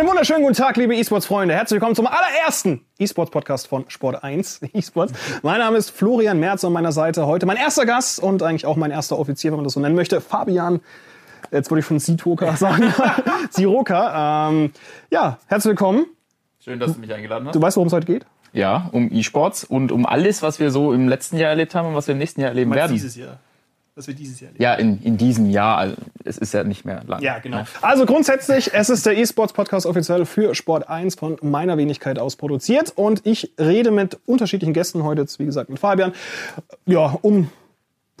Einen 0.00 0.08
wunderschönen 0.08 0.40
guten 0.40 0.54
Tag, 0.54 0.78
liebe 0.78 0.96
E-Sports-Freunde. 0.96 1.52
Herzlich 1.52 1.72
willkommen 1.72 1.94
zum 1.94 2.06
allerersten 2.06 2.86
E-Sports-Podcast 2.98 3.66
von 3.66 3.84
Sport 3.88 4.24
1 4.24 4.62
E-Sports. 4.72 5.12
Mein 5.42 5.58
Name 5.58 5.76
ist 5.76 5.90
Florian 5.90 6.40
Merz 6.40 6.64
an 6.64 6.72
meiner 6.72 6.90
Seite. 6.90 7.26
Heute 7.26 7.44
mein 7.44 7.58
erster 7.58 7.84
Gast 7.84 8.18
und 8.18 8.42
eigentlich 8.42 8.64
auch 8.64 8.76
mein 8.76 8.92
erster 8.92 9.18
Offizier, 9.18 9.50
wenn 9.50 9.58
man 9.58 9.64
das 9.64 9.74
so 9.74 9.80
nennen 9.80 9.94
möchte, 9.94 10.22
Fabian. 10.22 10.80
Jetzt 11.50 11.70
wollte 11.70 11.80
ich 11.80 11.86
schon 11.86 11.98
Sitoka 11.98 12.56
sagen. 12.56 12.94
Siroka. 13.50 14.48
Ähm, 14.48 14.72
ja, 15.10 15.36
herzlich 15.48 15.72
willkommen. 15.72 16.06
Schön, 16.64 16.80
dass 16.80 16.94
du 16.94 17.00
mich 17.00 17.12
eingeladen 17.12 17.48
hast. 17.48 17.54
Du 17.54 17.60
weißt, 17.60 17.76
worum 17.76 17.88
es 17.88 17.92
heute 17.92 18.06
geht? 18.06 18.24
Ja, 18.54 18.88
um 18.92 19.12
E-Sports 19.12 19.64
und 19.64 19.92
um 19.92 20.06
alles, 20.06 20.42
was 20.42 20.60
wir 20.60 20.70
so 20.70 20.94
im 20.94 21.08
letzten 21.08 21.36
Jahr 21.36 21.50
erlebt 21.50 21.74
haben 21.74 21.88
und 21.88 21.94
was 21.94 22.06
wir 22.06 22.12
im 22.12 22.18
nächsten 22.18 22.40
Jahr 22.40 22.48
erleben 22.48 22.74
werden. 22.74 22.92
Dieses 22.92 23.16
Jahr. 23.16 23.38
Was 24.00 24.06
wir 24.06 24.14
dieses 24.14 24.40
Jahr 24.40 24.48
erleben. 24.48 24.62
Ja, 24.62 24.74
in, 24.76 25.02
in 25.02 25.18
diesem 25.18 25.50
Jahr. 25.50 25.76
Also 25.76 25.96
es 26.24 26.38
ist 26.38 26.54
ja 26.54 26.64
nicht 26.64 26.86
mehr 26.86 27.02
lang. 27.06 27.20
Ja, 27.20 27.38
genau. 27.38 27.64
Also 27.82 28.06
grundsätzlich, 28.06 28.72
es 28.72 28.88
ist 28.88 29.04
der 29.04 29.14
E-Sports 29.18 29.52
Podcast 29.52 29.84
offiziell 29.84 30.24
für 30.24 30.54
Sport 30.54 30.88
1 30.88 31.16
von 31.16 31.36
meiner 31.42 31.76
Wenigkeit 31.76 32.18
aus 32.18 32.36
produziert 32.36 32.94
und 32.96 33.26
ich 33.26 33.52
rede 33.58 33.90
mit 33.90 34.18
unterschiedlichen 34.24 34.72
Gästen 34.72 35.04
heute, 35.04 35.26
wie 35.36 35.44
gesagt 35.44 35.68
mit 35.68 35.78
Fabian, 35.78 36.14
ja, 36.86 37.18
um 37.20 37.50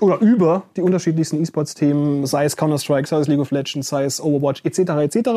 oder 0.00 0.18
über 0.20 0.62
die 0.76 0.82
unterschiedlichsten 0.82 1.40
E-Sports-Themen, 1.40 2.26
sei 2.26 2.44
es 2.44 2.56
Counter-Strike, 2.56 3.08
sei 3.08 3.18
es 3.18 3.28
League 3.28 3.40
of 3.40 3.50
Legends, 3.50 3.88
sei 3.88 4.04
es 4.04 4.20
Overwatch 4.20 4.62
etc. 4.64 4.78
etc. 4.78 5.30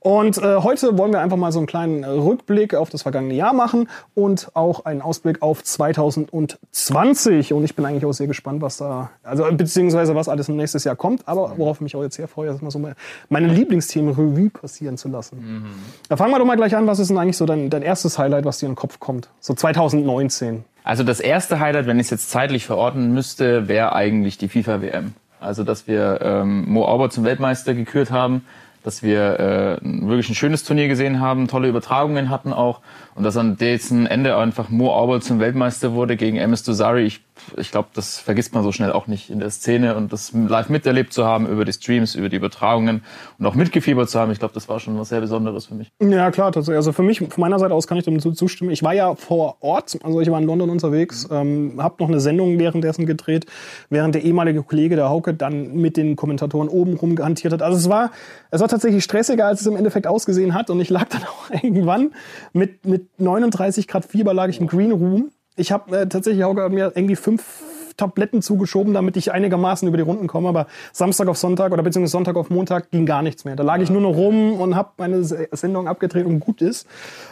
Und 0.00 0.38
äh, 0.38 0.56
heute 0.56 0.96
wollen 0.98 1.12
wir 1.12 1.20
einfach 1.20 1.36
mal 1.36 1.52
so 1.52 1.58
einen 1.58 1.66
kleinen 1.66 2.04
Rückblick 2.04 2.74
auf 2.74 2.90
das 2.90 3.02
vergangene 3.02 3.34
Jahr 3.34 3.52
machen 3.52 3.88
und 4.14 4.50
auch 4.54 4.84
einen 4.84 5.02
Ausblick 5.02 5.42
auf 5.42 5.62
2020. 5.62 7.52
Und 7.52 7.64
ich 7.64 7.74
bin 7.74 7.84
eigentlich 7.84 8.04
auch 8.04 8.12
sehr 8.12 8.26
gespannt, 8.26 8.62
was 8.62 8.78
da, 8.78 9.10
also 9.22 9.44
beziehungsweise 9.52 10.14
was 10.14 10.28
alles 10.28 10.48
nächstes 10.48 10.84
Jahr 10.84 10.96
kommt. 10.96 11.26
Aber 11.26 11.54
worauf 11.56 11.78
ich 11.78 11.82
mich 11.82 11.96
auch 11.96 12.02
jetzt 12.02 12.16
sehr 12.16 12.28
freue, 12.28 12.50
ist 12.50 12.62
mal 12.62 12.70
so 12.70 12.80
meine 13.28 13.48
Lieblingsthemen 13.48 14.14
Revue 14.14 14.50
passieren 14.50 14.96
zu 14.96 15.08
lassen. 15.08 15.38
Mhm. 15.38 15.66
Da 16.08 16.16
fangen 16.16 16.32
wir 16.32 16.38
doch 16.38 16.46
mal 16.46 16.56
gleich 16.56 16.76
an. 16.76 16.86
Was 16.86 16.98
ist 16.98 17.08
denn 17.08 17.18
eigentlich 17.18 17.36
so 17.36 17.46
dein, 17.46 17.70
dein 17.70 17.82
erstes 17.82 18.18
Highlight, 18.18 18.44
was 18.44 18.58
dir 18.58 18.66
in 18.66 18.72
den 18.72 18.76
Kopf 18.76 19.00
kommt? 19.00 19.30
So 19.40 19.54
2019. 19.54 20.64
Also 20.88 21.04
das 21.04 21.20
erste 21.20 21.60
Highlight, 21.60 21.86
wenn 21.86 21.98
ich 21.98 22.06
es 22.06 22.10
jetzt 22.12 22.30
zeitlich 22.30 22.64
verorten 22.64 23.12
müsste, 23.12 23.68
wäre 23.68 23.94
eigentlich 23.94 24.38
die 24.38 24.48
FIFA-WM. 24.48 25.12
Also 25.38 25.62
dass 25.62 25.86
wir 25.86 26.20
ähm, 26.22 26.64
Mo 26.66 26.86
Auber 26.86 27.10
zum 27.10 27.24
Weltmeister 27.24 27.74
gekürt 27.74 28.10
haben, 28.10 28.46
dass 28.84 29.02
wir 29.02 29.38
äh, 29.38 29.78
wirklich 29.82 30.30
ein 30.30 30.34
schönes 30.34 30.64
Turnier 30.64 30.88
gesehen 30.88 31.20
haben, 31.20 31.46
tolle 31.46 31.68
Übertragungen 31.68 32.30
hatten 32.30 32.54
auch 32.54 32.80
und 33.14 33.22
dass 33.22 33.36
an 33.36 33.58
dessen 33.58 34.06
Ende 34.06 34.38
einfach 34.38 34.70
Mo 34.70 34.90
Auber 34.90 35.20
zum 35.20 35.40
Weltmeister 35.40 35.92
wurde 35.92 36.16
gegen 36.16 36.38
MS 36.38 36.62
Dosari. 36.62 37.02
Ich 37.02 37.20
ich 37.56 37.70
glaube, 37.70 37.88
das 37.94 38.18
vergisst 38.18 38.54
man 38.54 38.62
so 38.62 38.72
schnell 38.72 38.92
auch 38.92 39.06
nicht 39.06 39.30
in 39.30 39.38
der 39.38 39.50
Szene 39.50 39.94
und 39.96 40.12
das 40.12 40.32
live 40.32 40.68
miterlebt 40.68 41.12
zu 41.12 41.24
haben 41.24 41.46
über 41.46 41.64
die 41.64 41.72
Streams, 41.72 42.14
über 42.14 42.28
die 42.28 42.36
Übertragungen 42.36 43.02
und 43.38 43.46
auch 43.46 43.54
mitgefiebert 43.54 44.10
zu 44.10 44.18
haben. 44.18 44.30
Ich 44.32 44.38
glaube, 44.38 44.54
das 44.54 44.68
war 44.68 44.80
schon 44.80 44.98
was 44.98 45.08
sehr 45.08 45.20
Besonderes 45.20 45.66
für 45.66 45.74
mich. 45.74 45.90
Ja, 46.00 46.30
klar, 46.30 46.52
tatsächlich. 46.52 46.76
Also 46.76 46.92
für 46.92 47.02
mich, 47.02 47.18
von 47.18 47.40
meiner 47.40 47.58
Seite 47.58 47.74
aus 47.74 47.86
kann 47.86 47.98
ich 47.98 48.04
dem 48.04 48.18
zustimmen. 48.20 48.70
Ich 48.70 48.82
war 48.82 48.94
ja 48.94 49.14
vor 49.14 49.56
Ort, 49.60 49.98
also 50.02 50.20
ich 50.20 50.30
war 50.30 50.38
in 50.38 50.46
London 50.46 50.70
unterwegs, 50.70 51.28
ähm, 51.30 51.74
habe 51.78 51.96
noch 52.00 52.08
eine 52.08 52.20
Sendung 52.20 52.58
währenddessen 52.58 53.06
gedreht, 53.06 53.46
während 53.90 54.14
der 54.14 54.22
ehemalige 54.22 54.62
Kollege, 54.62 54.96
der 54.96 55.08
Hauke, 55.08 55.34
dann 55.34 55.74
mit 55.74 55.96
den 55.96 56.16
Kommentatoren 56.16 56.68
oben 56.68 56.94
rum 56.94 57.16
gehantiert 57.16 57.52
hat. 57.52 57.62
Also 57.62 57.78
es 57.78 57.88
war, 57.88 58.10
es 58.50 58.60
war 58.60 58.68
tatsächlich 58.68 59.04
stressiger, 59.04 59.46
als 59.46 59.60
es 59.60 59.66
im 59.66 59.76
Endeffekt 59.76 60.06
ausgesehen 60.06 60.54
hat 60.54 60.70
und 60.70 60.80
ich 60.80 60.90
lag 60.90 61.08
dann 61.08 61.22
auch 61.24 61.50
irgendwann 61.50 62.12
mit, 62.52 62.84
mit 62.84 63.20
39 63.20 63.86
Grad 63.88 64.04
Fieber 64.04 64.34
lag 64.34 64.48
ich 64.48 64.60
im 64.60 64.66
Green 64.66 64.92
Room 64.92 65.30
ich 65.58 65.72
habe 65.72 65.96
äh, 65.96 66.08
tatsächlich 66.08 66.44
auch 66.44 66.54
mir 66.54 66.92
irgendwie 66.94 67.16
fünf 67.16 67.62
Tabletten 67.98 68.40
zugeschoben, 68.40 68.94
damit 68.94 69.16
ich 69.18 69.32
einigermaßen 69.32 69.86
über 69.86 69.98
die 69.98 70.02
Runden 70.02 70.26
komme. 70.26 70.48
Aber 70.48 70.66
Samstag 70.92 71.28
auf 71.28 71.36
Sonntag 71.36 71.72
oder 71.72 71.82
beziehungsweise 71.82 72.12
Sonntag 72.12 72.36
auf 72.36 72.48
Montag 72.48 72.90
ging 72.90 73.04
gar 73.04 73.22
nichts 73.22 73.44
mehr. 73.44 73.56
Da 73.56 73.64
lag 73.64 73.80
ich 73.80 73.90
nur 73.90 74.00
noch 74.00 74.14
rum 74.14 74.58
und 74.58 74.74
habe 74.74 74.90
meine 74.96 75.22
Sendung 75.24 75.86
abgedreht 75.88 76.24
und 76.24 76.40
gut 76.40 76.62
ist. 76.62 76.86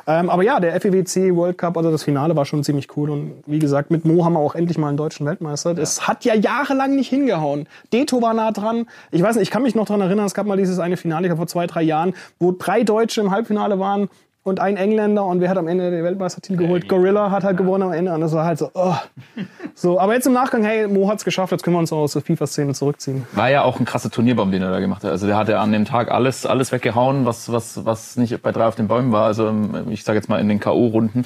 Ähm, 0.06 0.28
aber 0.28 0.42
ja, 0.42 0.60
der 0.60 0.78
FEWC 0.78 1.34
World 1.34 1.56
Cup, 1.56 1.76
also 1.78 1.90
das 1.90 2.02
Finale 2.02 2.36
war 2.36 2.44
schon 2.44 2.62
ziemlich 2.64 2.94
cool. 2.96 3.10
Und 3.10 3.44
wie 3.46 3.60
gesagt, 3.60 3.90
mit 3.90 4.04
Mo 4.04 4.24
haben 4.24 4.34
wir 4.34 4.40
auch 4.40 4.54
endlich 4.54 4.76
mal 4.76 4.88
einen 4.88 4.96
deutschen 4.96 5.24
Weltmeister. 5.24 5.72
Das 5.72 5.98
ja. 5.98 6.08
hat 6.08 6.24
ja 6.24 6.34
jahrelang 6.34 6.96
nicht 6.96 7.08
hingehauen. 7.08 7.68
Deto 7.92 8.20
war 8.20 8.34
nah 8.34 8.50
dran. 8.50 8.86
Ich 9.12 9.22
weiß 9.22 9.36
nicht, 9.36 9.44
ich 9.44 9.50
kann 9.50 9.62
mich 9.62 9.76
noch 9.76 9.86
dran 9.86 10.00
erinnern, 10.00 10.26
es 10.26 10.34
gab 10.34 10.46
mal 10.46 10.56
dieses 10.56 10.80
eine 10.80 10.96
Finale, 10.96 11.26
ich 11.26 11.28
glaube 11.28 11.38
vor 11.38 11.46
zwei, 11.46 11.66
drei 11.66 11.82
Jahren, 11.82 12.14
wo 12.40 12.52
drei 12.52 12.82
Deutsche 12.82 13.20
im 13.20 13.30
Halbfinale 13.30 13.78
waren 13.78 14.08
und 14.46 14.60
ein 14.60 14.76
Engländer 14.76 15.24
und 15.24 15.40
wer 15.40 15.50
hat 15.50 15.58
am 15.58 15.66
Ende 15.66 15.90
den 15.90 16.04
Weltmeistertitel 16.04 16.56
geholt? 16.56 16.88
Gorilla 16.88 17.32
hat 17.32 17.42
halt 17.42 17.56
gewonnen 17.56 17.82
am 17.82 17.92
Ende 17.92 18.14
und 18.14 18.20
das 18.20 18.32
war 18.32 18.44
halt 18.44 18.58
so, 18.58 18.70
oh. 18.74 18.94
so. 19.74 19.98
Aber 19.98 20.14
jetzt 20.14 20.28
im 20.28 20.34
Nachgang, 20.34 20.62
hey, 20.62 20.86
Mo 20.86 21.08
hat's 21.08 21.24
geschafft, 21.24 21.50
jetzt 21.50 21.64
können 21.64 21.74
wir 21.74 21.80
uns 21.80 21.92
aus 21.92 22.12
der 22.12 22.22
FIFA-Szene 22.22 22.72
zurückziehen. 22.72 23.26
War 23.32 23.50
ja 23.50 23.62
auch 23.62 23.80
ein 23.80 23.84
krasser 23.84 24.08
Turnierbaum, 24.08 24.52
den 24.52 24.62
er 24.62 24.70
da 24.70 24.78
gemacht 24.78 25.02
hat. 25.02 25.10
Also 25.10 25.26
der 25.26 25.36
hat 25.36 25.48
ja 25.48 25.60
an 25.60 25.72
dem 25.72 25.84
Tag 25.84 26.12
alles, 26.12 26.46
alles 26.46 26.70
weggehauen, 26.70 27.26
was, 27.26 27.50
was, 27.50 27.84
was 27.84 28.16
nicht 28.16 28.40
bei 28.40 28.52
drei 28.52 28.66
auf 28.66 28.76
den 28.76 28.86
Bäumen 28.86 29.10
war. 29.10 29.26
Also 29.26 29.52
ich 29.90 30.04
sage 30.04 30.16
jetzt 30.16 30.28
mal 30.28 30.40
in 30.40 30.48
den 30.48 30.60
K.O.-Runden. 30.60 31.24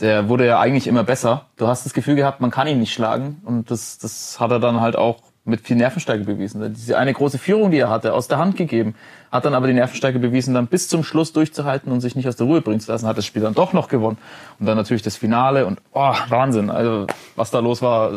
Der 0.00 0.28
wurde 0.28 0.46
ja 0.46 0.60
eigentlich 0.60 0.86
immer 0.86 1.04
besser. 1.04 1.46
Du 1.56 1.68
hast 1.68 1.86
das 1.86 1.94
Gefühl 1.94 2.16
gehabt, 2.16 2.42
man 2.42 2.50
kann 2.50 2.68
ihn 2.68 2.78
nicht 2.78 2.92
schlagen 2.92 3.40
und 3.46 3.70
das, 3.70 3.96
das 3.98 4.38
hat 4.38 4.50
er 4.50 4.60
dann 4.60 4.82
halt 4.82 4.94
auch 4.94 5.16
mit 5.48 5.62
viel 5.62 5.76
Nervenstärke 5.76 6.24
bewiesen. 6.24 6.72
Diese 6.74 6.98
eine 6.98 7.12
große 7.12 7.38
Führung, 7.38 7.70
die 7.70 7.78
er 7.78 7.88
hatte, 7.88 8.12
aus 8.12 8.28
der 8.28 8.38
Hand 8.38 8.56
gegeben, 8.56 8.94
hat 9.32 9.44
dann 9.44 9.54
aber 9.54 9.66
die 9.66 9.72
Nervenstärke 9.72 10.18
bewiesen, 10.18 10.54
dann 10.54 10.66
bis 10.66 10.88
zum 10.88 11.02
Schluss 11.02 11.32
durchzuhalten 11.32 11.90
und 11.90 12.00
sich 12.00 12.14
nicht 12.16 12.28
aus 12.28 12.36
der 12.36 12.46
Ruhe 12.46 12.60
bringen 12.60 12.80
zu 12.80 12.92
lassen, 12.92 13.06
hat 13.06 13.18
das 13.18 13.26
Spiel 13.26 13.42
dann 13.42 13.54
doch 13.54 13.72
noch 13.72 13.88
gewonnen. 13.88 14.18
Und 14.60 14.66
dann 14.66 14.76
natürlich 14.76 15.02
das 15.02 15.16
Finale 15.16 15.66
und 15.66 15.80
oh, 15.92 16.14
Wahnsinn. 16.28 16.70
Also 16.70 17.06
was 17.34 17.50
da 17.50 17.60
los 17.60 17.82
war, 17.82 18.12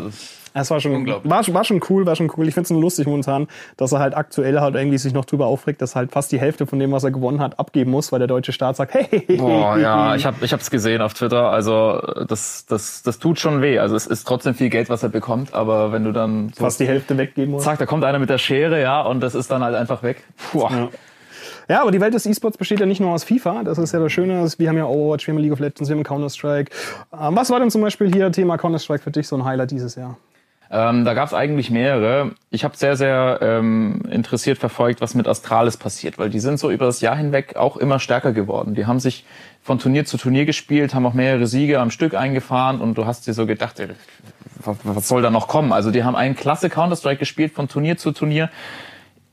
es 0.54 0.70
war 0.70 0.80
schon, 0.80 1.08
war, 1.08 1.24
war 1.48 1.64
schon 1.64 1.82
cool, 1.90 2.06
war 2.06 2.16
schon 2.16 2.32
cool. 2.38 2.48
Ich 2.48 2.54
finde 2.54 2.66
es 2.66 2.70
nur 2.72 2.82
lustig 2.82 3.08
momentan, 3.08 3.48
dass 3.78 3.92
er 3.92 4.00
halt 4.00 4.16
aktuell 4.16 4.60
halt 4.60 4.76
irgendwie 4.76 4.98
sich 4.98 5.14
noch 5.14 5.26
drüber 5.26 5.48
aufregt, 5.48 5.82
dass 5.82 5.96
halt 5.96 6.12
fast 6.12 6.32
die 6.32 6.40
Hälfte 6.40 6.68
von 6.68 6.80
dem, 6.80 6.92
was 6.92 7.04
er 7.04 7.12
gewonnen 7.12 7.40
hat, 7.40 7.60
abgeben 7.60 7.92
muss, 7.92 8.12
weil 8.12 8.20
der 8.20 8.28
deutsche 8.28 8.52
Staat 8.52 8.76
sagt, 8.76 8.94
hey. 8.94 9.38
Boah, 9.38 9.78
ja, 9.78 10.16
ich 10.16 10.26
habe 10.26 10.44
ich 10.44 10.52
hab's 10.52 10.70
gesehen 10.70 11.02
auf 11.02 11.14
Twitter. 11.14 11.50
Also 11.50 12.02
das, 12.28 12.66
das, 12.66 13.04
das 13.04 13.20
tut 13.20 13.40
schon 13.40 13.62
weh. 13.62 13.80
Also 13.80 13.96
es 13.96 14.08
ist 14.08 14.28
trotzdem 14.28 14.54
viel 14.54 14.70
Geld, 14.70 14.90
was 14.90 15.04
er 15.04 15.10
bekommt, 15.10 15.54
aber 15.54 15.92
wenn 15.92 16.04
du 16.04 16.12
dann 16.12 16.52
so 16.56 16.64
fast 16.64 16.80
die 16.80 16.88
Hälfte 16.88 17.18
weggeben 17.18 17.52
musst. 17.52 17.66
Zack, 17.66 17.80
da 17.80 17.86
kommt 17.86 18.04
einer 18.04 18.20
mit 18.20 18.30
der 18.30 18.38
Schere, 18.38 18.82
ja, 18.82 19.02
und 19.02 19.22
das 19.22 19.36
ist 19.36 19.52
dann 19.52 19.64
halt 19.64 19.76
einfach 19.76 20.04
weg. 20.04 20.24
Puh. 20.52 20.68
Ja. 20.70 20.90
Ja, 21.70 21.82
aber 21.84 21.92
die 21.92 22.02
Welt 22.02 22.14
des 22.14 22.26
E-Sports 22.26 22.58
besteht 22.58 22.82
ja 22.82 22.86
nicht 22.86 23.00
nur 23.00 23.12
aus 23.12 23.24
FIFA. 23.24 23.64
Das 23.64 23.78
ist 23.78 23.94
ja 23.94 24.00
das 24.00 24.12
Schöne. 24.12 24.46
Wir 24.58 24.68
haben 24.68 24.78
ja 24.78 24.86
Overwatch, 24.86 25.28
wir 25.28 25.34
haben 25.34 25.42
League 25.42 25.54
of 25.54 25.60
Legends, 25.60 25.90
wir 25.90 25.96
haben 25.96 26.04
Counter-Strike. 26.04 26.70
Ähm, 27.14 27.36
was 27.36 27.50
war 27.50 27.62
denn 27.62 27.72
zum 27.72 27.82
Beispiel 27.82 28.12
hier 28.12 28.30
Thema 28.32 28.58
Counter-Strike 28.58 29.02
für 29.02 29.12
dich 29.12 29.28
so 29.28 29.38
ein 29.38 29.46
Highlight 29.46 29.72
dieses 29.72 29.96
Jahr? 29.96 30.18
Ähm, 30.74 31.04
da 31.04 31.14
gab 31.14 31.28
es 31.28 31.34
eigentlich 31.34 31.70
mehrere. 31.70 32.32
Ich 32.50 32.64
habe 32.64 32.78
sehr, 32.78 32.96
sehr 32.96 33.40
ähm, 33.42 34.04
interessiert 34.10 34.58
verfolgt, 34.58 35.02
was 35.02 35.16
mit 35.16 35.28
Astralis 35.28 35.76
passiert, 35.76 36.18
weil 36.18 36.30
die 36.30 36.40
sind 36.40 36.60
so 36.60 36.72
über 36.72 36.86
das 36.86 37.02
Jahr 37.02 37.18
hinweg 37.18 37.58
auch 37.58 37.76
immer 37.76 38.00
stärker 38.00 38.32
geworden. 38.32 38.74
Die 38.74 38.86
haben 38.86 39.02
sich 39.02 39.26
von 39.62 39.80
Turnier 39.80 40.06
zu 40.06 40.18
Turnier 40.18 40.46
gespielt, 40.46 40.96
haben 40.96 41.06
auch 41.06 41.14
mehrere 41.14 41.46
Siege 41.46 41.82
am 41.82 41.92
Stück 41.92 42.14
eingefahren 42.14 42.80
und 42.80 42.98
du 42.98 43.06
hast 43.06 43.28
dir 43.28 43.34
so 43.34 43.46
gedacht, 43.46 43.82
ey, 43.82 43.90
was 44.64 45.10
soll 45.10 45.22
da 45.22 45.30
noch 45.30 45.50
kommen? 45.50 45.74
Also 45.74 45.92
die 45.92 46.06
haben 46.06 46.16
einen 46.16 46.38
klasse 46.38 46.70
Counter-Strike 46.70 47.20
gespielt 47.20 47.52
von 47.52 47.68
Turnier 47.68 47.98
zu 47.98 48.14
Turnier. 48.14 48.50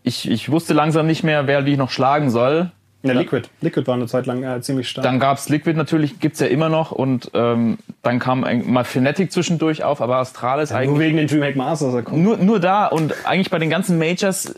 Ich, 0.03 0.28
ich 0.28 0.50
wusste 0.50 0.75
langsam 0.75 1.06
nicht 1.06 1.22
mehr, 1.22 1.47
wer 1.47 1.62
die 1.62 1.76
noch 1.76 1.91
schlagen 1.91 2.31
soll. 2.31 2.72
Ja, 3.03 3.12
Liquid. 3.12 3.48
Liquid 3.60 3.86
war 3.86 3.94
eine 3.94 4.06
Zeit 4.06 4.26
lang 4.26 4.42
äh, 4.42 4.60
ziemlich 4.60 4.88
stark. 4.88 5.04
Dann 5.04 5.20
gab's 5.20 5.48
Liquid 5.48 5.76
natürlich, 5.76 6.19
gibt's 6.19 6.41
ja 6.41 6.48
immer 6.48 6.69
noch. 6.69 6.91
Und 6.91 7.31
ähm, 7.34 7.78
dann 8.03 8.19
kam 8.19 8.42
ein, 8.42 8.70
mal 8.70 8.84
Fnatic 8.84 9.31
zwischendurch 9.31 9.84
auf, 9.84 10.00
aber 10.00 10.16
Astralis 10.16 10.70
ja, 10.70 10.76
eigentlich... 10.76 10.91
Nur 10.91 10.98
wegen 11.00 11.16
den 11.16 11.28
Dreamhack 11.28 11.54
Masters. 11.54 12.10
Nur, 12.10 12.38
nur 12.38 12.58
da 12.58 12.87
und 12.87 13.14
eigentlich 13.25 13.50
bei 13.50 13.58
den 13.58 13.70
ganzen 13.70 13.98
Majors 13.98 14.54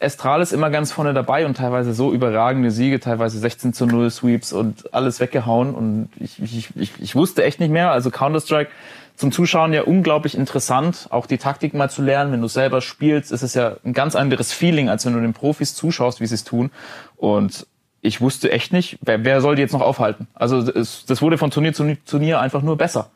Astralis 0.00 0.52
immer 0.52 0.70
ganz 0.70 0.90
vorne 0.90 1.14
dabei 1.14 1.46
und 1.46 1.56
teilweise 1.56 1.94
so 1.94 2.12
überragende 2.12 2.70
Siege, 2.70 2.98
teilweise 2.98 3.38
16 3.38 3.72
zu 3.72 3.86
0 3.86 4.10
Sweeps 4.10 4.52
und 4.52 4.92
alles 4.94 5.20
weggehauen. 5.20 5.74
Und 5.74 6.08
ich, 6.18 6.42
ich, 6.42 6.70
ich, 6.74 6.92
ich 6.98 7.14
wusste 7.14 7.44
echt 7.44 7.60
nicht 7.60 7.70
mehr. 7.70 7.92
Also 7.92 8.10
Counter-Strike 8.10 8.70
zum 9.16 9.30
Zuschauen 9.30 9.72
ja 9.72 9.82
unglaublich 9.82 10.34
interessant, 10.34 11.06
auch 11.10 11.26
die 11.26 11.38
Taktik 11.38 11.74
mal 11.74 11.90
zu 11.90 12.02
lernen. 12.02 12.32
Wenn 12.32 12.40
du 12.40 12.48
selber 12.48 12.80
spielst, 12.80 13.30
ist 13.30 13.42
es 13.42 13.54
ja 13.54 13.76
ein 13.84 13.92
ganz 13.92 14.16
anderes 14.16 14.52
Feeling, 14.52 14.88
als 14.88 15.06
wenn 15.06 15.12
du 15.12 15.20
den 15.20 15.34
Profis 15.34 15.74
zuschaust, 15.74 16.20
wie 16.20 16.26
sie 16.26 16.34
es 16.34 16.44
tun. 16.44 16.70
Und 17.16 17.66
ich 18.02 18.20
wusste 18.20 18.50
echt 18.50 18.72
nicht, 18.72 18.98
wer, 19.00 19.24
wer 19.24 19.40
soll 19.40 19.54
die 19.54 19.62
jetzt 19.62 19.72
noch 19.72 19.80
aufhalten? 19.80 20.26
Also 20.34 20.58
es, 20.58 21.06
das 21.06 21.22
wurde 21.22 21.38
von 21.38 21.50
Turnier 21.50 21.72
zu 21.72 21.96
Turnier 22.04 22.40
einfach 22.40 22.60
nur 22.60 22.76
besser. 22.76 23.10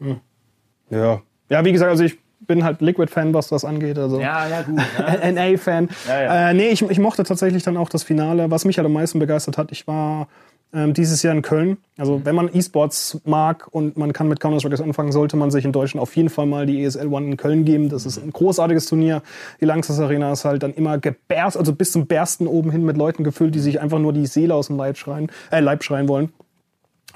Hm. 0.00 0.20
Ja. 0.90 1.20
Ja, 1.50 1.64
wie 1.64 1.72
gesagt, 1.72 1.90
also 1.90 2.04
ich 2.04 2.18
bin 2.40 2.64
halt 2.64 2.80
Liquid-Fan, 2.80 3.34
was 3.34 3.48
das 3.48 3.64
angeht. 3.64 3.98
Also 3.98 4.18
ja, 4.20 4.48
ja, 4.48 4.62
gut. 4.62 4.80
Ja. 4.98 5.30
NA-Fan. 5.32 5.88
Ja, 6.08 6.22
ja. 6.22 6.50
Äh, 6.50 6.54
nee, 6.54 6.68
ich, 6.68 6.82
ich 6.82 6.98
mochte 6.98 7.22
tatsächlich 7.22 7.62
dann 7.62 7.76
auch 7.76 7.90
das 7.90 8.02
Finale. 8.02 8.50
Was 8.50 8.64
mich 8.64 8.78
halt 8.78 8.86
am 8.86 8.94
meisten 8.94 9.18
begeistert 9.18 9.58
hat, 9.58 9.70
ich 9.72 9.86
war 9.86 10.28
dieses 10.92 11.22
Jahr 11.22 11.34
in 11.34 11.42
Köln. 11.42 11.76
Also 11.96 12.24
wenn 12.24 12.34
man 12.34 12.50
E-Sports 12.52 13.20
mag 13.24 13.68
und 13.70 13.96
man 13.96 14.12
kann 14.12 14.28
mit 14.28 14.40
Counter-Strike 14.40 14.82
anfangen, 14.82 15.12
sollte 15.12 15.36
man 15.36 15.50
sich 15.50 15.64
in 15.64 15.72
Deutschland 15.72 16.02
auf 16.02 16.16
jeden 16.16 16.28
Fall 16.28 16.46
mal 16.46 16.66
die 16.66 16.82
ESL 16.82 17.06
One 17.06 17.26
in 17.26 17.36
Köln 17.36 17.64
geben. 17.64 17.88
Das 17.88 18.04
ist 18.06 18.18
ein 18.18 18.32
großartiges 18.32 18.86
Turnier. 18.86 19.22
Die 19.60 19.64
Langsess 19.64 20.00
Arena 20.00 20.32
ist 20.32 20.44
halt 20.44 20.62
dann 20.62 20.74
immer 20.74 20.98
geberst, 20.98 21.56
also 21.56 21.72
bis 21.72 21.92
zum 21.92 22.06
Bersten 22.06 22.46
oben 22.46 22.70
hin 22.70 22.84
mit 22.84 22.96
Leuten 22.96 23.22
gefüllt, 23.22 23.54
die 23.54 23.60
sich 23.60 23.80
einfach 23.80 23.98
nur 23.98 24.12
die 24.12 24.26
Seele 24.26 24.54
aus 24.54 24.66
dem 24.66 24.76
Leib 24.76 24.96
schreien, 24.96 25.30
äh, 25.50 25.60
Leib 25.60 25.84
schreien 25.84 26.08
wollen. 26.08 26.30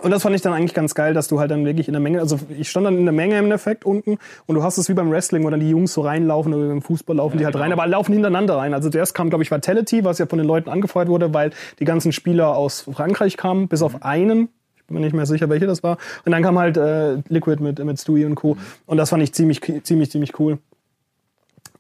Und 0.01 0.13
das 0.13 0.23
fand 0.23 0.37
ich 0.37 0.43
dann 0.43 0.53
eigentlich 0.53 0.75
ganz 0.75 0.95
geil, 0.95 1.13
dass 1.13 1.29
du 1.29 1.41
halt 1.41 1.51
dann 1.51 1.65
wirklich 1.65 1.89
in 1.89 1.93
der 1.93 2.01
Menge, 2.01 2.21
also 2.21 2.39
ich 2.57 2.71
stand 2.71 2.87
dann 2.87 2.97
in 2.97 3.05
der 3.05 3.13
Menge 3.13 3.37
im 3.37 3.45
Endeffekt 3.45 3.85
unten 3.85 4.19
und 4.47 4.55
du 4.55 4.63
hast 4.63 4.79
es 4.79 4.89
wie 4.89 4.95
beim 4.95 5.11
Wrestling, 5.11 5.45
wo 5.45 5.51
dann 5.51 5.61
die 5.61 5.71
Jungs 5.71 5.93
so 5.93 6.03
reinlaufen 6.03 6.55
oder 6.55 6.69
beim 6.69 6.83
Fußball 6.83 7.17
laufen 7.17 7.35
ja, 7.35 7.39
die 7.39 7.45
halt 7.47 7.55
genau. 7.55 7.65
rein, 7.65 7.73
aber 7.73 7.87
laufen 7.87 8.13
hintereinander 8.13 8.57
rein. 8.57 8.75
Also 8.75 8.91
zuerst 8.91 9.15
kam, 9.15 9.29
glaube 9.29 9.43
ich, 9.43 9.51
Vitality, 9.51 10.05
was 10.05 10.19
ja 10.19 10.27
von 10.27 10.39
den 10.39 10.47
Leuten 10.47 10.71
angefeuert 10.71 11.09
wurde, 11.09 11.35
weil 11.35 11.51
die 11.81 11.85
ganzen 11.85 12.13
Spieler 12.13 12.57
aus 12.57 12.83
Frankreich 12.93 13.37
kamen, 13.37 13.67
bis 13.67 13.83
auf 13.83 14.03
einen. 14.05 14.49
Ich 14.77 14.85
bin 14.85 14.95
mir 14.95 15.01
nicht 15.01 15.15
mehr 15.15 15.27
sicher, 15.27 15.49
welche 15.49 15.67
das 15.67 15.83
war. 15.83 15.99
Und 16.25 16.33
dann 16.33 16.43
kam 16.43 16.59
halt 16.59 16.77
äh, 16.77 17.17
Liquid 17.29 17.63
mit, 17.63 17.85
mit 17.85 18.01
Stewie 18.01 18.25
und 18.25 18.37
Co. 18.37 18.57
Und 18.87 18.99
das 18.99 19.11
fand 19.11 19.23
ich 19.23 19.35
ziemlich, 19.35 19.61
ziemlich, 19.83 20.11
ziemlich 20.11 20.39
cool. 20.39 20.59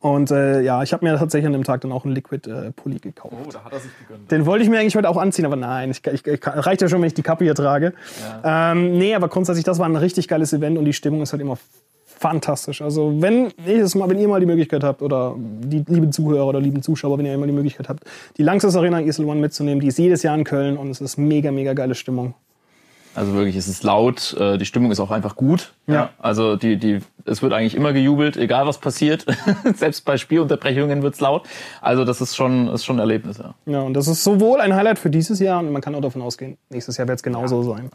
Und 0.00 0.30
äh, 0.30 0.60
ja, 0.60 0.82
ich 0.82 0.92
habe 0.92 1.04
mir 1.04 1.16
tatsächlich 1.18 1.46
an 1.46 1.52
dem 1.52 1.64
Tag 1.64 1.80
dann 1.80 1.90
auch 1.90 2.04
einen 2.04 2.14
Liquid-Pulli 2.14 2.96
äh, 2.96 3.00
gekauft. 3.00 3.34
Oh, 3.36 3.50
da 3.50 3.64
hat 3.64 3.72
er 3.72 3.80
sich 3.80 3.90
gegönnt. 3.98 4.30
Den 4.30 4.46
wollte 4.46 4.62
ich 4.62 4.70
mir 4.70 4.78
eigentlich 4.78 4.94
heute 4.94 5.08
auch 5.08 5.16
anziehen, 5.16 5.44
aber 5.44 5.56
nein, 5.56 5.90
ich, 5.90 6.06
ich, 6.06 6.24
ich, 6.24 6.40
reicht 6.46 6.82
ja 6.82 6.88
schon, 6.88 7.00
wenn 7.00 7.08
ich 7.08 7.14
die 7.14 7.22
Kappe 7.22 7.44
hier 7.44 7.54
trage. 7.54 7.94
Ja. 8.44 8.72
Ähm, 8.72 8.96
nee, 8.96 9.14
aber 9.14 9.28
grundsätzlich, 9.28 9.64
das 9.64 9.80
war 9.80 9.86
ein 9.86 9.96
richtig 9.96 10.28
geiles 10.28 10.52
Event 10.52 10.78
und 10.78 10.84
die 10.84 10.92
Stimmung 10.92 11.22
ist 11.22 11.32
halt 11.32 11.42
immer 11.42 11.58
fantastisch. 12.18 12.82
Also 12.82 13.14
wenn 13.20 13.52
jedes 13.64 13.94
Mal, 13.94 14.08
wenn 14.08 14.18
ihr 14.18 14.28
mal 14.28 14.40
die 14.40 14.46
Möglichkeit 14.46 14.84
habt 14.84 15.02
oder 15.02 15.34
die 15.36 15.84
lieben 15.86 16.12
Zuhörer 16.12 16.46
oder 16.46 16.60
lieben 16.60 16.82
Zuschauer, 16.82 17.18
wenn 17.18 17.26
ihr 17.26 17.38
mal 17.38 17.46
die 17.46 17.52
Möglichkeit 17.52 17.88
habt, 17.88 18.04
die 18.36 18.42
Langsys 18.42 18.76
Arena 18.76 19.00
Isle 19.00 19.26
One 19.26 19.40
mitzunehmen, 19.40 19.80
die 19.80 19.88
ist 19.88 19.98
jedes 19.98 20.22
Jahr 20.22 20.34
in 20.34 20.44
Köln 20.44 20.76
und 20.76 20.90
es 20.90 21.00
ist 21.00 21.16
mega, 21.16 21.50
mega 21.50 21.72
geile 21.74 21.94
Stimmung. 21.94 22.34
Also 23.14 23.34
wirklich, 23.34 23.56
es 23.56 23.66
ist 23.66 23.82
laut, 23.82 24.36
äh, 24.38 24.58
die 24.58 24.64
Stimmung 24.64 24.92
ist 24.92 25.00
auch 25.00 25.10
einfach 25.10 25.34
gut. 25.34 25.72
Ja. 25.86 26.10
Also 26.18 26.56
die, 26.56 26.76
die, 26.76 27.00
es 27.28 27.42
wird 27.42 27.52
eigentlich 27.52 27.74
immer 27.74 27.92
gejubelt, 27.92 28.36
egal 28.36 28.66
was 28.66 28.78
passiert. 28.78 29.26
Selbst 29.76 30.04
bei 30.04 30.16
Spielunterbrechungen 30.16 31.02
wird's 31.02 31.20
laut. 31.20 31.46
Also 31.80 32.04
das 32.04 32.20
ist 32.20 32.36
schon, 32.36 32.68
ist 32.68 32.84
schon 32.84 32.96
ein 32.96 33.00
Erlebnis, 33.00 33.38
ja. 33.38 33.54
Ja, 33.66 33.82
und 33.82 33.94
das 33.94 34.08
ist 34.08 34.24
sowohl 34.24 34.60
ein 34.60 34.74
Highlight 34.74 34.98
für 34.98 35.10
dieses 35.10 35.38
Jahr 35.40 35.60
und 35.60 35.72
man 35.72 35.82
kann 35.82 35.94
auch 35.94 36.00
davon 36.00 36.22
ausgehen, 36.22 36.58
nächstes 36.70 36.96
Jahr 36.96 37.06
wird 37.08 37.18
es 37.18 37.22
genauso 37.22 37.62
ja. 37.62 37.76
sein. 37.76 37.90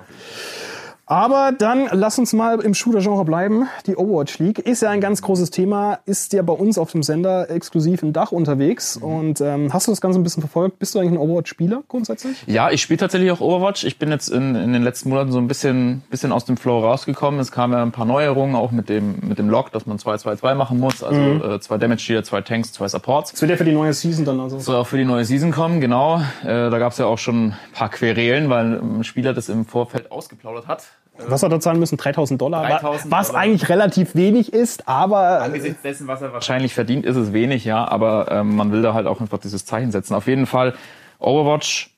Aber 1.05 1.51
dann 1.51 1.89
lass 1.91 2.17
uns 2.17 2.31
mal 2.31 2.61
im 2.61 2.73
Shooter-Genre 2.73 3.25
bleiben. 3.25 3.67
Die 3.87 3.97
Overwatch 3.97 4.39
League 4.39 4.59
ist 4.59 4.81
ja 4.81 4.89
ein 4.89 5.01
ganz 5.01 5.21
großes 5.21 5.51
Thema, 5.51 5.99
ist 6.05 6.31
ja 6.31 6.41
bei 6.43 6.53
uns 6.53 6.77
auf 6.77 6.93
dem 6.93 7.03
Sender 7.03 7.49
exklusiv 7.49 8.03
im 8.03 8.13
Dach 8.13 8.31
unterwegs. 8.31 8.99
Mhm. 8.99 9.03
Und 9.03 9.41
ähm, 9.41 9.73
hast 9.73 9.87
du 9.87 9.91
das 9.91 9.99
Ganze 9.99 10.19
ein 10.19 10.23
bisschen 10.23 10.41
verfolgt? 10.41 10.79
Bist 10.79 10.95
du 10.95 10.99
eigentlich 10.99 11.13
ein 11.13 11.17
Overwatch-Spieler 11.17 11.83
grundsätzlich? 11.89 12.43
Ja, 12.47 12.71
ich 12.71 12.81
spiele 12.81 12.99
tatsächlich 12.99 13.31
auch 13.31 13.41
Overwatch. 13.41 13.83
Ich 13.83 13.99
bin 13.99 14.11
jetzt 14.11 14.29
in, 14.29 14.55
in 14.55 14.71
den 14.71 14.81
letzten 14.81 15.09
Monaten 15.09 15.33
so 15.33 15.39
ein 15.39 15.47
bisschen, 15.47 16.03
bisschen 16.09 16.31
aus 16.31 16.45
dem 16.45 16.55
Flow 16.55 16.79
rausgekommen. 16.79 17.39
Es 17.41 17.51
kamen 17.51 17.73
ja 17.73 17.81
ein 17.81 17.91
paar 17.91 18.05
Neuerungen, 18.05 18.55
auch 18.55 18.71
mit 18.71 18.87
dem, 18.87 19.15
mit 19.27 19.39
dem 19.39 19.49
Log, 19.49 19.73
dass 19.73 19.85
man 19.85 19.97
2-2-2 19.97 20.55
machen 20.55 20.79
muss. 20.79 21.03
Also 21.03 21.19
mhm. 21.19 21.43
äh, 21.43 21.59
zwei 21.59 21.77
Damage-Dealer, 21.77 22.23
zwei 22.23 22.39
Tanks, 22.41 22.71
zwei 22.71 22.87
Supports. 22.87 23.31
Das 23.31 23.41
wird 23.41 23.51
ja 23.51 23.57
für 23.57 23.65
die 23.65 23.73
neue 23.73 23.91
Season 23.91 24.23
dann 24.23 24.39
also. 24.39 24.57
Soll 24.57 24.77
auch 24.77 24.87
für 24.87 24.97
die 24.97 25.05
neue 25.05 25.25
Season 25.25 25.51
kommen, 25.51 25.81
genau. 25.81 26.21
Äh, 26.43 26.69
da 26.69 26.79
gab 26.79 26.93
es 26.93 26.97
ja 26.97 27.07
auch 27.07 27.17
schon 27.17 27.47
ein 27.47 27.57
paar 27.73 27.89
Querelen, 27.89 28.49
weil 28.49 28.79
ein 28.79 29.03
Spieler 29.03 29.33
das 29.33 29.49
im 29.49 29.65
Vorfeld 29.65 30.09
ausgeplaudert 30.09 30.67
hat 30.67 30.85
was 31.17 31.43
hat 31.43 31.51
er 31.51 31.59
zahlen 31.59 31.79
müssen? 31.79 31.97
3000 31.97 32.41
Dollar? 32.41 32.65
3000 32.67 33.11
was 33.11 33.27
Dollar. 33.27 33.41
eigentlich 33.41 33.69
relativ 33.69 34.15
wenig 34.15 34.51
ist, 34.51 34.87
aber... 34.87 35.41
Angesichts 35.41 35.81
dessen, 35.81 36.07
was 36.07 36.21
er 36.21 36.33
wahrscheinlich 36.33 36.73
verdient, 36.73 37.05
ist 37.05 37.15
es 37.15 37.33
wenig, 37.33 37.65
ja. 37.65 37.87
Aber 37.87 38.31
ähm, 38.31 38.55
man 38.55 38.71
will 38.71 38.81
da 38.81 38.93
halt 38.93 39.07
auch 39.07 39.21
einfach 39.21 39.37
dieses 39.37 39.65
Zeichen 39.65 39.91
setzen. 39.91 40.15
Auf 40.15 40.27
jeden 40.27 40.45
Fall, 40.45 40.73
Overwatch 41.19 41.91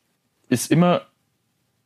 ist 0.49 0.69
immer 0.69 1.01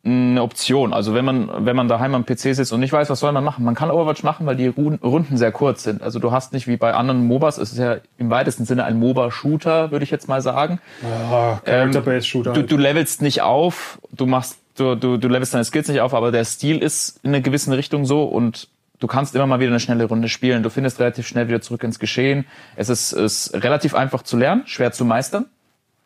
eine 0.03 0.41
Option. 0.41 0.93
Also 0.93 1.13
wenn 1.13 1.25
man, 1.25 1.65
wenn 1.65 1.75
man 1.75 1.87
daheim 1.87 2.15
am 2.15 2.25
PC 2.25 2.55
sitzt 2.55 2.71
und 2.71 2.79
nicht 2.79 2.93
weiß, 2.93 3.09
was 3.09 3.19
soll 3.19 3.31
man 3.33 3.43
machen, 3.43 3.65
man 3.65 3.75
kann 3.75 3.91
Overwatch 3.91 4.23
machen, 4.23 4.45
weil 4.45 4.55
die 4.55 4.67
Runden 4.67 5.37
sehr 5.37 5.51
kurz 5.51 5.83
sind. 5.83 6.01
Also 6.01 6.19
du 6.19 6.31
hast 6.31 6.53
nicht 6.53 6.67
wie 6.67 6.77
bei 6.77 6.93
anderen 6.93 7.27
MOBAs, 7.27 7.57
es 7.57 7.73
ist 7.73 7.79
ja 7.79 7.97
im 8.17 8.29
weitesten 8.29 8.65
Sinne 8.65 8.85
ein 8.85 8.97
MOBA-Shooter, 8.97 9.91
würde 9.91 10.03
ich 10.03 10.11
jetzt 10.11 10.29
mal 10.29 10.41
sagen. 10.41 10.79
Ja, 11.03 11.61
Character-Based-Shooter. 11.65 12.55
Ähm, 12.55 12.61
du, 12.61 12.63
du 12.63 12.77
levelst 12.77 13.21
nicht 13.21 13.41
auf, 13.41 13.99
du 14.11 14.25
machst 14.25 14.57
du, 14.75 14.95
du, 14.95 15.17
du 15.17 15.27
levelst 15.27 15.53
deine 15.53 15.63
Skills 15.63 15.87
nicht 15.87 16.01
auf, 16.01 16.13
aber 16.13 16.31
der 16.31 16.45
Stil 16.45 16.79
ist 16.79 17.19
in 17.23 17.29
einer 17.29 17.41
gewissen 17.41 17.73
Richtung 17.73 18.05
so 18.05 18.23
und 18.23 18.67
du 18.99 19.07
kannst 19.07 19.35
immer 19.35 19.47
mal 19.47 19.59
wieder 19.59 19.71
eine 19.71 19.79
schnelle 19.79 20.05
Runde 20.05 20.29
spielen. 20.29 20.63
Du 20.63 20.69
findest 20.69 20.99
relativ 20.99 21.27
schnell 21.27 21.47
wieder 21.47 21.61
zurück 21.61 21.83
ins 21.83 21.99
Geschehen. 21.99 22.45
Es 22.75 22.89
ist, 22.89 23.11
ist 23.11 23.53
relativ 23.53 23.95
einfach 23.95 24.23
zu 24.23 24.37
lernen, 24.37 24.63
schwer 24.65 24.91
zu 24.91 25.05
meistern. 25.05 25.45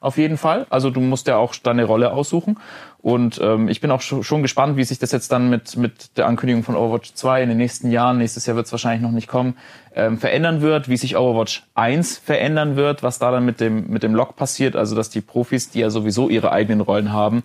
Auf 0.03 0.17
jeden 0.17 0.35
Fall. 0.35 0.67
Also 0.69 0.89
du 0.89 0.99
musst 0.99 1.27
ja 1.27 1.37
auch 1.37 1.55
deine 1.55 1.85
Rolle 1.85 2.11
aussuchen. 2.11 2.57
Und 3.01 3.39
ähm, 3.41 3.69
ich 3.69 3.79
bin 3.79 3.89
auch 3.89 4.01
schon 4.01 4.41
gespannt, 4.41 4.75
wie 4.75 4.83
sich 4.83 4.99
das 4.99 5.13
jetzt 5.13 5.31
dann 5.31 5.49
mit, 5.49 5.77
mit 5.77 6.17
der 6.17 6.27
Ankündigung 6.27 6.63
von 6.63 6.75
Overwatch 6.75 7.13
2 7.13 7.43
in 7.43 7.49
den 7.49 7.57
nächsten 7.57 7.89
Jahren, 7.89 8.17
nächstes 8.17 8.45
Jahr 8.45 8.57
wird 8.57 8.65
es 8.65 8.71
wahrscheinlich 8.73 9.01
noch 9.01 9.11
nicht 9.11 9.29
kommen, 9.29 9.57
ähm, 9.95 10.17
verändern 10.17 10.61
wird, 10.61 10.89
wie 10.89 10.97
sich 10.97 11.15
Overwatch 11.15 11.63
1 11.75 12.17
verändern 12.17 12.75
wird, 12.75 13.01
was 13.01 13.17
da 13.17 13.31
dann 13.31 13.45
mit 13.45 13.61
dem, 13.61 13.89
mit 13.89 14.03
dem 14.03 14.13
Log 14.13 14.35
passiert, 14.35 14.75
also 14.75 14.93
dass 14.93 15.09
die 15.09 15.21
Profis, 15.21 15.69
die 15.69 15.79
ja 15.79 15.89
sowieso 15.89 16.27
ihre 16.27 16.51
eigenen 16.51 16.81
Rollen 16.81 17.13
haben, 17.13 17.43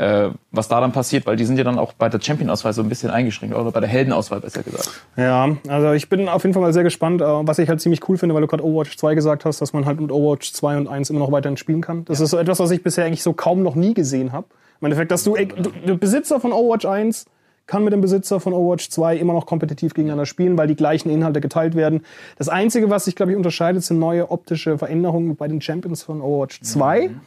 äh, 0.00 0.30
was 0.50 0.68
da 0.68 0.80
dann 0.80 0.92
passiert, 0.92 1.26
weil 1.26 1.36
die 1.36 1.44
sind 1.44 1.58
ja 1.58 1.64
dann 1.64 1.78
auch 1.78 1.92
bei 1.92 2.08
der 2.08 2.20
Champion-Auswahl 2.20 2.72
so 2.72 2.80
ein 2.80 2.88
bisschen 2.88 3.10
eingeschränkt, 3.10 3.54
oder 3.54 3.70
bei 3.70 3.80
der 3.80 3.88
Heldenauswahl 3.88 4.40
besser 4.40 4.62
gesagt. 4.62 4.90
Ja, 5.16 5.56
also 5.68 5.92
ich 5.92 6.08
bin 6.08 6.26
auf 6.26 6.42
jeden 6.42 6.54
Fall 6.54 6.62
mal 6.62 6.72
sehr 6.72 6.84
gespannt, 6.84 7.20
äh, 7.20 7.24
was 7.24 7.58
ich 7.58 7.68
halt 7.68 7.82
ziemlich 7.82 8.08
cool 8.08 8.16
finde, 8.16 8.34
weil 8.34 8.40
du 8.40 8.48
gerade 8.48 8.64
Overwatch 8.64 8.96
2 8.96 9.14
gesagt 9.14 9.44
hast, 9.44 9.60
dass 9.60 9.74
man 9.74 9.84
halt 9.84 10.00
mit 10.00 10.10
Overwatch 10.10 10.54
2 10.54 10.78
und 10.78 10.88
1 10.88 11.10
immer 11.10 11.18
noch 11.18 11.30
weiterhin 11.32 11.58
spielen 11.58 11.82
kann. 11.82 12.06
Das 12.06 12.18
ja. 12.18 12.24
ist 12.24 12.30
so 12.30 12.38
etwas, 12.38 12.58
was 12.60 12.70
ich 12.70 12.82
bisher 12.82 13.04
eigentlich 13.04 13.22
so 13.22 13.34
kaum 13.34 13.62
noch 13.62 13.74
nie 13.74 13.92
gesehen 13.92 14.32
habe. 14.32 14.46
Im 14.80 14.86
Endeffekt, 14.86 15.10
dass 15.10 15.22
du, 15.22 15.34
du, 15.34 15.70
du 15.84 15.98
Besitzer 15.98 16.40
von 16.40 16.52
Overwatch 16.52 16.86
1 16.86 17.26
kann 17.66 17.84
mit 17.84 17.92
dem 17.92 18.00
Besitzer 18.00 18.40
von 18.40 18.54
Overwatch 18.54 18.88
2 18.88 19.16
immer 19.16 19.34
noch 19.34 19.44
kompetitiv 19.44 19.92
gegeneinander 19.92 20.24
spielen, 20.24 20.56
weil 20.56 20.66
die 20.66 20.76
gleichen 20.76 21.10
Inhalte 21.10 21.42
geteilt 21.42 21.74
werden. 21.74 22.04
Das 22.38 22.48
Einzige, 22.48 22.88
was 22.88 23.04
sich, 23.04 23.16
glaube 23.16 23.32
ich, 23.32 23.36
unterscheidet, 23.36 23.84
sind 23.84 23.98
neue 23.98 24.30
optische 24.30 24.78
Veränderungen 24.78 25.36
bei 25.36 25.46
den 25.46 25.60
Champions 25.60 26.02
von 26.02 26.22
Overwatch 26.22 26.62
2. 26.62 27.08
Mhm. 27.08 27.20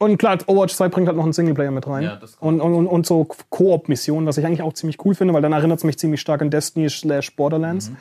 Und 0.00 0.16
klar, 0.16 0.38
Overwatch 0.46 0.74
2 0.74 0.88
bringt 0.88 1.08
halt 1.08 1.18
noch 1.18 1.24
einen 1.24 1.34
Singleplayer 1.34 1.70
mit 1.70 1.86
rein. 1.86 2.04
Ja, 2.04 2.18
und, 2.40 2.62
und, 2.62 2.86
und 2.86 3.06
so 3.06 3.26
Koop-Missionen, 3.50 4.26
was 4.26 4.38
ich 4.38 4.46
eigentlich 4.46 4.62
auch 4.62 4.72
ziemlich 4.72 4.96
cool 5.04 5.14
finde, 5.14 5.34
weil 5.34 5.42
dann 5.42 5.52
erinnert 5.52 5.76
es 5.76 5.84
mich 5.84 5.98
ziemlich 5.98 6.22
stark 6.22 6.40
an 6.40 6.48
Destiny 6.48 6.88
slash 6.88 7.36
Borderlands. 7.36 7.90
Mhm. 7.90 7.96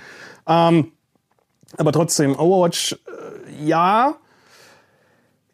Ähm, 0.48 0.92
aber 1.76 1.92
trotzdem, 1.92 2.40
Overwatch, 2.40 2.94
äh, 2.94 3.66
ja, 3.66 4.16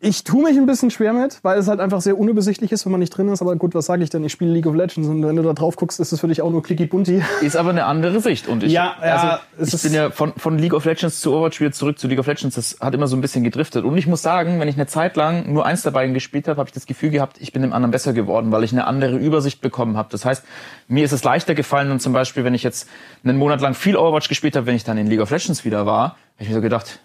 ich 0.05 0.23
tue 0.23 0.43
mich 0.43 0.55
ein 0.55 0.67
bisschen 0.67 0.91
schwer 0.91 1.13
mit, 1.13 1.39
weil 1.41 1.57
es 1.57 1.67
halt 1.67 1.79
einfach 1.79 1.99
sehr 1.99 2.15
unübersichtlich 2.19 2.71
ist, 2.71 2.85
wenn 2.85 2.91
man 2.91 2.99
nicht 2.99 3.09
drin 3.09 3.27
ist. 3.27 3.41
Aber 3.41 3.55
gut, 3.55 3.73
was 3.73 3.87
sage 3.87 4.03
ich 4.03 4.11
denn? 4.11 4.23
Ich 4.23 4.31
spiele 4.31 4.51
League 4.53 4.67
of 4.67 4.75
Legends 4.75 5.09
und 5.09 5.25
wenn 5.25 5.35
du 5.35 5.41
da 5.41 5.53
drauf 5.53 5.77
guckst, 5.77 5.99
ist 5.99 6.11
es 6.11 6.19
für 6.19 6.27
dich 6.27 6.43
auch 6.43 6.51
nur 6.51 6.61
clicky 6.61 6.85
bunti. 6.85 7.23
Ist 7.41 7.57
aber 7.57 7.71
eine 7.71 7.85
andere 7.85 8.21
Sicht. 8.21 8.47
Und 8.47 8.61
ich, 8.61 8.71
ja, 8.71 8.95
ja, 9.03 9.39
also, 9.57 9.77
ich 9.77 9.81
bin 9.81 9.93
ja 9.93 10.11
von, 10.11 10.33
von 10.37 10.59
League 10.59 10.75
of 10.75 10.85
Legends 10.85 11.21
zu 11.21 11.33
Overwatch 11.33 11.59
wieder 11.59 11.71
zurück 11.71 11.97
zu 11.97 12.07
League 12.07 12.19
of 12.19 12.27
Legends. 12.27 12.53
Das 12.53 12.77
hat 12.79 12.93
immer 12.93 13.07
so 13.07 13.17
ein 13.17 13.21
bisschen 13.21 13.43
gedriftet. 13.43 13.83
Und 13.83 13.97
ich 13.97 14.05
muss 14.05 14.21
sagen, 14.21 14.59
wenn 14.59 14.67
ich 14.67 14.75
eine 14.75 14.85
Zeit 14.85 15.15
lang 15.15 15.51
nur 15.51 15.65
eins 15.65 15.81
dabei 15.81 16.05
gespielt 16.05 16.47
habe, 16.47 16.59
habe 16.59 16.69
ich 16.69 16.73
das 16.75 16.85
Gefühl 16.85 17.09
gehabt, 17.09 17.37
ich 17.39 17.51
bin 17.51 17.63
dem 17.63 17.73
anderen 17.73 17.89
besser 17.89 18.13
geworden, 18.13 18.51
weil 18.51 18.63
ich 18.63 18.73
eine 18.73 18.85
andere 18.85 19.17
Übersicht 19.17 19.59
bekommen 19.59 19.97
habe. 19.97 20.09
Das 20.11 20.23
heißt, 20.23 20.43
mir 20.87 21.03
ist 21.03 21.13
es 21.13 21.23
leichter 21.23 21.55
gefallen 21.55 21.89
und 21.89 21.99
zum 21.99 22.13
Beispiel, 22.13 22.43
wenn 22.43 22.53
ich 22.53 22.61
jetzt 22.61 22.87
einen 23.23 23.39
Monat 23.39 23.59
lang 23.59 23.73
viel 23.73 23.97
Overwatch 23.97 24.29
gespielt 24.29 24.55
habe, 24.55 24.67
wenn 24.67 24.75
ich 24.75 24.83
dann 24.83 24.99
in 24.99 25.07
League 25.07 25.21
of 25.21 25.31
Legends 25.31 25.65
wieder 25.65 25.87
war, 25.87 26.09
habe 26.09 26.17
ich 26.41 26.49
mir 26.49 26.53
so 26.53 26.61
gedacht, 26.61 26.99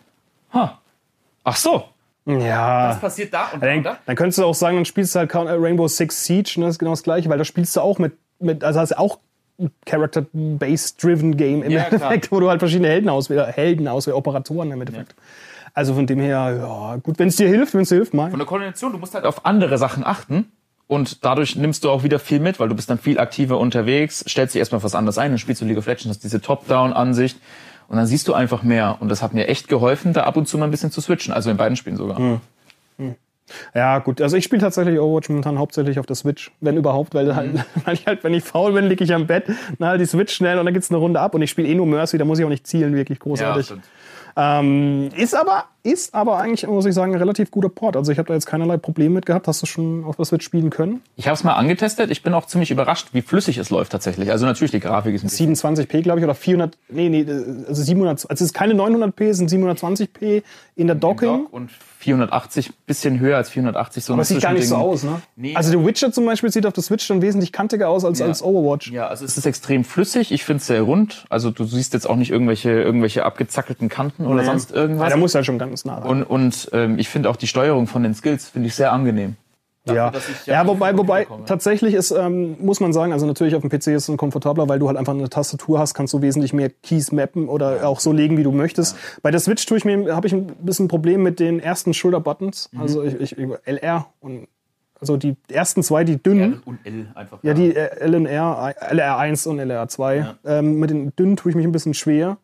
ha, 0.52 0.78
ach 1.44 1.56
so, 1.56 1.84
ja. 2.38 2.90
Was 2.90 3.00
passiert 3.00 3.32
da 3.34 3.48
und 3.52 3.62
dann, 3.62 3.82
da? 3.82 3.98
Dann 4.06 4.16
könntest 4.16 4.38
du 4.38 4.44
auch 4.44 4.54
sagen, 4.54 4.76
dann 4.76 4.84
spielst 4.84 5.14
du 5.14 5.18
halt 5.20 5.34
äh, 5.34 5.38
Rainbow 5.38 5.88
Six 5.88 6.24
Siege, 6.24 6.54
ne, 6.58 6.66
das 6.66 6.74
ist 6.74 6.78
genau 6.78 6.92
das 6.92 7.02
gleiche, 7.02 7.28
weil 7.28 7.38
da 7.38 7.44
spielst 7.44 7.74
du 7.76 7.80
auch 7.80 7.98
mit, 7.98 8.12
mit 8.38 8.62
also 8.64 8.80
hast 8.80 8.90
du 8.90 8.98
auch 8.98 9.18
Character-Based-Driven 9.86 11.36
Game 11.36 11.62
im 11.62 11.70
ja, 11.70 11.82
Endeffekt, 11.82 12.28
klar. 12.28 12.36
wo 12.36 12.40
du 12.40 12.48
halt 12.48 12.60
verschiedene 12.60 12.88
Helden 12.88 13.08
auswählst, 13.08 13.56
Helden 13.56 13.88
auswählst, 13.88 14.16
Operatoren 14.16 14.70
im 14.70 14.80
Endeffekt. 14.80 15.12
Ja. 15.12 15.24
Also 15.74 15.94
von 15.94 16.06
dem 16.06 16.18
her, 16.18 16.56
ja, 16.58 16.96
gut, 16.96 17.18
wenn 17.18 17.28
es 17.28 17.36
dir 17.36 17.48
hilft, 17.48 17.74
wenn 17.74 17.82
es 17.82 17.90
dir 17.90 17.96
hilft, 17.96 18.14
mal. 18.14 18.30
Von 18.30 18.38
der 18.38 18.46
Koordination, 18.46 18.92
du 18.92 18.98
musst 18.98 19.14
halt 19.14 19.24
auf 19.24 19.46
andere 19.46 19.78
Sachen 19.78 20.04
achten. 20.04 20.50
Und 20.88 21.24
dadurch 21.24 21.54
nimmst 21.54 21.84
du 21.84 21.90
auch 21.90 22.02
wieder 22.02 22.18
viel 22.18 22.40
mit, 22.40 22.58
weil 22.58 22.68
du 22.68 22.74
bist 22.74 22.90
dann 22.90 22.98
viel 22.98 23.20
aktiver 23.20 23.58
unterwegs, 23.58 24.24
stellst 24.28 24.56
dich 24.56 24.58
erstmal 24.58 24.82
was 24.82 24.96
anderes 24.96 25.18
ein, 25.18 25.30
dann 25.30 25.38
spielst 25.38 25.62
du 25.62 25.64
League 25.64 25.78
of 25.78 25.86
Legends, 25.86 26.08
hast 26.08 26.24
diese 26.24 26.40
Top-Down-Ansicht. 26.40 27.38
Und 27.90 27.96
dann 27.96 28.06
siehst 28.06 28.28
du 28.28 28.34
einfach 28.34 28.62
mehr. 28.62 28.98
Und 29.00 29.08
das 29.08 29.20
hat 29.20 29.34
mir 29.34 29.48
echt 29.48 29.66
geholfen, 29.66 30.12
da 30.12 30.22
ab 30.22 30.36
und 30.36 30.46
zu 30.46 30.56
mal 30.56 30.66
ein 30.66 30.70
bisschen 30.70 30.92
zu 30.92 31.00
switchen. 31.00 31.34
Also 31.34 31.50
in 31.50 31.56
beiden 31.56 31.74
Spielen 31.74 31.96
sogar. 31.96 32.18
Hm. 32.18 32.40
Hm. 32.98 33.16
Ja, 33.74 33.98
gut. 33.98 34.20
Also 34.20 34.36
ich 34.36 34.44
spiele 34.44 34.62
tatsächlich 34.62 35.00
Overwatch 35.00 35.28
momentan 35.28 35.58
hauptsächlich 35.58 35.98
auf 35.98 36.06
der 36.06 36.14
Switch, 36.14 36.52
wenn 36.60 36.76
überhaupt, 36.76 37.14
weil, 37.14 37.34
halt, 37.34 37.52
mhm. 37.52 37.62
weil 37.84 37.94
ich 37.94 38.06
halt, 38.06 38.22
wenn 38.22 38.32
ich 38.32 38.44
faul 38.44 38.74
bin, 38.74 38.86
liege 38.86 39.02
ich 39.02 39.12
am 39.12 39.26
Bett, 39.26 39.48
dann 39.80 39.88
halt 39.88 40.00
die 40.00 40.06
Switch 40.06 40.32
schnell 40.32 40.60
und 40.60 40.66
dann 40.66 40.72
geht's 40.72 40.88
eine 40.88 40.98
Runde 40.98 41.18
ab 41.18 41.34
und 41.34 41.42
ich 41.42 41.50
spiele 41.50 41.66
eh 41.66 41.74
nur 41.74 41.86
Mercy, 41.86 42.16
da 42.16 42.24
muss 42.24 42.38
ich 42.38 42.44
auch 42.44 42.48
nicht 42.48 42.64
zielen, 42.64 42.94
wirklich 42.94 43.18
großartig. 43.18 43.70
Ja, 43.70 43.76
ähm, 44.36 45.10
ist 45.16 45.34
aber 45.34 45.64
ist 45.82 46.14
aber 46.14 46.38
eigentlich, 46.38 46.66
muss 46.66 46.84
ich 46.84 46.94
sagen, 46.94 47.14
ein 47.14 47.18
relativ 47.18 47.50
guter 47.50 47.70
Port. 47.70 47.96
Also 47.96 48.12
ich 48.12 48.18
habe 48.18 48.28
da 48.28 48.34
jetzt 48.34 48.46
keinerlei 48.46 48.76
Probleme 48.76 49.14
mit 49.14 49.26
gehabt. 49.26 49.48
Hast 49.48 49.62
du 49.62 49.66
schon 49.66 50.04
auf 50.04 50.16
der 50.16 50.26
Switch 50.26 50.44
spielen 50.44 50.68
können? 50.68 51.02
Ich 51.16 51.26
habe 51.26 51.34
es 51.34 51.42
mal 51.42 51.54
angetestet. 51.54 52.10
Ich 52.10 52.22
bin 52.22 52.34
auch 52.34 52.46
ziemlich 52.46 52.70
überrascht, 52.70 53.08
wie 53.12 53.22
flüssig 53.22 53.56
es 53.56 53.70
läuft 53.70 53.92
tatsächlich. 53.92 54.30
Also 54.30 54.44
natürlich, 54.44 54.72
die 54.72 54.80
Grafik 54.80 55.14
ist... 55.14 55.24
27p, 55.24 56.02
glaube 56.02 56.20
ich, 56.20 56.24
oder 56.24 56.34
400... 56.34 56.76
Nee, 56.90 57.08
nee, 57.08 57.24
also 57.66 57.82
700... 57.82 58.28
Also 58.28 58.44
es 58.44 58.50
ist 58.50 58.52
keine 58.52 58.74
900p, 58.74 59.30
es 59.30 59.38
sind 59.38 59.50
720p 59.50 60.42
in 60.76 60.86
der 60.86 60.96
Docking. 60.96 61.44
Dock 61.44 61.52
und 61.52 61.70
480, 62.00 62.72
bisschen 62.86 63.20
höher 63.20 63.36
als 63.36 63.50
480. 63.50 64.04
So 64.04 64.14
Aber 64.14 64.22
es 64.22 64.28
sieht 64.28 64.40
gar 64.40 64.54
nicht 64.54 64.66
so 64.66 64.76
aus, 64.76 65.02
ne? 65.02 65.20
Nee. 65.36 65.54
Also 65.54 65.70
The 65.70 65.84
Witcher 65.84 66.10
zum 66.10 66.24
Beispiel 66.24 66.50
sieht 66.50 66.64
auf 66.64 66.72
der 66.72 66.82
Switch 66.82 67.04
schon 67.04 67.20
wesentlich 67.20 67.52
kantiger 67.52 67.90
aus 67.90 68.06
als, 68.06 68.20
ja. 68.20 68.26
als 68.26 68.42
Overwatch. 68.42 68.90
Ja, 68.90 69.06
also 69.08 69.26
es 69.26 69.36
ist 69.36 69.44
extrem 69.44 69.84
flüssig. 69.84 70.32
Ich 70.32 70.42
finde 70.42 70.62
es 70.62 70.66
sehr 70.66 70.80
rund. 70.80 71.26
Also 71.28 71.50
du 71.50 71.64
siehst 71.64 71.92
jetzt 71.92 72.08
auch 72.08 72.16
nicht 72.16 72.30
irgendwelche, 72.30 72.70
irgendwelche 72.70 73.26
abgezackelten 73.26 73.90
Kanten 73.90 74.24
oder 74.24 74.40
nee. 74.40 74.46
sonst 74.46 74.72
irgendwas. 74.72 75.10
Ja, 75.10 75.10
da 75.10 75.16
muss 75.18 75.34
halt 75.34 75.44
schon 75.44 75.58
ganz 75.58 75.84
nah 75.84 75.98
rein. 75.98 76.08
Und, 76.08 76.22
und 76.22 76.70
ähm, 76.72 76.98
ich 76.98 77.10
finde 77.10 77.28
auch 77.28 77.36
die 77.36 77.46
Steuerung 77.46 77.86
von 77.86 78.02
den 78.02 78.14
Skills 78.14 78.48
finde 78.48 78.68
ich 78.68 78.74
sehr 78.74 78.92
angenehm. 78.92 79.36
Dafür, 79.84 80.34
ja, 80.46 80.52
ja, 80.54 80.62
nicht 80.62 80.72
wobei, 80.72 80.96
wobei 80.98 81.26
tatsächlich 81.46 81.94
ist, 81.94 82.10
ähm, 82.10 82.56
muss 82.60 82.80
man 82.80 82.92
sagen, 82.92 83.12
also 83.14 83.24
natürlich 83.26 83.54
auf 83.54 83.62
dem 83.62 83.70
PC 83.70 83.88
ist 83.88 84.08
es 84.08 84.16
komfortabler, 84.18 84.68
weil 84.68 84.78
du 84.78 84.88
halt 84.88 84.98
einfach 84.98 85.14
eine 85.14 85.28
Tastatur 85.30 85.78
hast, 85.78 85.94
kannst 85.94 86.12
du 86.12 86.20
wesentlich 86.20 86.52
mehr 86.52 86.68
Keys 86.68 87.12
mappen 87.12 87.48
oder 87.48 87.88
auch 87.88 87.98
so 88.00 88.12
legen, 88.12 88.36
wie 88.36 88.42
du 88.42 88.52
möchtest. 88.52 88.94
Bei 89.22 89.30
der 89.30 89.40
Switch 89.40 89.64
tue 89.64 89.78
ich 89.78 89.86
mir, 89.86 90.14
habe 90.14 90.26
ich 90.26 90.34
ein 90.34 90.46
bisschen 90.60 90.84
ein 90.84 90.88
Problem 90.88 91.22
mit 91.22 91.40
den 91.40 91.60
ersten 91.60 91.94
Schulterbuttons, 91.94 92.68
Mhm. 92.72 92.80
also 92.80 93.02
ich, 93.02 93.20
ich, 93.20 93.36
LR 93.64 94.06
und 94.20 94.48
also 95.00 95.16
die 95.16 95.34
ersten 95.50 95.82
zwei, 95.82 96.04
die 96.04 96.22
dünnen. 96.22 96.52
R 96.52 96.66
und 96.66 96.78
L 96.84 97.06
einfach. 97.14 97.38
Ja, 97.42 97.54
die 97.54 97.74
äh, 97.74 98.06
LNR, 98.06 98.74
LR1 98.92 99.48
und 99.48 99.58
LR2. 99.58 100.34
Ähm, 100.44 100.78
mit 100.78 100.90
den 100.90 101.16
dünnen 101.16 101.36
tue 101.36 101.48
ich 101.50 101.56
mich 101.56 101.64
ein 101.64 101.72
bisschen 101.72 101.94
schwer. 101.94 102.36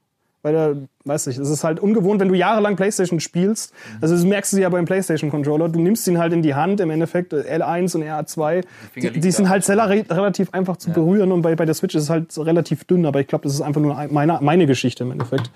Weil 0.46 0.52
da, 0.54 0.74
weiß 1.04 1.26
ich, 1.26 1.38
es 1.38 1.50
ist 1.50 1.64
halt 1.64 1.80
ungewohnt, 1.80 2.20
wenn 2.20 2.28
du 2.28 2.34
jahrelang 2.34 2.76
Playstation 2.76 3.18
spielst. 3.18 3.72
Also 4.00 4.14
das 4.14 4.22
merkst 4.22 4.52
du 4.52 4.58
ja 4.58 4.68
beim 4.68 4.84
Playstation-Controller. 4.84 5.68
Du 5.70 5.80
nimmst 5.80 6.06
ihn 6.06 6.18
halt 6.18 6.32
in 6.32 6.40
die 6.42 6.54
Hand, 6.54 6.78
im 6.78 6.88
Endeffekt 6.90 7.32
äh, 7.32 7.56
L1 7.58 7.96
und 7.96 8.04
R2. 8.04 8.62
Finger 8.62 8.64
Die, 8.94 9.00
liegen 9.08 9.20
die 9.22 9.30
sind 9.32 9.48
halt 9.48 9.68
re- 9.68 10.04
relativ 10.08 10.54
einfach 10.54 10.76
zu 10.76 10.90
berühren 10.90 11.32
und 11.32 11.42
bei, 11.42 11.56
bei 11.56 11.64
der 11.64 11.74
Switch 11.74 11.96
ist 11.96 12.04
es 12.04 12.10
halt 12.10 12.38
relativ 12.38 12.84
dünn. 12.84 13.06
Aber 13.06 13.18
ich 13.20 13.26
glaube, 13.26 13.42
das 13.42 13.54
ist 13.54 13.60
einfach 13.60 13.80
nur 13.80 13.98
ein- 13.98 14.12
meine, 14.12 14.38
meine 14.40 14.66
Geschichte 14.66 15.02
im 15.02 15.10
Endeffekt. 15.10 15.50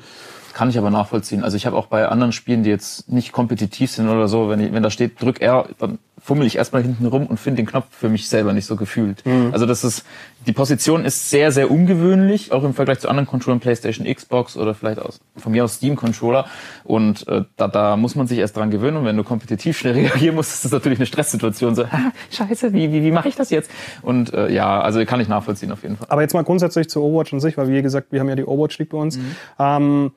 Kann 0.53 0.69
ich 0.71 0.79
aber 0.79 0.91
nachvollziehen. 0.91 1.45
Also 1.45 1.57
ich 1.57 1.67
habe 1.67 1.77
auch 1.77 1.87
bei 1.87 2.09
anderen 2.09 2.33
Spielen, 2.33 2.63
die 2.63 2.71
jetzt 2.71 3.09
nicht 3.09 3.33
kompetitiv 3.33 3.91
sind 3.91 4.09
oder 4.09 4.29
so, 4.29 4.49
wenn, 4.49 4.61
ich, 4.61 4.73
wenn 4.73 4.83
da 4.83 4.91
steht, 4.91 5.21
drück 5.21 5.41
R, 5.41 5.69
dann 5.79 5.99
fummel 6.23 6.47
ich 6.47 6.57
erstmal 6.57 6.83
hinten 6.83 7.07
rum 7.07 7.27
und 7.27 7.39
finde 7.39 7.63
den 7.63 7.67
Knopf 7.67 7.87
für 7.91 8.09
mich 8.09 8.29
selber 8.29 8.53
nicht 8.53 8.67
so 8.67 8.77
gefühlt. 8.77 9.23
Also 9.53 9.65
das 9.65 9.85
ist, 9.85 10.05
die 10.47 10.53
Position 10.53 11.05
ist 11.05 11.31
sehr, 11.31 11.51
sehr 11.51 11.71
ungewöhnlich, 11.71 12.53
auch 12.53 12.63
im 12.63 12.75
Vergleich 12.75 13.01
zu 13.01 13.09
anderen 13.09 13.27
Controllern, 13.27 13.61
PlayStation, 13.61 14.07
Xbox 14.07 14.57
oder 14.57 14.75
vielleicht 14.75 14.99
aus, 14.99 15.21
von 15.37 15.53
mir 15.53 15.65
aus 15.65 15.75
Steam-Controller. 15.75 16.47
Und 16.85 17.27
äh, 17.27 17.45
da, 17.57 17.69
da 17.69 17.97
muss 17.97 18.15
man 18.15 18.27
sich 18.27 18.39
erst 18.39 18.57
dran 18.57 18.71
gewöhnen. 18.71 18.99
Und 18.99 19.05
wenn 19.07 19.17
du 19.17 19.25
kompetitiv 19.25 19.79
schnell 19.79 19.95
reagieren 19.95 20.35
musst, 20.35 20.53
ist 20.53 20.65
das 20.65 20.73
natürlich 20.73 20.99
eine 20.99 21.07
Stresssituation. 21.07 21.75
So, 21.75 21.85
ah, 21.91 22.13
scheiße, 22.31 22.73
wie, 22.73 22.93
wie, 22.93 23.03
wie 23.03 23.13
mache 23.13 23.29
ich 23.29 23.37
das 23.37 23.51
jetzt? 23.51 23.71
Und 24.03 24.33
äh, 24.35 24.51
ja, 24.53 24.81
also 24.81 25.05
kann 25.07 25.21
ich 25.21 25.29
nachvollziehen 25.29 25.73
auf 25.73 25.83
jeden 25.83 25.97
Fall. 25.97 26.07
Aber 26.11 26.23
jetzt 26.23 26.35
mal 26.35 26.45
grundsätzlich 26.45 26.89
zu 26.89 27.03
Overwatch 27.03 27.33
an 27.33 27.41
sich, 27.41 27.57
weil 27.57 27.69
wie 27.69 27.83
gesagt, 27.83 28.13
wir 28.13 28.21
haben 28.21 28.29
ja 28.29 28.37
die 28.37 28.45
Overwatch 28.45 28.79
League 28.79 28.91
bei 28.91 28.99
uns. 28.99 29.19
Ähm, 29.59 30.13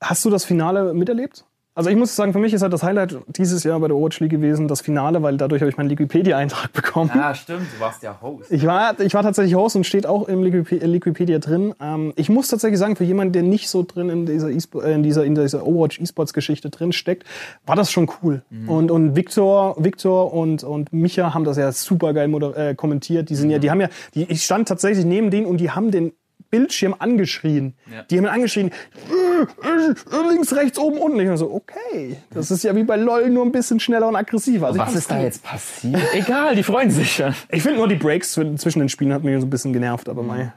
hast 0.00 0.24
du 0.24 0.30
das 0.30 0.44
Finale 0.44 0.94
miterlebt? 0.94 1.44
Also 1.76 1.90
ich 1.90 1.96
muss 1.96 2.16
sagen, 2.16 2.32
für 2.32 2.38
mich 2.38 2.54
ist 2.54 2.62
halt 2.62 2.72
das 2.72 2.82
Highlight 2.82 3.18
dieses 3.28 3.62
Jahr 3.62 3.78
bei 3.78 3.88
der 3.88 3.98
Overwatch 3.98 4.20
League 4.20 4.30
gewesen, 4.30 4.66
das 4.66 4.80
Finale, 4.80 5.22
weil 5.22 5.36
dadurch 5.36 5.60
habe 5.60 5.68
ich 5.68 5.76
meinen 5.76 5.90
Wikipedia-Eintrag 5.90 6.72
bekommen. 6.72 7.10
Ja, 7.14 7.34
stimmt, 7.34 7.66
du 7.76 7.80
warst 7.80 8.02
ja 8.02 8.18
Host. 8.22 8.50
Ich 8.50 8.64
war, 8.64 8.98
ich 8.98 9.12
war 9.12 9.22
tatsächlich 9.22 9.54
Host 9.54 9.76
und 9.76 9.84
steht 9.84 10.06
auch 10.06 10.26
im 10.26 10.42
äh, 10.42 10.86
Liquipedia 10.86 11.38
drin. 11.38 11.74
Ähm, 11.78 12.14
ich 12.16 12.30
muss 12.30 12.48
tatsächlich 12.48 12.78
sagen, 12.78 12.96
für 12.96 13.04
jemanden, 13.04 13.34
der 13.34 13.42
nicht 13.42 13.68
so 13.68 13.82
drin 13.82 14.08
in 14.08 14.24
dieser, 14.24 14.48
äh, 14.48 14.94
in 14.94 15.02
dieser, 15.02 15.26
in 15.26 15.34
dieser 15.34 15.66
Overwatch 15.66 16.00
E-Sports-Geschichte 16.00 16.70
drin 16.70 16.92
steckt, 16.92 17.24
war 17.66 17.76
das 17.76 17.92
schon 17.92 18.10
cool. 18.22 18.42
Und, 18.66 18.90
und 18.90 19.14
Victor, 19.14 19.76
Victor 19.78 20.32
und, 20.32 20.64
und 20.64 20.94
Micha 20.94 21.34
haben 21.34 21.44
das 21.44 21.58
ja 21.58 21.70
super 21.72 22.14
geil 22.14 22.32
äh, 22.56 22.74
kommentiert. 22.74 23.28
Die 23.28 23.34
sind 23.34 23.50
ja, 23.50 23.58
die 23.58 23.70
haben 23.70 23.82
ja, 23.82 23.90
die, 24.14 24.22
ich 24.30 24.44
stand 24.44 24.66
tatsächlich 24.66 25.04
neben 25.04 25.30
denen 25.30 25.44
und 25.44 25.58
die 25.58 25.70
haben 25.70 25.90
den 25.90 26.12
Bildschirm 26.50 26.94
angeschrien. 26.98 27.74
Ja. 27.92 28.02
Die 28.02 28.16
haben 28.18 28.24
ihn 28.24 28.30
angeschrien, 28.30 28.70
äh, 28.70 29.90
äh, 29.90 30.28
links, 30.30 30.54
rechts, 30.54 30.78
oben, 30.78 30.98
unten. 30.98 31.20
Ich 31.20 31.28
war 31.28 31.36
so, 31.36 31.52
okay, 31.52 32.16
das 32.30 32.50
ist 32.50 32.62
ja 32.64 32.74
wie 32.76 32.84
bei 32.84 32.96
LOL 32.96 33.30
nur 33.30 33.44
ein 33.44 33.52
bisschen 33.52 33.80
schneller 33.80 34.08
und 34.08 34.16
aggressiver. 34.16 34.66
Also 34.68 34.78
Was 34.78 34.94
ist 34.94 35.10
da 35.10 35.20
jetzt 35.20 35.42
passiert? 35.42 36.00
Egal, 36.14 36.54
die 36.56 36.62
freuen 36.62 36.90
sich 36.90 37.12
schon. 37.12 37.34
Ich 37.50 37.62
finde 37.62 37.78
nur 37.78 37.88
die 37.88 37.96
Breaks 37.96 38.36
zw- 38.36 38.56
zwischen 38.56 38.78
den 38.80 38.88
Spielen 38.88 39.12
hat 39.12 39.24
mich 39.24 39.38
so 39.40 39.46
ein 39.46 39.50
bisschen 39.50 39.72
genervt, 39.72 40.08
aber 40.08 40.22
mei. 40.22 40.52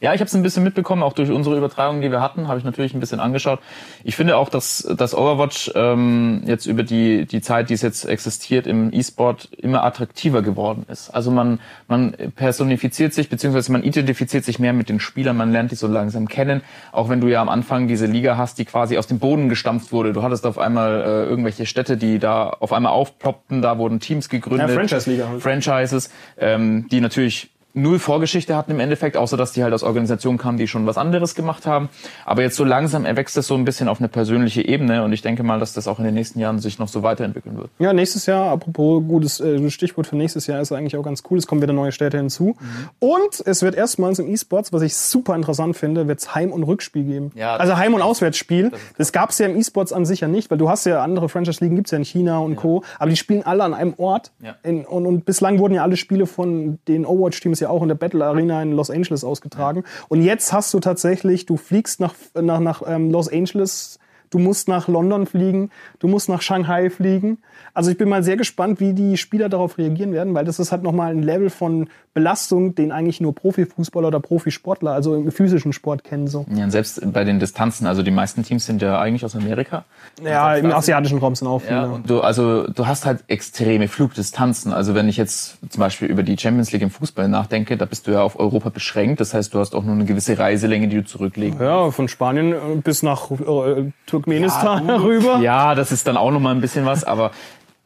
Ja, 0.00 0.12
ich 0.12 0.20
habe 0.20 0.28
es 0.28 0.34
ein 0.34 0.42
bisschen 0.42 0.62
mitbekommen, 0.62 1.02
auch 1.02 1.14
durch 1.14 1.30
unsere 1.30 1.56
Übertragung, 1.56 2.00
die 2.00 2.10
wir 2.10 2.20
hatten, 2.20 2.48
habe 2.48 2.58
ich 2.58 2.64
natürlich 2.64 2.94
ein 2.94 3.00
bisschen 3.00 3.20
angeschaut. 3.20 3.60
Ich 4.04 4.16
finde 4.16 4.36
auch, 4.36 4.48
dass, 4.48 4.86
dass 4.96 5.14
Overwatch 5.14 5.72
ähm, 5.74 6.42
jetzt 6.46 6.66
über 6.66 6.82
die, 6.82 7.24
die 7.24 7.40
Zeit, 7.40 7.70
die 7.70 7.74
es 7.74 7.82
jetzt 7.82 8.04
existiert 8.04 8.66
im 8.66 8.92
E-Sport, 8.92 9.48
immer 9.56 9.84
attraktiver 9.84 10.42
geworden 10.42 10.84
ist. 10.88 11.10
Also 11.10 11.30
man, 11.30 11.60
man 11.88 12.14
personifiziert 12.34 13.14
sich, 13.14 13.28
beziehungsweise 13.28 13.72
man 13.72 13.82
identifiziert 13.82 14.44
sich 14.44 14.58
mehr 14.58 14.72
mit 14.72 14.88
den 14.88 15.00
Spielern, 15.00 15.36
man 15.36 15.50
lernt 15.50 15.70
die 15.70 15.76
so 15.76 15.86
langsam 15.86 16.28
kennen. 16.28 16.62
Auch 16.92 17.08
wenn 17.08 17.20
du 17.20 17.28
ja 17.28 17.40
am 17.40 17.48
Anfang 17.48 17.88
diese 17.88 18.06
Liga 18.06 18.36
hast, 18.36 18.58
die 18.58 18.64
quasi 18.64 18.98
aus 18.98 19.06
dem 19.06 19.18
Boden 19.18 19.48
gestampft 19.48 19.92
wurde. 19.92 20.12
Du 20.12 20.22
hattest 20.22 20.46
auf 20.46 20.58
einmal 20.58 21.00
äh, 21.00 21.24
irgendwelche 21.28 21.64
Städte, 21.66 21.96
die 21.96 22.18
da 22.18 22.50
auf 22.50 22.72
einmal 22.72 22.92
aufploppten, 22.92 23.62
da 23.62 23.78
wurden 23.78 24.00
Teams 24.00 24.28
gegründet. 24.28 24.68
Ja, 24.68 24.74
Franchise-Liga 24.74 25.28
halt. 25.28 25.42
Franchises, 25.42 26.10
ähm, 26.38 26.86
die 26.90 27.00
natürlich 27.00 27.50
null 27.76 27.98
Vorgeschichte 27.98 28.56
hatten 28.56 28.70
im 28.70 28.80
Endeffekt, 28.80 29.16
außer 29.16 29.36
dass 29.36 29.52
die 29.52 29.62
halt 29.62 29.72
aus 29.72 29.82
Organisationen 29.82 30.38
kamen, 30.38 30.58
die 30.58 30.66
schon 30.66 30.86
was 30.86 30.98
anderes 30.98 31.34
gemacht 31.34 31.66
haben. 31.66 31.88
Aber 32.24 32.42
jetzt 32.42 32.56
so 32.56 32.64
langsam 32.64 33.04
erwächst 33.04 33.36
es 33.36 33.46
so 33.46 33.54
ein 33.54 33.64
bisschen 33.64 33.88
auf 33.88 34.00
eine 34.00 34.08
persönliche 34.08 34.66
Ebene 34.66 35.04
und 35.04 35.12
ich 35.12 35.22
denke 35.22 35.42
mal, 35.42 35.60
dass 35.60 35.74
das 35.74 35.86
auch 35.86 35.98
in 35.98 36.04
den 36.04 36.14
nächsten 36.14 36.40
Jahren 36.40 36.58
sich 36.58 36.78
noch 36.78 36.88
so 36.88 37.02
weiterentwickeln 37.02 37.56
wird. 37.56 37.70
Ja, 37.78 37.92
nächstes 37.92 38.26
Jahr, 38.26 38.50
apropos 38.50 39.02
gutes 39.06 39.40
äh, 39.40 39.70
Stichwort 39.70 40.06
für 40.06 40.16
nächstes 40.16 40.46
Jahr, 40.46 40.60
ist 40.60 40.72
eigentlich 40.72 40.96
auch 40.96 41.02
ganz 41.02 41.22
cool. 41.30 41.38
Es 41.38 41.46
kommen 41.46 41.62
wieder 41.62 41.72
neue 41.72 41.92
Städte 41.92 42.16
hinzu. 42.16 42.56
Und 42.98 43.42
es 43.44 43.62
wird 43.62 43.74
erstmals 43.74 44.18
im 44.18 44.28
E-Sports, 44.28 44.72
was 44.72 44.82
ich 44.82 44.96
super 44.96 45.34
interessant 45.34 45.76
finde, 45.76 46.08
wird 46.08 46.20
es 46.20 46.34
Heim- 46.34 46.52
und 46.52 46.62
Rückspiel 46.62 47.04
geben. 47.04 47.32
Ja, 47.34 47.56
also 47.56 47.72
das 47.72 47.78
Heim- 47.78 47.94
und 47.94 48.02
Auswärtsspiel. 48.02 48.72
Das 48.96 49.12
gab 49.12 49.30
es 49.30 49.38
ja 49.38 49.46
im 49.46 49.56
E-Sports 49.56 49.92
an 49.92 50.06
sich 50.06 50.20
ja 50.20 50.28
nicht, 50.28 50.50
weil 50.50 50.58
du 50.58 50.68
hast 50.68 50.86
ja 50.86 51.02
andere 51.02 51.28
Franchise-Ligen, 51.28 51.76
gibt's 51.76 51.90
ja 51.90 51.98
in 51.98 52.04
China 52.04 52.38
und 52.38 52.56
Co. 52.56 52.82
Aber 52.98 53.10
die 53.10 53.16
spielen 53.16 53.42
alle 53.44 53.64
an 53.64 53.74
einem 53.74 53.94
Ort. 53.98 54.32
Ja. 54.40 54.56
In, 54.62 54.84
und, 54.84 55.06
und 55.06 55.24
bislang 55.24 55.58
wurden 55.58 55.74
ja 55.74 55.82
alle 55.82 55.96
Spiele 55.96 56.26
von 56.26 56.78
den 56.88 57.04
Overwatch-Teams 57.04 57.60
ja 57.60 57.65
auch 57.66 57.82
in 57.82 57.88
der 57.88 57.94
Battle 57.94 58.24
Arena 58.24 58.62
in 58.62 58.72
Los 58.72 58.90
Angeles 58.90 59.24
ausgetragen. 59.24 59.84
Und 60.08 60.22
jetzt 60.22 60.52
hast 60.52 60.72
du 60.74 60.80
tatsächlich, 60.80 61.46
du 61.46 61.56
fliegst 61.56 62.00
nach, 62.00 62.14
nach, 62.34 62.60
nach 62.60 62.82
ähm, 62.86 63.10
Los 63.10 63.28
Angeles, 63.28 63.98
du 64.36 64.42
musst 64.42 64.68
nach 64.68 64.86
London 64.86 65.24
fliegen, 65.24 65.70
du 65.98 66.08
musst 66.08 66.28
nach 66.28 66.42
Shanghai 66.42 66.90
fliegen. 66.90 67.38
Also 67.72 67.90
ich 67.90 67.96
bin 67.96 68.08
mal 68.08 68.22
sehr 68.22 68.36
gespannt, 68.36 68.80
wie 68.80 68.92
die 68.92 69.16
Spieler 69.16 69.48
darauf 69.48 69.78
reagieren 69.78 70.12
werden, 70.12 70.34
weil 70.34 70.44
das 70.44 70.58
ist 70.58 70.72
halt 70.72 70.82
nochmal 70.82 71.10
ein 71.10 71.22
Level 71.22 71.48
von 71.48 71.88
Belastung, 72.12 72.74
den 72.74 72.92
eigentlich 72.92 73.20
nur 73.20 73.34
Profifußballer 73.34 74.08
oder 74.08 74.20
Profisportler, 74.20 74.92
also 74.92 75.14
im 75.14 75.30
physischen 75.32 75.72
Sport 75.72 76.04
kennen 76.04 76.26
so. 76.26 76.46
Ja, 76.54 76.64
und 76.64 76.70
selbst 76.70 77.00
bei 77.12 77.24
den 77.24 77.38
Distanzen, 77.38 77.86
also 77.86 78.02
die 78.02 78.10
meisten 78.10 78.42
Teams 78.42 78.66
sind 78.66 78.82
ja 78.82 78.98
eigentlich 78.98 79.24
aus 79.24 79.34
Amerika. 79.36 79.84
Ja, 80.22 80.54
im 80.56 80.72
asiatischen 80.72 81.18
Raum 81.18 81.34
sind 81.34 81.48
auch 81.48 81.60
viele. 81.60 81.74
Ja, 81.74 81.84
und 81.86 82.08
du, 82.08 82.20
also 82.20 82.66
du 82.68 82.86
hast 82.86 83.06
halt 83.06 83.24
extreme 83.28 83.88
Flugdistanzen. 83.88 84.72
Also 84.72 84.94
wenn 84.94 85.08
ich 85.08 85.16
jetzt 85.16 85.58
zum 85.70 85.80
Beispiel 85.80 86.08
über 86.08 86.22
die 86.22 86.36
Champions 86.38 86.72
League 86.72 86.82
im 86.82 86.90
Fußball 86.90 87.28
nachdenke, 87.28 87.76
da 87.76 87.84
bist 87.84 88.06
du 88.06 88.12
ja 88.12 88.22
auf 88.22 88.38
Europa 88.38 88.68
beschränkt. 88.68 89.20
Das 89.20 89.34
heißt, 89.34 89.52
du 89.52 89.58
hast 89.58 89.74
auch 89.74 89.84
nur 89.84 89.94
eine 89.94 90.04
gewisse 90.04 90.38
Reiselänge, 90.38 90.88
die 90.88 90.96
du 90.96 91.04
zurücklegen 91.04 91.60
Ja, 91.60 91.90
von 91.90 92.08
Spanien 92.08 92.52
äh, 92.52 92.56
bis 92.82 93.02
nach 93.02 93.30
äh, 93.30 93.92
Turkmenistan 94.26 94.90
rüber. 94.90 95.38
Ja, 95.38 95.74
das 95.74 95.92
ist 95.92 96.06
dann 96.06 96.16
auch 96.16 96.30
noch 96.30 96.40
mal 96.40 96.50
ein 96.50 96.60
bisschen 96.60 96.84
was, 96.84 97.04
aber 97.04 97.30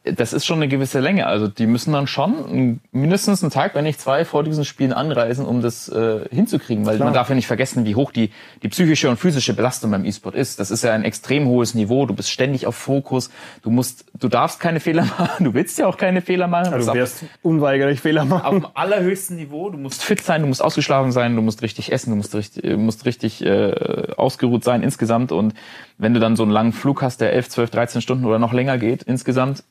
das 0.03 0.33
ist 0.33 0.47
schon 0.47 0.57
eine 0.57 0.67
gewisse 0.67 0.99
Länge. 0.99 1.27
Also 1.27 1.47
die 1.47 1.67
müssen 1.67 1.93
dann 1.93 2.07
schon 2.07 2.79
mindestens 2.91 3.43
einen 3.43 3.51
Tag, 3.51 3.75
wenn 3.75 3.83
nicht 3.83 4.01
zwei, 4.01 4.25
vor 4.25 4.43
diesen 4.43 4.65
Spielen 4.65 4.93
anreisen, 4.93 5.45
um 5.45 5.61
das 5.61 5.89
äh, 5.89 6.21
hinzukriegen. 6.31 6.87
Weil 6.87 6.97
man 6.97 7.13
darf 7.13 7.29
ja 7.29 7.35
nicht 7.35 7.45
vergessen, 7.45 7.85
wie 7.85 7.93
hoch 7.93 8.11
die, 8.11 8.31
die 8.63 8.67
psychische 8.69 9.09
und 9.11 9.17
physische 9.17 9.53
Belastung 9.53 9.91
beim 9.91 10.03
E-Sport 10.03 10.33
ist. 10.33 10.59
Das 10.59 10.71
ist 10.71 10.83
ja 10.83 10.93
ein 10.93 11.03
extrem 11.03 11.45
hohes 11.47 11.75
Niveau. 11.75 12.07
Du 12.07 12.15
bist 12.15 12.31
ständig 12.31 12.65
auf 12.65 12.75
Fokus. 12.75 13.29
Du 13.61 13.69
musst, 13.69 14.05
du 14.19 14.27
darfst 14.27 14.59
keine 14.59 14.79
Fehler 14.79 15.03
machen. 15.19 15.43
Du 15.45 15.53
willst 15.53 15.77
ja 15.77 15.85
auch 15.85 15.97
keine 15.97 16.21
Fehler 16.21 16.47
machen. 16.47 16.73
Ist 16.73 16.85
Du 16.87 16.91
auf- 16.91 16.97
wirst 16.97 17.23
unweigerlich 17.43 17.99
Fehler 18.01 18.23
auf 18.23 18.27
machen. 18.29 18.61
dem 18.61 18.67
allerhöchsten 18.73 19.35
Niveau. 19.35 19.69
Du 19.69 19.77
musst 19.77 20.03
fit 20.03 20.21
sein, 20.21 20.41
du 20.41 20.47
musst 20.47 20.63
ausgeschlafen 20.63 21.11
sein, 21.11 21.35
du 21.35 21.43
musst 21.43 21.61
richtig 21.61 21.91
essen, 21.91 22.09
du 22.09 22.15
musst 22.15 22.33
richtig, 22.33 22.63
äh, 22.63 22.75
musst 22.75 23.05
richtig 23.05 23.45
äh, 23.45 24.13
ausgeruht 24.17 24.63
sein 24.63 24.81
insgesamt. 24.81 25.31
Und 25.31 25.53
wenn 25.99 26.15
du 26.15 26.19
dann 26.19 26.35
so 26.35 26.41
einen 26.41 26.51
langen 26.51 26.73
Flug 26.73 27.03
hast, 27.03 27.21
der 27.21 27.33
11, 27.33 27.49
12, 27.49 27.69
13 27.69 28.01
Stunden 28.01 28.25
oder 28.25 28.39
noch 28.39 28.51
länger 28.53 28.79
geht 28.79 29.03
insgesamt, 29.03 29.63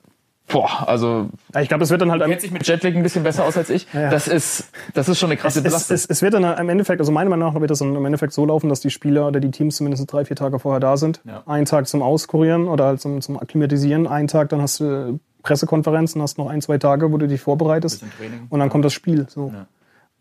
boah, 0.50 0.88
also 0.88 1.28
Ich 1.60 1.68
glaube, 1.68 1.84
es 1.84 1.90
wird 1.90 2.00
dann 2.00 2.10
halt 2.10 2.22
kennt 2.24 2.40
sich 2.40 2.50
mit 2.50 2.66
Jetlag 2.66 2.94
ein 2.94 3.02
bisschen 3.02 3.22
besser 3.22 3.44
aus 3.44 3.56
als 3.56 3.70
ich. 3.70 3.86
Ja. 3.92 4.10
Das 4.10 4.28
ist, 4.28 4.70
das 4.94 5.08
ist 5.08 5.18
schon 5.18 5.30
eine 5.30 5.36
krasse 5.36 5.58
es, 5.58 5.64
Belastung. 5.64 5.94
es, 5.94 6.06
es 6.06 6.22
wird 6.22 6.34
dann 6.34 6.44
im 6.44 6.68
Endeffekt, 6.68 7.00
also 7.00 7.12
meiner 7.12 7.30
Meinung 7.30 7.52
nach 7.52 7.60
wird 7.60 7.70
das 7.70 7.78
dann 7.78 7.94
im 7.94 8.04
Endeffekt 8.04 8.32
so 8.32 8.44
laufen, 8.44 8.68
dass 8.68 8.80
die 8.80 8.90
Spieler 8.90 9.26
oder 9.26 9.40
die 9.40 9.50
Teams 9.50 9.76
zumindest 9.76 10.12
drei, 10.12 10.24
vier 10.24 10.36
Tage 10.36 10.58
vorher 10.58 10.80
da 10.80 10.96
sind. 10.96 11.20
Ja. 11.24 11.42
Einen 11.46 11.66
Tag 11.66 11.86
zum 11.88 12.02
Auskurieren 12.02 12.68
oder 12.68 12.86
halt 12.86 13.00
zum, 13.00 13.20
zum 13.20 13.38
Akklimatisieren. 13.38 14.06
Einen 14.06 14.28
Tag, 14.28 14.48
dann 14.50 14.60
hast 14.62 14.80
du 14.80 15.18
Pressekonferenzen, 15.42 16.20
hast 16.20 16.38
noch 16.38 16.48
ein, 16.48 16.60
zwei 16.60 16.78
Tage, 16.78 17.12
wo 17.12 17.16
du 17.16 17.26
dich 17.26 17.40
vorbereitest. 17.40 18.04
Und 18.50 18.58
dann 18.60 18.68
kommt 18.68 18.84
das 18.84 18.92
Spiel. 18.92 19.26
So. 19.28 19.52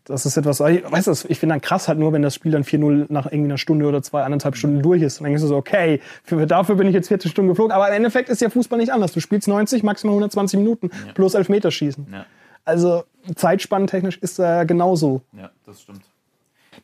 Ja. 0.08 0.14
Das 0.14 0.26
ist 0.26 0.36
etwas, 0.36 0.60
weißt 0.60 1.06
du, 1.06 1.12
ich 1.28 1.38
finde 1.38 1.54
dann 1.54 1.60
krass 1.60 1.86
halt 1.88 1.98
nur, 1.98 2.12
wenn 2.12 2.22
das 2.22 2.34
Spiel 2.34 2.52
dann 2.52 2.64
4-0 2.64 3.06
nach 3.10 3.26
irgendwie 3.26 3.50
einer 3.50 3.58
Stunde 3.58 3.86
oder 3.86 4.02
zwei, 4.02 4.22
anderthalb 4.22 4.56
Stunden 4.56 4.82
durch 4.82 5.02
ist. 5.02 5.18
Und 5.18 5.24
dann 5.24 5.32
denkst 5.32 5.42
du 5.42 5.48
so, 5.48 5.56
okay, 5.56 6.00
für, 6.24 6.46
dafür 6.46 6.74
bin 6.76 6.86
ich 6.88 6.94
jetzt 6.94 7.08
40 7.08 7.30
Stunden 7.30 7.48
geflogen. 7.50 7.72
Aber 7.72 7.88
im 7.88 7.94
Endeffekt 7.94 8.28
ist 8.28 8.40
ja 8.40 8.50
Fußball 8.50 8.78
nicht 8.78 8.92
anders. 8.92 9.12
Du 9.12 9.20
spielst 9.20 9.46
90, 9.46 9.82
maximal 9.82 10.12
120 10.14 10.58
Minuten 10.58 10.90
plus 11.14 11.34
Elfmeterschießen. 11.34 12.06
ja, 12.12 12.26
Also 12.64 13.04
zeitspannentechnisch 13.34 14.18
ist 14.18 14.38
er 14.38 14.64
genauso. 14.64 15.22
ja, 15.36 15.50
das 15.66 15.82
stimmt. 15.82 16.02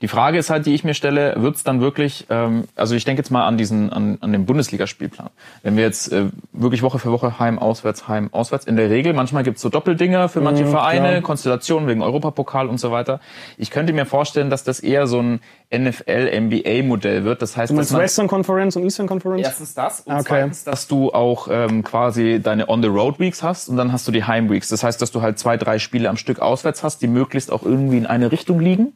Die 0.02 0.08
Frage 0.08 0.38
ist 0.38 0.50
halt, 0.50 0.66
die 0.66 0.74
ich 0.74 0.84
mir 0.84 0.94
stelle, 0.94 1.34
wird's 1.38 1.64
dann 1.64 1.80
wirklich, 1.80 2.26
ähm, 2.28 2.64
also 2.76 2.94
ich 2.94 3.04
denke 3.04 3.20
jetzt 3.20 3.30
mal 3.30 3.46
an 3.46 3.56
diesen, 3.56 3.92
an, 3.92 4.18
an 4.20 4.32
den 4.32 4.44
Bundesligaspielplan. 4.46 5.30
Wenn 5.62 5.76
wir 5.76 5.84
jetzt 5.84 6.12
äh, 6.12 6.26
wirklich 6.52 6.82
Woche 6.82 6.98
für 6.98 7.10
Woche 7.12 7.38
heim, 7.38 7.58
auswärts, 7.58 8.06
heim, 8.08 8.28
auswärts, 8.32 8.66
in 8.66 8.76
der 8.76 8.90
Regel, 8.90 9.12
manchmal 9.14 9.42
gibt's 9.42 9.62
so 9.62 9.68
Doppeldinger 9.68 10.28
für 10.28 10.40
manche 10.40 10.64
Mhm, 10.64 10.70
Vereine, 10.70 11.08
klar. 11.08 11.20
Konstellationen 11.22 11.88
wegen 11.88 12.02
Europapokal 12.02 12.68
und 12.68 12.78
so 12.78 12.90
weiter. 12.90 13.20
Ich 13.58 13.70
könnte 13.70 13.92
mir 13.92 14.06
vorstellen, 14.06 14.50
dass 14.50 14.64
das 14.64 14.80
eher 14.80 15.06
so 15.06 15.20
ein 15.20 15.40
NFL-NBA-Modell 15.72 17.24
wird. 17.24 17.42
Das 17.42 17.56
heißt, 17.56 17.70
Du 17.70 17.74
meinst 17.74 17.90
dass 17.90 17.94
man 17.94 18.02
Western 18.02 18.28
Conference 18.28 18.76
und 18.76 18.84
Eastern 18.84 19.06
Conference? 19.06 19.42
Erstens 19.46 19.74
das 19.74 20.00
und 20.00 20.12
Okay. 20.14 20.24
zweitens, 20.28 20.64
dass 20.64 20.86
du 20.88 21.12
auch 21.12 21.48
ähm, 21.50 21.82
quasi 21.82 22.40
deine 22.42 22.68
On-the-Road-Weeks 22.68 23.42
hast 23.42 23.68
und 23.68 23.76
dann 23.76 23.92
hast 23.92 24.06
du 24.06 24.12
die 24.12 24.24
Heim-Weeks. 24.24 24.68
Das 24.68 24.82
heißt, 24.82 25.00
dass 25.00 25.10
du 25.10 25.22
halt 25.22 25.38
zwei, 25.38 25.56
drei 25.56 25.78
Spiele 25.78 26.08
am 26.08 26.16
Stück 26.16 26.40
auswärts 26.40 26.82
hast, 26.82 27.02
die 27.02 27.08
möglichst 27.08 27.50
auch 27.52 27.62
irgendwie 27.62 27.98
in 27.98 28.06
eine 28.06 28.30
Richtung 28.32 28.60
liegen, 28.60 28.94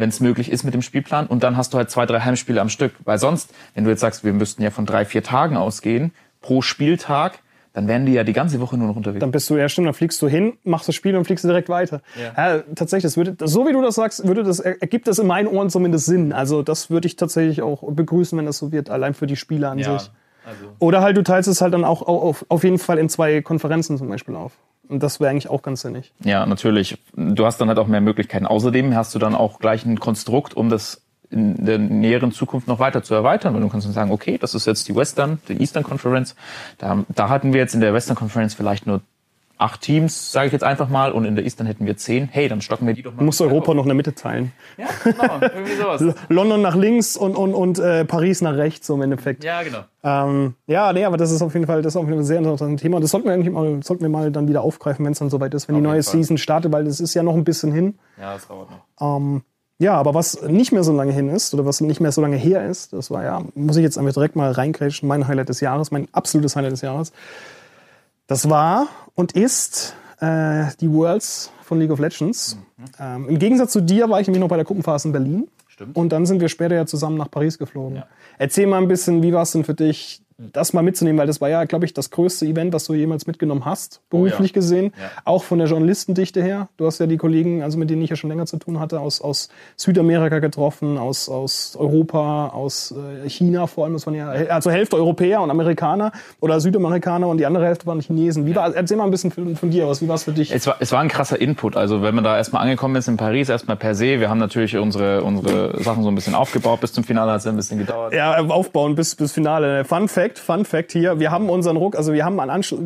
wenn 0.00 0.08
es 0.08 0.20
möglich 0.20 0.50
ist 0.50 0.64
mit 0.64 0.74
dem 0.74 0.82
Spielplan. 0.82 1.26
Und 1.26 1.42
dann 1.42 1.56
hast 1.56 1.72
du 1.72 1.78
halt 1.78 1.90
zwei, 1.90 2.06
drei 2.06 2.20
Heimspiele 2.20 2.60
am 2.60 2.68
Stück. 2.68 2.92
Weil 3.04 3.18
sonst, 3.18 3.52
wenn 3.74 3.84
du 3.84 3.90
jetzt 3.90 4.00
sagst, 4.00 4.24
wir 4.24 4.32
müssten 4.32 4.62
ja 4.62 4.70
von 4.70 4.86
drei, 4.86 5.04
vier 5.04 5.22
Tagen 5.22 5.56
ausgehen 5.56 6.12
pro 6.40 6.62
Spieltag, 6.62 7.40
dann 7.72 7.86
wären 7.86 8.04
die 8.04 8.12
ja 8.12 8.24
die 8.24 8.32
ganze 8.32 8.60
Woche 8.60 8.76
nur 8.76 8.88
noch 8.88 8.96
unterwegs. 8.96 9.20
Dann 9.20 9.30
bist 9.30 9.48
du, 9.48 9.56
ja 9.56 9.68
stimmt, 9.68 9.86
dann 9.86 9.94
fliegst 9.94 10.20
du 10.22 10.28
hin, 10.28 10.54
machst 10.64 10.88
das 10.88 10.94
Spiel 10.94 11.16
und 11.16 11.24
fliegst 11.24 11.44
direkt 11.44 11.68
weiter. 11.68 12.02
Ja. 12.36 12.62
tatsächlich, 12.74 13.04
das 13.04 13.16
würde, 13.16 13.36
so 13.46 13.66
wie 13.66 13.72
du 13.72 13.80
das 13.80 13.94
sagst, 13.94 14.26
würde 14.26 14.42
das, 14.42 14.58
ergibt 14.58 15.06
das 15.06 15.18
in 15.20 15.26
meinen 15.26 15.46
Ohren 15.46 15.70
zumindest 15.70 16.06
Sinn. 16.06 16.32
Also 16.32 16.62
das 16.62 16.90
würde 16.90 17.06
ich 17.06 17.16
tatsächlich 17.16 17.62
auch 17.62 17.82
begrüßen, 17.92 18.36
wenn 18.36 18.46
das 18.46 18.58
so 18.58 18.72
wird, 18.72 18.90
allein 18.90 19.14
für 19.14 19.26
die 19.26 19.36
Spieler 19.36 19.70
an 19.70 19.78
sich. 19.78 19.86
also 19.86 20.10
Oder 20.80 21.00
halt, 21.00 21.16
du 21.16 21.22
teilst 21.22 21.48
es 21.48 21.60
halt 21.60 21.72
dann 21.72 21.84
auch 21.84 22.02
auf, 22.02 22.44
auf 22.48 22.64
jeden 22.64 22.78
Fall 22.78 22.98
in 22.98 23.08
zwei 23.08 23.40
Konferenzen 23.40 23.98
zum 23.98 24.08
Beispiel 24.08 24.34
auf. 24.34 24.52
Und 24.90 25.04
das 25.04 25.20
wäre 25.20 25.30
eigentlich 25.30 25.48
auch 25.48 25.62
ganz 25.62 25.82
sinnig. 25.82 26.12
Ja, 26.24 26.44
natürlich. 26.46 26.98
Du 27.14 27.46
hast 27.46 27.60
dann 27.60 27.68
halt 27.68 27.78
auch 27.78 27.86
mehr 27.86 28.00
Möglichkeiten. 28.00 28.44
Außerdem 28.44 28.96
hast 28.96 29.14
du 29.14 29.20
dann 29.20 29.36
auch 29.36 29.60
gleich 29.60 29.86
ein 29.86 30.00
Konstrukt, 30.00 30.54
um 30.54 30.68
das 30.68 31.02
in 31.30 31.64
der 31.64 31.78
näheren 31.78 32.32
Zukunft 32.32 32.66
noch 32.66 32.80
weiter 32.80 33.04
zu 33.04 33.14
erweitern, 33.14 33.54
weil 33.54 33.60
du 33.60 33.68
kannst 33.68 33.86
dann 33.86 33.94
sagen, 33.94 34.10
okay, 34.10 34.36
das 34.36 34.56
ist 34.56 34.66
jetzt 34.66 34.88
die 34.88 34.96
Western, 34.96 35.38
die 35.48 35.60
Eastern 35.60 35.84
Conference. 35.84 36.34
Da, 36.78 37.04
da 37.08 37.28
hatten 37.28 37.52
wir 37.52 37.60
jetzt 37.60 37.72
in 37.72 37.80
der 37.80 37.94
Western 37.94 38.16
Conference 38.16 38.54
vielleicht 38.54 38.88
nur 38.88 39.00
acht 39.60 39.82
Teams, 39.82 40.32
sage 40.32 40.46
ich 40.46 40.52
jetzt 40.52 40.64
einfach 40.64 40.88
mal, 40.88 41.12
und 41.12 41.24
in 41.24 41.36
der 41.36 41.44
Eastern 41.44 41.66
hätten 41.66 41.86
wir 41.86 41.96
zehn. 41.96 42.28
Hey, 42.30 42.48
dann 42.48 42.60
stocken 42.60 42.86
wir 42.86 42.94
die 42.94 43.02
doch 43.02 43.12
mal. 43.12 43.18
Du 43.18 43.24
musst 43.24 43.40
Europa 43.40 43.74
noch 43.74 43.82
in 43.84 43.88
der 43.88 43.94
Mitte 43.94 44.14
teilen. 44.14 44.52
Ja, 44.76 44.86
genau, 45.04 45.38
irgendwie 45.40 45.74
sowas. 45.76 46.14
London 46.28 46.62
nach 46.62 46.74
links 46.74 47.16
und, 47.16 47.36
und, 47.36 47.54
und 47.54 47.78
äh, 47.78 48.04
Paris 48.04 48.40
nach 48.40 48.56
rechts, 48.56 48.86
so 48.86 48.94
im 48.94 49.02
Endeffekt. 49.02 49.44
Ja, 49.44 49.62
genau. 49.62 49.80
Ähm, 50.02 50.54
ja, 50.66 50.92
nee, 50.92 51.04
aber 51.04 51.16
das 51.16 51.30
ist 51.30 51.42
auf 51.42 51.52
jeden 51.54 51.66
Fall, 51.66 51.82
das 51.82 51.92
ist 51.92 51.96
auf 51.96 52.04
jeden 52.04 52.14
Fall 52.14 52.22
ein 52.22 52.26
sehr 52.26 52.38
interessantes 52.38 52.80
Thema. 52.80 53.00
Das 53.00 53.10
sollten 53.10 53.26
wir 53.26 53.34
eigentlich 53.34 53.52
mal, 53.52 53.82
sollten 53.82 54.02
wir 54.02 54.08
mal 54.08 54.32
dann 54.32 54.48
wieder 54.48 54.62
aufgreifen, 54.62 55.04
wenn 55.04 55.12
es 55.12 55.18
dann 55.18 55.30
soweit 55.30 55.52
ist, 55.52 55.68
wenn 55.68 55.74
die 55.74 55.80
Auf 55.80 55.84
neue 55.84 55.96
jeden 55.96 56.04
Fall. 56.04 56.14
Season 56.14 56.38
startet, 56.38 56.72
weil 56.72 56.84
das 56.84 57.00
ist 57.00 57.14
ja 57.14 57.22
noch 57.22 57.34
ein 57.34 57.44
bisschen 57.44 57.72
hin. 57.72 57.98
Ja, 58.18 58.34
das 58.34 58.48
dauert 58.48 58.68
noch. 58.70 59.16
Ähm, 59.16 59.42
ja, 59.78 59.94
aber 59.94 60.12
was 60.12 60.42
nicht 60.42 60.72
mehr 60.72 60.84
so 60.84 60.92
lange 60.92 61.12
hin 61.12 61.30
ist 61.30 61.54
oder 61.54 61.64
was 61.64 61.80
nicht 61.80 62.00
mehr 62.00 62.12
so 62.12 62.20
lange 62.20 62.36
her 62.36 62.66
ist, 62.66 62.92
das 62.92 63.10
war 63.10 63.24
ja, 63.24 63.42
muss 63.54 63.76
ich 63.76 63.82
jetzt 63.82 63.96
einfach 63.96 64.12
direkt 64.12 64.36
mal 64.36 64.52
reingrätschen, 64.52 65.08
mein 65.08 65.26
Highlight 65.26 65.48
des 65.48 65.60
Jahres, 65.60 65.90
mein 65.90 66.06
absolutes 66.12 66.54
Highlight 66.54 66.72
des 66.72 66.82
Jahres. 66.82 67.12
Das 68.30 68.48
war 68.48 68.86
und 69.16 69.32
ist 69.32 69.96
äh, 70.20 70.66
die 70.80 70.88
Worlds 70.88 71.50
von 71.64 71.80
League 71.80 71.90
of 71.90 71.98
Legends. 71.98 72.56
Ähm, 73.00 73.28
Im 73.28 73.40
Gegensatz 73.40 73.72
zu 73.72 73.80
dir 73.80 74.08
war 74.08 74.20
ich 74.20 74.28
nämlich 74.28 74.40
noch 74.40 74.46
bei 74.46 74.54
der 74.54 74.64
Gruppenphase 74.64 75.08
in 75.08 75.12
Berlin. 75.12 75.48
Stimmt. 75.66 75.96
Und 75.96 76.10
dann 76.10 76.26
sind 76.26 76.40
wir 76.40 76.48
später 76.48 76.76
ja 76.76 76.86
zusammen 76.86 77.16
nach 77.16 77.28
Paris 77.28 77.58
geflogen. 77.58 77.96
Ja. 77.96 78.06
Erzähl 78.38 78.68
mal 78.68 78.80
ein 78.80 78.86
bisschen, 78.86 79.24
wie 79.24 79.32
war 79.32 79.42
es 79.42 79.50
denn 79.50 79.64
für 79.64 79.74
dich, 79.74 80.22
das 80.52 80.72
mal 80.72 80.82
mitzunehmen, 80.82 81.18
weil 81.18 81.26
das 81.26 81.40
war 81.40 81.48
ja, 81.48 81.64
glaube 81.64 81.84
ich, 81.84 81.94
das 81.94 82.10
größte 82.10 82.46
Event, 82.46 82.72
was 82.72 82.84
du 82.84 82.94
jemals 82.94 83.26
mitgenommen 83.26 83.64
hast, 83.64 84.00
beruflich 84.10 84.50
ja. 84.50 84.54
gesehen. 84.54 84.92
Ja. 84.98 85.10
Auch 85.24 85.44
von 85.44 85.58
der 85.58 85.68
Journalistendichte 85.68 86.42
her. 86.42 86.68
Du 86.76 86.86
hast 86.86 86.98
ja 86.98 87.06
die 87.06 87.16
Kollegen, 87.16 87.62
also 87.62 87.78
mit 87.78 87.90
denen 87.90 88.02
ich 88.02 88.10
ja 88.10 88.16
schon 88.16 88.30
länger 88.30 88.46
zu 88.46 88.58
tun 88.58 88.80
hatte, 88.80 89.00
aus, 89.00 89.20
aus 89.20 89.50
Südamerika 89.76 90.38
getroffen, 90.38 90.98
aus, 90.98 91.28
aus 91.28 91.76
Europa, 91.78 92.48
aus 92.48 92.94
äh, 93.24 93.28
China 93.28 93.66
vor 93.66 93.84
allem. 93.84 93.94
Das 93.94 94.06
waren 94.06 94.14
ja 94.14 94.28
also 94.28 94.70
Hälfte 94.70 94.96
Europäer 94.96 95.42
und 95.42 95.50
Amerikaner 95.50 96.12
oder 96.40 96.60
Südamerikaner 96.60 97.28
und 97.28 97.38
die 97.38 97.46
andere 97.46 97.66
Hälfte 97.66 97.86
waren 97.86 98.00
Chinesen. 98.00 98.46
Wie 98.46 98.54
war, 98.54 98.74
erzähl 98.74 98.96
mal 98.96 99.04
ein 99.04 99.10
bisschen 99.10 99.30
von, 99.30 99.56
von 99.56 99.70
dir 99.70 99.86
aus. 99.86 100.00
Wie 100.02 100.08
war 100.08 100.14
es 100.14 100.24
für 100.24 100.32
dich? 100.32 100.52
Es 100.54 100.66
war, 100.66 100.76
es 100.80 100.92
war 100.92 101.00
ein 101.00 101.08
krasser 101.08 101.40
Input. 101.40 101.76
Also 101.76 102.02
wenn 102.02 102.14
man 102.14 102.24
da 102.24 102.36
erstmal 102.36 102.62
angekommen 102.62 102.96
ist 102.96 103.08
in 103.08 103.16
Paris, 103.16 103.48
erstmal 103.48 103.76
per 103.76 103.94
se, 103.94 104.20
wir 104.20 104.30
haben 104.30 104.38
natürlich 104.38 104.76
unsere, 104.76 105.22
unsere 105.22 105.82
Sachen 105.82 106.02
so 106.02 106.08
ein 106.08 106.14
bisschen 106.14 106.34
aufgebaut. 106.34 106.80
Bis 106.80 106.92
zum 106.92 107.04
Finale 107.04 107.32
hat 107.32 107.40
es 107.40 107.46
ein 107.46 107.56
bisschen 107.56 107.78
gedauert. 107.78 108.14
Ja, 108.14 108.36
aufbauen 108.38 108.94
bis, 108.94 109.14
bis 109.14 109.32
Finale. 109.32 109.84
Fun 109.84 110.08
Fact, 110.08 110.29
Fun 110.38 110.64
Fact 110.64 110.92
hier. 110.92 111.18
Wir 111.18 111.30
haben 111.30 111.50
unseren 111.50 111.76
Ruck, 111.76 111.96
also 111.96 112.12
wir 112.12 112.24
haben 112.24 112.38
einen 112.40 112.50
Anschluss. 112.50 112.80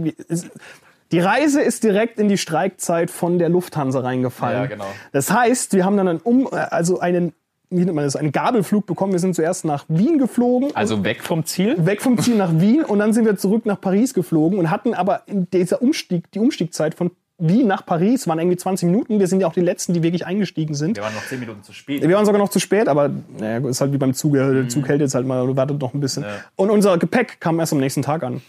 Die 1.12 1.20
Reise 1.20 1.60
ist 1.60 1.84
direkt 1.84 2.18
in 2.18 2.28
die 2.28 2.38
Streikzeit 2.38 3.10
von 3.10 3.38
der 3.38 3.48
Lufthansa 3.48 4.00
reingefallen. 4.00 4.62
Ja, 4.62 4.66
genau. 4.66 4.86
Das 5.12 5.30
heißt, 5.30 5.72
wir 5.74 5.84
haben 5.84 5.96
dann 5.96 6.08
einen, 6.08 6.20
um, 6.20 6.48
also 6.52 6.98
einen, 6.98 7.34
wie 7.70 7.84
nennt 7.84 7.94
man 7.94 8.04
das, 8.04 8.16
einen 8.16 8.32
Gabelflug 8.32 8.86
bekommen. 8.86 9.12
Wir 9.12 9.20
sind 9.20 9.34
zuerst 9.34 9.64
nach 9.64 9.84
Wien 9.88 10.18
geflogen. 10.18 10.74
Also 10.74 11.04
weg 11.04 11.22
vom 11.22 11.44
Ziel. 11.44 11.86
weg 11.86 12.02
vom 12.02 12.18
Ziel 12.18 12.36
nach 12.36 12.58
Wien 12.58 12.84
und 12.84 12.98
dann 12.98 13.12
sind 13.12 13.26
wir 13.26 13.36
zurück 13.36 13.66
nach 13.66 13.80
Paris 13.80 14.14
geflogen 14.14 14.58
und 14.58 14.70
hatten 14.70 14.94
aber 14.94 15.22
in 15.26 15.48
dieser 15.50 15.82
Umstieg, 15.82 16.30
die 16.32 16.40
Umstiegzeit 16.40 16.94
von 16.94 17.10
Wien 17.38 17.66
nach 17.66 17.84
Paris 17.84 18.28
waren 18.28 18.38
irgendwie 18.38 18.56
20 18.56 18.86
Minuten. 18.88 19.18
Wir 19.18 19.26
sind 19.26 19.40
ja 19.40 19.48
auch 19.48 19.52
die 19.52 19.60
Letzten, 19.60 19.92
die 19.92 20.04
wirklich 20.04 20.24
eingestiegen 20.24 20.74
sind. 20.74 20.96
Wir 20.96 21.02
waren 21.02 21.14
noch 21.14 21.26
zehn 21.26 21.40
Minuten 21.40 21.64
zu 21.64 21.72
spät. 21.72 22.00
Wir 22.00 22.14
waren 22.14 22.24
sogar 22.24 22.40
noch 22.40 22.48
zu 22.48 22.60
spät, 22.60 22.86
aber 22.86 23.10
naja, 23.38 23.68
ist 23.68 23.80
halt 23.80 23.92
wie 23.92 23.98
beim 23.98 24.14
Zug. 24.14 24.34
Der 24.34 24.68
Zug 24.68 24.86
hält 24.86 25.00
jetzt 25.00 25.16
halt 25.16 25.26
mal, 25.26 25.44
du 25.44 25.56
wartet 25.56 25.80
noch 25.80 25.94
ein 25.94 26.00
bisschen. 26.00 26.24
Und 26.54 26.70
unser 26.70 26.96
Gepäck 26.96 27.40
kam 27.40 27.58
erst 27.58 27.72
am 27.72 27.80
nächsten 27.80 28.02
Tag 28.02 28.22
an. 28.22 28.40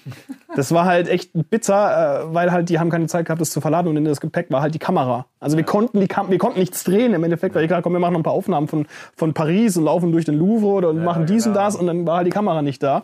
Das 0.55 0.71
war 0.71 0.85
halt 0.85 1.09
echt 1.09 1.31
bitter, 1.33 2.25
äh, 2.29 2.33
weil 2.33 2.51
halt 2.51 2.69
die 2.69 2.79
haben 2.79 2.89
keine 2.91 3.07
Zeit 3.07 3.25
gehabt, 3.25 3.41
das 3.41 3.49
zu 3.49 3.59
verladen 3.59 3.87
und 3.87 3.97
in 3.97 4.05
das 4.05 4.21
Gepäck 4.21 4.51
war 4.51 4.61
halt 4.61 4.75
die 4.75 4.79
Kamera. 4.79 5.25
Also 5.39 5.57
wir 5.57 5.63
konnten 5.63 5.99
die 5.99 6.07
Kam 6.07 6.29
wir 6.29 6.37
konnten 6.37 6.59
nichts 6.59 6.83
drehen 6.83 7.13
im 7.13 7.23
Endeffekt, 7.23 7.55
weil 7.55 7.63
ich 7.63 7.69
gesagt, 7.69 7.83
komm, 7.83 7.93
wir 7.93 7.99
machen 7.99 8.13
noch 8.13 8.19
ein 8.19 8.23
paar 8.23 8.33
Aufnahmen 8.33 8.67
von, 8.67 8.85
von 9.15 9.33
Paris 9.33 9.75
und 9.77 9.85
laufen 9.85 10.11
durch 10.11 10.25
den 10.25 10.35
Louvre 10.35 10.67
oder 10.67 10.93
machen 10.93 11.25
dies 11.25 11.45
und 11.47 11.53
genau. 11.53 11.65
das 11.65 11.75
und 11.75 11.87
dann 11.87 12.05
war 12.05 12.17
halt 12.17 12.27
die 12.27 12.31
Kamera 12.31 12.61
nicht 12.61 12.81
da. 12.83 13.03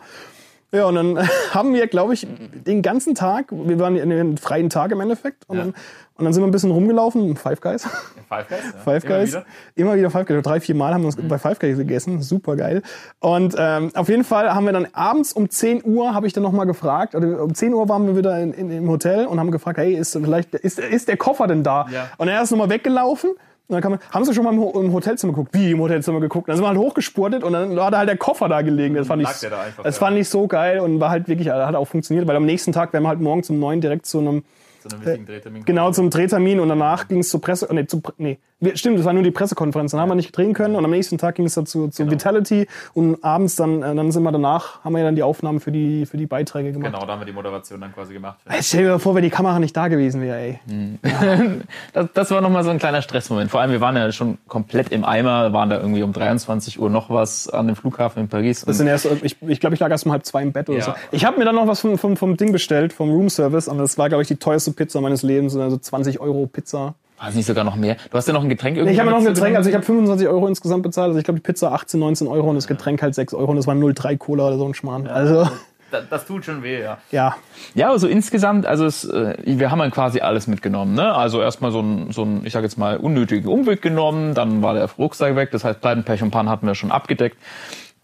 Ja, 0.74 0.86
und 0.86 0.94
dann 0.94 1.18
haben 1.52 1.74
wir, 1.74 1.86
glaube 1.86 2.14
ich, 2.14 2.26
den 2.66 2.80
ganzen 2.82 3.14
Tag, 3.14 3.46
wir 3.50 3.78
waren 3.78 3.96
in 3.96 4.08
den 4.10 4.38
freien 4.38 4.70
Tag 4.70 4.90
im 4.92 5.00
Endeffekt, 5.00 5.44
und, 5.48 5.56
Ja. 5.58 5.62
dann, 5.64 5.74
und 6.16 6.24
dann 6.24 6.32
sind 6.32 6.42
wir 6.42 6.46
ein 6.46 6.50
bisschen 6.52 6.70
rumgelaufen, 6.70 7.36
Five 7.36 7.60
Guys. 7.60 7.84
Five 8.28 8.48
Guys? 8.48 8.58
Ja. 8.64 8.80
Five 8.82 9.04
Immer 9.04 9.14
Guys. 9.18 9.28
wieder. 9.30 9.44
Immer 9.74 9.96
wieder 9.96 10.10
Five 10.10 10.26
Guys. 10.26 10.42
Drei, 10.42 10.60
vier 10.60 10.74
Mal 10.74 10.94
haben 10.94 11.02
wir 11.02 11.06
uns 11.06 11.16
bei 11.16 11.38
Five 11.38 11.58
Guys 11.58 11.76
gegessen. 11.76 12.22
Super 12.22 12.56
geil. 12.56 12.82
Und 13.20 13.54
ähm, 13.58 13.90
auf 13.94 14.08
jeden 14.08 14.24
Fall 14.24 14.54
haben 14.54 14.64
wir 14.64 14.72
dann 14.72 14.86
abends 14.92 15.32
um 15.32 15.50
10 15.50 15.82
Uhr, 15.84 16.14
habe 16.14 16.26
ich 16.26 16.32
dann 16.32 16.42
nochmal 16.42 16.66
gefragt, 16.66 17.14
oder 17.14 17.42
um 17.42 17.54
10 17.54 17.74
Uhr 17.74 17.88
waren 17.88 18.06
wir 18.06 18.16
wieder 18.16 18.38
in, 18.40 18.52
in, 18.54 18.70
im 18.70 18.88
Hotel 18.88 19.26
und 19.26 19.38
haben 19.40 19.50
gefragt, 19.50 19.78
hey, 19.78 19.92
ist 19.94 20.12
vielleicht, 20.12 20.54
ist, 20.54 20.78
ist 20.78 21.08
der 21.08 21.16
Koffer 21.18 21.46
denn 21.46 21.62
da? 21.62 21.86
Ja. 21.90 22.08
Und 22.18 22.28
er 22.28 22.42
ist 22.42 22.50
nochmal 22.50 22.70
weggelaufen. 22.70 23.30
Und 23.72 23.82
dann 23.82 23.98
kam, 23.98 24.00
haben 24.12 24.24
sie 24.24 24.34
schon 24.34 24.44
mal 24.44 24.52
im, 24.52 24.62
im 24.62 24.92
Hotelzimmer 24.92 25.32
geguckt? 25.32 25.54
Wie 25.54 25.70
im 25.70 25.80
Hotelzimmer 25.80 26.20
geguckt? 26.20 26.48
Dann 26.48 26.56
sind 26.56 26.64
wir 26.64 26.68
halt 26.68 26.78
hochgespurtet 26.78 27.42
und 27.42 27.52
dann 27.52 27.74
war 27.76 27.90
da 27.90 27.98
halt 27.98 28.08
der 28.08 28.16
Koffer 28.16 28.48
da 28.48 28.62
gelegen. 28.62 28.94
Das 28.94 29.06
fand 29.06 29.22
Lag 29.22 29.34
ich, 29.42 29.48
da 29.48 29.60
einfach, 29.60 29.82
das 29.82 29.96
ja. 29.96 30.06
fand 30.06 30.18
ich 30.18 30.28
so 30.28 30.46
geil 30.46 30.80
und 30.80 31.00
war 31.00 31.10
halt 31.10 31.28
wirklich, 31.28 31.48
hat 31.48 31.74
auch 31.74 31.86
funktioniert, 31.86 32.26
weil 32.28 32.36
am 32.36 32.44
nächsten 32.46 32.72
Tag 32.72 32.92
wären 32.92 33.02
wir 33.02 33.08
halt 33.08 33.20
morgens 33.20 33.50
um 33.50 33.58
neun 33.58 33.80
direkt 33.80 34.06
zu 34.06 34.18
einem 34.18 34.44
Zu 34.80 34.96
einem 34.96 35.26
Drehtermin. 35.26 35.64
Genau, 35.64 35.90
zum 35.92 36.10
Drehtermin 36.10 36.60
und 36.60 36.68
danach 36.68 37.08
ging 37.08 37.20
es 37.20 37.28
zur 37.28 37.40
Presse. 37.40 37.68
Nee, 37.70 37.86
zum, 37.86 38.02
Pre- 38.02 38.14
nee, 38.18 38.38
stimmt, 38.74 38.98
das 38.98 39.04
war 39.04 39.12
nur 39.12 39.22
die 39.22 39.30
Pressekonferenz. 39.30 39.92
Dann 39.92 40.00
haben 40.00 40.08
wir 40.08 40.14
nicht 40.14 40.36
drehen 40.36 40.52
können 40.54 40.74
und 40.76 40.84
am 40.84 40.90
nächsten 40.90 41.18
Tag 41.18 41.34
ging 41.36 41.46
es 41.46 41.54
dazu 41.54 41.88
zu 41.88 42.10
Vitality 42.10 42.66
und 42.94 43.22
abends 43.24 43.56
dann, 43.56 43.82
äh, 43.82 43.94
dann 43.94 44.12
sind 44.12 44.22
wir 44.22 44.32
danach, 44.32 44.82
haben 44.84 44.92
wir 44.92 45.00
ja 45.00 45.04
dann 45.06 45.16
die 45.16 45.22
Aufnahmen 45.22 45.60
für 45.60 45.72
die, 45.72 46.06
für 46.06 46.16
die 46.16 46.26
Beiträge 46.26 46.72
gemacht. 46.72 46.92
Genau, 46.92 47.04
da 47.06 47.12
haben 47.12 47.20
wir 47.20 47.26
die 47.26 47.32
Moderation 47.32 47.80
dann 47.80 47.92
quasi 47.92 48.12
gemacht. 48.12 48.38
Ey, 48.46 48.62
stell 48.62 48.84
dir 48.84 48.90
mal 48.90 48.98
vor, 48.98 49.14
wenn 49.14 49.22
die 49.22 49.30
Kamera 49.30 49.58
nicht 49.58 49.76
da 49.76 49.88
gewesen 49.88 50.20
wäre, 50.22 50.38
ey. 50.38 50.58
Das, 51.92 52.08
das 52.14 52.30
war 52.30 52.40
nochmal 52.40 52.64
so 52.64 52.70
ein 52.70 52.78
kleiner 52.78 53.02
Stressmoment. 53.02 53.50
Vor 53.50 53.60
allem, 53.60 53.70
wir 53.72 53.80
waren 53.80 53.96
ja 53.96 54.10
schon 54.12 54.38
komplett 54.48 54.90
im 54.90 55.04
Eimer, 55.04 55.52
waren 55.52 55.68
da 55.70 55.78
irgendwie 55.78 56.02
um 56.02 56.12
23 56.12 56.80
Uhr 56.80 56.90
noch 56.90 57.10
was 57.10 57.48
an 57.48 57.66
dem 57.66 57.76
Flughafen 57.76 58.22
in 58.22 58.28
Paris. 58.28 58.64
Das 58.64 58.78
sind 58.78 58.86
erst, 58.86 59.06
ich 59.22 59.36
ich 59.42 59.60
glaube, 59.60 59.74
ich 59.74 59.80
lag 59.80 59.90
erst 59.90 60.06
um 60.06 60.12
halb 60.12 60.24
zwei 60.24 60.42
im 60.42 60.52
Bett 60.52 60.68
oder 60.68 60.78
Ja. 60.78 60.84
so. 60.84 60.92
Ich 61.10 61.24
habe 61.24 61.38
mir 61.38 61.44
dann 61.44 61.54
noch 61.54 61.66
was 61.66 61.80
vom, 61.80 61.98
vom, 61.98 62.16
vom 62.16 62.36
Ding 62.36 62.52
bestellt, 62.52 62.92
vom 62.92 63.10
Roomservice, 63.10 63.68
und 63.68 63.78
das 63.78 63.98
war, 63.98 64.08
glaube 64.08 64.22
ich, 64.22 64.28
die 64.28 64.36
teuerste 64.36 64.72
Pizza 64.72 65.00
meines 65.00 65.22
Lebens, 65.22 65.56
also 65.56 65.76
20 65.76 66.20
Euro 66.20 66.46
Pizza. 66.46 66.94
War 67.22 67.28
es 67.28 67.36
nicht 67.36 67.46
sogar 67.46 67.62
noch 67.62 67.76
mehr? 67.76 67.98
Du 68.10 68.16
hast 68.16 68.26
ja 68.26 68.34
noch 68.34 68.42
ein 68.42 68.48
Getränk 68.48 68.76
irgendwie 68.76 68.94
Ich 68.94 68.98
habe 68.98 69.08
noch 69.08 69.18
ein 69.18 69.24
Getränk, 69.24 69.56
also 69.56 69.68
ich 69.68 69.76
habe 69.76 69.84
25 69.84 70.26
Euro 70.26 70.48
insgesamt 70.48 70.82
bezahlt, 70.82 71.06
also 71.06 71.20
ich 71.20 71.24
glaube, 71.24 71.38
die 71.38 71.44
Pizza 71.44 71.70
18, 71.70 72.00
19 72.00 72.26
Euro 72.26 72.48
und 72.48 72.56
das 72.56 72.66
Getränk 72.66 73.00
halt 73.00 73.14
6 73.14 73.32
Euro 73.34 73.52
und 73.52 73.58
das 73.58 73.68
war 73.68 73.76
0,3 73.76 74.18
Cola 74.18 74.48
oder 74.48 74.58
so 74.58 74.66
ein 74.66 74.74
Schmarrn. 74.74 75.06
Also, 75.06 75.48
das, 75.92 76.08
das 76.10 76.26
tut 76.26 76.44
schon 76.44 76.64
weh, 76.64 76.82
ja. 76.82 76.98
ja. 77.12 77.36
Ja, 77.76 77.90
also 77.90 78.08
insgesamt, 78.08 78.66
also 78.66 78.86
es, 78.86 79.04
äh, 79.04 79.36
wir 79.44 79.70
haben 79.70 79.78
dann 79.78 79.92
quasi 79.92 80.18
alles 80.18 80.48
mitgenommen. 80.48 80.94
Ne? 80.94 81.14
Also 81.14 81.40
erstmal 81.40 81.70
so 81.70 81.78
ein, 81.80 82.10
so 82.10 82.24
ein, 82.24 82.40
ich 82.44 82.52
sage 82.52 82.66
jetzt 82.66 82.76
mal, 82.76 82.96
unnötigen 82.96 83.48
Umweg 83.48 83.82
genommen, 83.82 84.34
dann 84.34 84.62
war 84.62 84.74
der 84.74 84.90
Rucksack 84.98 85.36
weg, 85.36 85.52
das 85.52 85.62
heißt 85.62 85.80
Pleiten, 85.80 86.02
Pech 86.02 86.24
und 86.24 86.32
Pan 86.32 86.48
hatten 86.48 86.66
wir 86.66 86.74
schon 86.74 86.90
abgedeckt. 86.90 87.36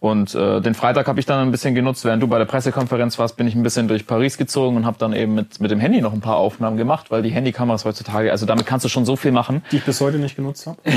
Und 0.01 0.33
äh, 0.33 0.61
den 0.61 0.75
Freitag 0.75 1.07
habe 1.07 1.19
ich 1.19 1.25
dann 1.25 1.39
ein 1.39 1.51
bisschen 1.51 1.75
genutzt, 1.75 2.05
während 2.05 2.23
du 2.23 2.27
bei 2.27 2.37
der 2.37 2.45
Pressekonferenz 2.45 3.19
warst, 3.19 3.35
bin 3.35 3.47
ich 3.47 3.55
ein 3.55 3.63
bisschen 3.63 3.89
durch 3.89 4.07
Paris 4.07 4.37
gezogen 4.37 4.77
und 4.77 4.85
habe 4.85 4.97
dann 4.97 5.11
eben 5.11 5.35
mit, 5.35 5.59
mit 5.59 5.71
dem 5.71 5.79
Handy 5.81 5.99
noch 5.99 6.13
ein 6.13 6.21
paar 6.21 6.37
Aufnahmen 6.37 6.77
gemacht, 6.77 7.11
weil 7.11 7.21
die 7.21 7.31
Handykameras 7.31 7.83
heutzutage, 7.83 8.31
also 8.31 8.45
damit 8.45 8.65
kannst 8.65 8.85
du 8.85 8.89
schon 8.89 9.03
so 9.03 9.17
viel 9.17 9.33
machen. 9.33 9.61
Die 9.71 9.77
ich 9.77 9.83
bis 9.83 9.99
heute 9.99 10.17
nicht 10.17 10.37
genutzt 10.37 10.67
habe. 10.67 10.77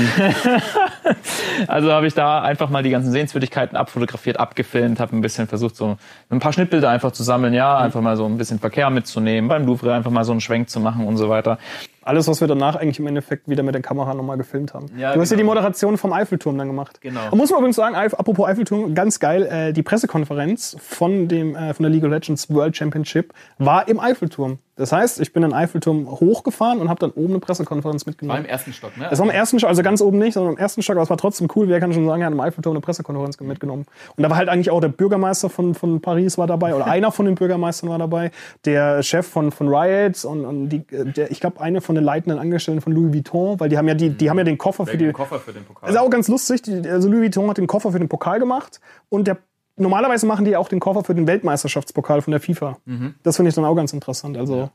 Also 1.67 1.91
habe 1.91 2.07
ich 2.07 2.13
da 2.13 2.41
einfach 2.41 2.69
mal 2.69 2.83
die 2.83 2.89
ganzen 2.89 3.11
Sehenswürdigkeiten 3.11 3.77
abfotografiert, 3.77 4.39
abgefilmt, 4.39 4.99
habe 4.99 5.15
ein 5.15 5.21
bisschen 5.21 5.47
versucht, 5.47 5.75
so 5.75 5.97
ein 6.29 6.39
paar 6.39 6.51
Schnittbilder 6.51 6.89
einfach 6.89 7.11
zu 7.11 7.23
sammeln, 7.23 7.53
ja, 7.53 7.77
einfach 7.77 8.01
mal 8.01 8.17
so 8.17 8.25
ein 8.25 8.37
bisschen 8.37 8.59
Verkehr 8.59 8.89
mitzunehmen, 8.89 9.47
beim 9.47 9.65
Louvre 9.65 9.93
einfach 9.93 10.11
mal 10.11 10.23
so 10.23 10.31
einen 10.31 10.41
Schwenk 10.41 10.69
zu 10.69 10.79
machen 10.79 11.05
und 11.05 11.17
so 11.17 11.29
weiter. 11.29 11.59
Alles, 12.03 12.27
was 12.27 12.41
wir 12.41 12.47
danach 12.47 12.75
eigentlich 12.75 12.99
im 12.99 13.07
Endeffekt 13.07 13.47
wieder 13.47 13.63
mit 13.63 13.73
der 13.75 13.81
Kamera 13.81 14.13
nochmal 14.13 14.37
gefilmt 14.37 14.73
haben. 14.73 14.87
Ja, 14.97 15.13
du 15.13 15.21
hast 15.21 15.29
ja 15.29 15.37
die 15.37 15.43
genau. 15.43 15.53
Moderation 15.53 15.97
vom 15.97 16.13
Eiffelturm 16.13 16.57
dann 16.57 16.67
gemacht. 16.67 17.01
Genau. 17.01 17.31
Und 17.31 17.37
muss 17.37 17.49
man 17.49 17.59
übrigens 17.59 17.77
sagen, 17.77 17.95
apropos 17.95 18.47
Eiffelturm, 18.47 18.93
ganz 18.93 19.19
geil, 19.19 19.43
äh, 19.43 19.73
die 19.73 19.83
Pressekonferenz 19.83 20.75
von, 20.81 21.27
dem, 21.27 21.55
äh, 21.55 21.73
von 21.73 21.83
der 21.83 21.91
League 21.91 22.03
of 22.03 22.11
Legends 22.11 22.49
World 22.49 22.75
Championship 22.75 23.33
war 23.57 23.87
im 23.87 23.99
Eiffelturm. 23.99 24.59
Das 24.75 24.91
heißt, 24.91 25.19
ich 25.19 25.33
bin 25.33 25.43
den 25.43 25.53
Eiffelturm 25.53 26.09
hochgefahren 26.09 26.79
und 26.79 26.89
habe 26.89 26.99
dann 26.99 27.11
oben 27.11 27.33
eine 27.33 27.39
Pressekonferenz 27.39 28.07
mitgenommen. 28.07 28.39
War 28.39 28.43
im 28.43 28.49
ersten 28.49 28.73
Stock, 28.73 28.97
ne? 28.97 29.07
Es 29.11 29.19
war 29.19 29.25
im 29.25 29.31
ersten 29.31 29.59
Stock, 29.59 29.69
also 29.69 29.83
ganz 29.83 30.01
oben 30.01 30.17
nicht, 30.17 30.33
sondern 30.33 30.53
im 30.53 30.59
ersten 30.59 30.81
Stock, 30.81 30.95
aber 30.95 31.03
es 31.03 31.09
war 31.11 31.17
trotzdem 31.17 31.47
cool. 31.55 31.67
Wer 31.67 31.79
kann 31.79 31.93
schon 31.93 32.07
sagen, 32.07 32.21
er 32.21 32.27
hat 32.27 32.33
im 32.33 32.39
Eiffelturm 32.39 32.73
eine 32.73 32.81
Pressekonferenz 32.81 33.39
mitgenommen. 33.39 33.85
Und 34.15 34.23
da 34.23 34.31
war 34.31 34.37
halt 34.37 34.49
eigentlich 34.49 34.71
auch 34.71 34.81
der 34.81 34.87
Bürgermeister 34.87 35.49
von, 35.49 35.75
von 35.75 36.01
Paris 36.01 36.37
war 36.37 36.47
dabei, 36.47 36.73
oder 36.73 36.87
einer 36.87 37.11
von 37.11 37.25
den 37.27 37.35
Bürgermeistern 37.35 37.89
war 37.89 37.99
dabei, 37.99 38.31
der 38.65 39.03
Chef 39.03 39.27
von, 39.27 39.51
von 39.51 39.67
Riot 39.67 40.25
und, 40.25 40.45
und 40.45 40.69
die, 40.69 40.83
der, 40.89 41.29
ich 41.29 41.39
glaube, 41.39 41.61
eine 41.61 41.81
von 41.81 41.93
den 41.93 42.03
leitenden 42.03 42.39
Angestellten 42.39 42.81
von 42.81 42.93
Louis 42.93 43.13
Vuitton, 43.13 43.59
weil 43.59 43.69
die 43.69 43.77
haben 43.77 43.87
ja, 43.87 43.93
die, 43.93 44.09
die 44.09 44.29
haben 44.29 44.39
ja 44.39 44.43
den 44.43 44.57
Koffer 44.57 44.87
für 44.87 44.97
die, 44.97 45.11
Koffer 45.11 45.39
für 45.39 45.53
den 45.53 45.65
Pokal. 45.65 45.87
das 45.87 45.95
ist 45.95 46.01
auch 46.01 46.09
ganz 46.09 46.27
lustig. 46.27 46.63
Also 46.89 47.09
Louis 47.09 47.21
Vuitton 47.21 47.49
hat 47.49 47.57
den 47.57 47.67
Koffer 47.67 47.91
für 47.91 47.99
den 47.99 48.09
Pokal 48.09 48.39
gemacht 48.39 48.79
und 49.09 49.27
der 49.27 49.37
normalerweise 49.77 50.25
machen 50.25 50.45
die 50.45 50.55
auch 50.55 50.67
den 50.69 50.79
Koffer 50.79 51.03
für 51.03 51.15
den 51.15 51.27
Weltmeisterschaftspokal 51.27 52.21
von 52.21 52.31
der 52.31 52.39
FIFA. 52.39 52.77
Das 53.23 53.35
finde 53.37 53.49
ich 53.49 53.55
dann 53.55 53.65
auch 53.65 53.75
ganz 53.75 53.93
interessant. 53.93 54.37
Also 54.37 54.69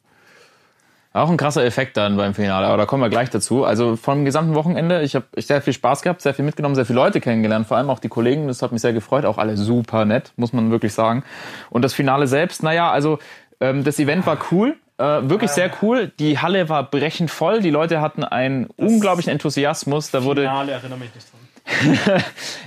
Auch 1.15 1.31
ein 1.31 1.37
krasser 1.39 1.65
Effekt 1.65 1.97
dann 1.97 2.17
beim 2.17 2.35
Finale, 2.35 2.67
aber 2.67 2.77
da 2.77 2.87
kommen 2.87 3.03
wir 3.03 3.09
gleich 3.09 3.31
dazu. 3.31 3.65
Also 3.65 3.97
vom 3.97 4.25
gesamten 4.25 4.55
Wochenende, 4.55 5.03
ich 5.03 5.15
habe 5.15 5.27
sehr 5.37 5.63
viel 5.63 5.73
Spaß 5.73 6.03
gehabt, 6.03 6.21
sehr 6.21 6.35
viel 6.35 6.45
mitgenommen, 6.45 6.75
sehr 6.75 6.85
viele 6.85 6.99
Leute 6.99 7.21
kennengelernt, 7.21 7.67
vor 7.67 7.77
allem 7.77 7.91
auch 7.91 7.99
die 7.99 8.09
Kollegen, 8.09 8.47
das 8.47 8.61
hat 8.63 8.73
mich 8.73 8.83
sehr 8.83 8.93
gefreut, 8.93 9.25
auch 9.25 9.39
alle 9.39 9.57
super 9.57 10.05
nett, 10.05 10.33
muss 10.37 10.53
man 10.53 10.71
wirklich 10.71 10.93
sagen. 10.93 11.25
Und 11.71 11.83
das 11.83 11.95
Finale 11.95 12.27
selbst, 12.27 12.63
naja, 12.63 12.91
also 12.93 13.19
ähm, 13.61 13.85
das 13.85 13.99
Event 13.99 14.27
war 14.27 14.39
cool, 14.53 14.77
äh, 14.99 15.03
wirklich 15.23 15.51
sehr 15.51 15.71
cool. 15.83 16.13
Die 16.19 16.39
Halle 16.39 16.69
war 16.69 16.89
brechend 16.89 17.31
voll, 17.31 17.63
die 17.63 17.71
Leute 17.71 18.01
hatten 18.01 18.23
einen 18.23 18.67
unglaublichen 18.77 19.33
Enthusiasmus, 19.33 20.11
da 20.11 20.25
wurde 20.25 20.45
erinnere 20.73 20.99
mich 20.99 21.15
nicht 21.15 21.33
dran. 21.33 21.41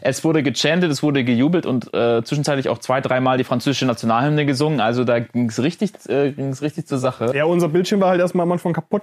Es 0.01 0.23
wurde 0.23 0.43
gechantet, 0.43 0.91
es 0.91 1.01
wurde 1.03 1.23
gejubelt 1.23 1.65
und 1.65 1.93
äh, 1.93 2.23
zwischenzeitlich 2.23 2.69
auch 2.69 2.77
zwei, 2.77 3.01
dreimal 3.01 3.37
die 3.37 3.43
französische 3.43 3.85
Nationalhymne 3.85 4.45
gesungen. 4.45 4.79
Also 4.79 5.03
da 5.03 5.19
ging's 5.19 5.59
richtig, 5.59 5.91
äh, 6.07 6.31
ging's 6.31 6.61
richtig 6.61 6.87
zur 6.87 6.97
Sache. 6.97 7.31
Ja, 7.35 7.45
unser 7.45 7.69
Bildschirm 7.69 8.01
war 8.01 8.09
halt 8.09 8.21
erstmal 8.21 8.43
am 8.43 8.51
Anfang 8.51 8.73
kaputt. 8.73 9.01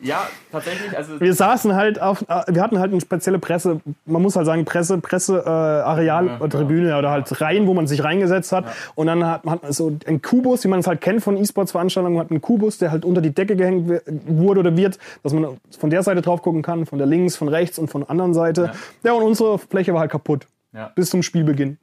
Ja, 0.00 0.28
tatsächlich. 0.52 0.96
Also 0.96 1.20
Wir 1.20 1.34
saßen 1.34 1.74
halt 1.74 2.00
auf, 2.00 2.22
äh, 2.22 2.42
wir 2.48 2.62
hatten 2.62 2.78
halt 2.78 2.92
eine 2.92 3.00
spezielle 3.00 3.38
Presse, 3.38 3.80
man 4.06 4.22
muss 4.22 4.36
halt 4.36 4.46
sagen, 4.46 4.64
Presse, 4.64 4.98
Presse, 4.98 5.42
äh, 5.44 5.48
Areal, 5.48 6.26
Ja, 6.26 6.48
Tribüne 6.48 6.96
oder 6.96 7.10
halt 7.10 7.40
Reihen, 7.40 7.66
wo 7.66 7.74
man 7.74 7.86
sich 7.86 8.04
reingesetzt 8.04 8.52
hat. 8.52 8.66
Und 8.94 9.08
dann 9.08 9.24
hat 9.24 9.44
man 9.44 9.58
so 9.70 9.96
einen 10.06 10.22
Kubus, 10.22 10.64
wie 10.64 10.68
man 10.68 10.80
es 10.80 10.86
halt 10.86 11.00
kennt 11.00 11.22
von 11.22 11.36
E-Sports-Veranstaltungen, 11.36 12.18
hat 12.18 12.30
einen 12.30 12.40
Kubus, 12.40 12.78
der 12.78 12.90
halt 12.90 13.04
unter 13.04 13.20
die 13.20 13.34
Decke 13.34 13.56
gehängt 13.56 14.02
wurde 14.26 14.60
oder 14.60 14.76
wird, 14.76 14.98
dass 15.22 15.32
man 15.32 15.58
von 15.78 15.90
der 15.90 16.02
Seite 16.02 16.22
drauf 16.22 16.42
gucken 16.42 16.62
kann, 16.62 16.86
von 16.86 16.98
der 16.98 17.06
links, 17.06 17.36
von 17.36 17.48
rechts 17.48 17.78
und 17.78 17.88
von 17.88 18.02
der 18.02 18.10
anderen 18.10 18.34
Seite. 18.34 18.72
Ja, 19.02 19.12
und 19.12 19.22
unsere 19.22 19.58
Fläche 19.58 19.92
war 19.94 20.00
halt 20.00 20.10
kaputt. 20.10 20.46
Ja. 20.72 20.92
Bis 20.94 21.10
zum 21.10 21.22
Spielbeginn. 21.22 21.78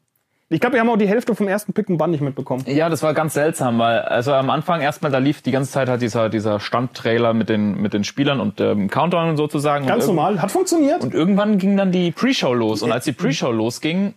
Ich 0.49 0.60
glaube, 0.60 0.73
wir 0.73 0.81
haben 0.81 0.89
auch 0.89 0.97
die 0.97 1.08
Hälfte 1.08 1.34
vom 1.34 1.47
ersten 1.47 1.73
Pick 1.73 1.89
and 1.89 1.97
Bun 1.97 2.12
nicht 2.12 2.21
mitbekommen. 2.21 2.63
Ja, 2.67 2.88
das 2.88 3.01
war 3.01 3.15
ganz 3.15 3.34
seltsam, 3.34 3.79
weil 3.79 4.01
also 4.01 4.31
am 4.31 4.51
Anfang 4.51 4.81
erstmal 4.81 5.12
da 5.12 5.17
lief 5.17 5.41
die 5.41 5.49
ganze 5.49 5.71
Zeit 5.71 5.89
halt 5.89 6.03
dieser 6.03 6.29
dieser 6.29 6.60
Standtrailer 6.60 7.34
mit 7.34 7.49
den 7.49 7.81
mit 7.81 7.93
den 7.93 8.03
Spielern 8.03 8.39
und 8.39 8.62
ähm, 8.62 8.88
Countdown 8.88 9.38
sozusagen. 9.38 9.88
Ganz 9.88 10.03
und, 10.03 10.15
normal, 10.15 10.41
hat 10.43 10.51
funktioniert. 10.51 11.03
und 11.03 11.15
irgendwann 11.15 11.58
ging 11.58 11.77
dann 11.77 11.91
die 11.91 12.12
Pre-Show 12.12 12.53
los 12.53 12.84
und 12.84 12.91
als 12.91 13.05
die 13.05 13.12
Pre-Show 13.12 13.51
losging, 13.51 14.13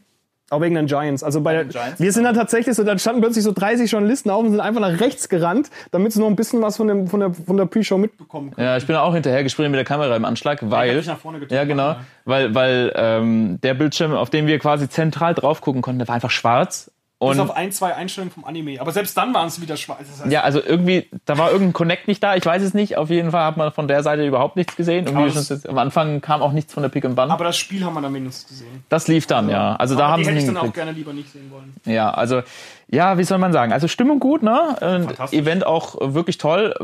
Auch 0.51 0.61
wegen 0.63 0.75
den 0.75 0.87
Giants. 0.87 1.23
Also 1.23 1.43
bei 1.43 1.55
den 1.55 1.69
Giants? 1.69 2.01
wir 2.01 2.11
sind 2.13 2.25
dann 2.25 2.35
tatsächlich 2.35 2.75
so, 2.75 2.83
da 2.83 2.99
standen 2.99 3.21
plötzlich 3.21 3.45
so 3.45 3.53
30 3.53 3.91
Journalisten 3.91 4.31
auf 4.31 4.45
und 4.45 4.51
sind 4.51 4.61
einfach 4.61 4.81
nach 4.81 4.99
rechts 4.99 5.29
gerannt, 5.29 5.71
damit 5.91 6.13
sie 6.13 6.21
noch 6.21 6.27
ein 6.27 6.37
bisschen 6.37 6.63
was 6.63 6.79
von, 6.79 6.89
dem, 6.89 7.07
von 7.07 7.21
der, 7.21 7.35
von 7.35 7.57
der 7.57 7.67
Pre-Show 7.67 7.99
mitbekommen 7.99 8.53
können. 8.53 8.67
ja, 8.67 8.77
ich 8.77 8.87
bin 8.87 8.97
auch 8.97 9.13
hinterher 9.13 9.43
gesprintet 9.43 9.73
mit 9.73 9.79
der 9.79 9.85
Kamera 9.85 10.17
im 10.17 10.25
Anschlag, 10.25 10.59
weil 10.71 10.97
dich 10.97 11.07
nach 11.07 11.19
vorne 11.19 11.39
gezogen, 11.39 11.55
ja 11.55 11.65
genau, 11.65 11.97
weil 12.25 12.55
weil 12.55 12.93
ähm, 12.95 13.59
der 13.63 13.75
Bildschirm, 13.75 14.13
auf 14.15 14.31
dem 14.31 14.47
wir 14.47 14.59
quasi 14.59 14.89
zentral 14.89 15.35
drauf 15.35 15.61
gucken 15.61 15.83
konnten, 15.83 15.99
der 15.99 16.09
war 16.09 16.15
einfach 16.15 16.31
schwarz 16.31 16.91
und 17.21 17.51
ein, 17.51 17.73
zwei 17.73 17.95
Einstellungen 17.97 18.33
vom 18.33 18.45
Anime. 18.45 18.81
Aber 18.81 18.93
selbst 18.93 19.17
dann 19.17 19.35
waren 19.35 19.49
es 19.49 19.61
wieder 19.61 19.77
schwarz. 19.77 19.99
Das 20.09 20.23
heißt, 20.23 20.33
Ja, 20.33 20.43
also 20.43 20.63
irgendwie, 20.65 21.09
da 21.25 21.37
war 21.37 21.51
irgendein 21.51 21.73
Connect 21.73 22.07
nicht 22.07 22.23
da, 22.23 22.37
ich 22.37 22.47
weiß 22.47 22.63
es 22.63 22.75
nicht. 22.75 22.97
Auf 22.97 23.11
jeden 23.11 23.33
Fall 23.33 23.45
hat 23.45 23.57
man 23.57 23.73
von 23.73 23.89
der 23.89 24.03
Seite 24.05 24.25
überhaupt 24.25 24.55
nichts 24.57 24.77
gesehen. 24.77 25.07
Irgendwie 25.07 25.33
das- 25.35 25.49
schon, 25.49 25.61
am 25.69 25.79
Anfang 25.79 26.21
kam 26.21 26.43
auch 26.43 26.53
nichts 26.53 26.73
von 26.73 26.83
der 26.85 26.91
Pick 26.91 27.05
and 27.05 27.17
Bun. 27.17 27.31
Aber 27.31 27.45
das 27.45 27.57
Spiel 27.57 27.85
haben 27.85 27.95
wir 27.95 28.03
dann 28.03 28.15
wenigstens 28.15 28.49
gesehen. 28.49 28.85
Das 28.89 29.09
lief 29.09 29.27
dann, 29.27 29.49
ja. 29.49 29.75
Also 29.77 29.97
da 29.97 30.09
haben 30.09 30.23
die 30.23 30.29
hätte 30.29 30.39
ich 30.39 30.47
dann 30.47 30.57
auch 30.59 30.73
gerne 30.73 30.93
lieber 30.93 31.13
nicht 31.13 31.33
sehen 31.33 31.51
wollen. 31.51 31.75
Ja, 31.85 32.11
also, 32.13 32.43
ja, 32.89 33.19
wie 33.19 33.25
soll 33.25 33.39
man 33.39 33.53
sagen? 33.53 33.73
Also 33.73 33.89
Stimmung 33.89 34.21
gut, 34.21 34.43
ne? 34.45 34.77
Und 34.81 35.05
Fantastisch. 35.07 35.39
Event 35.41 35.67
auch 35.67 35.97
wirklich 36.15 36.39
toll. 36.39 36.75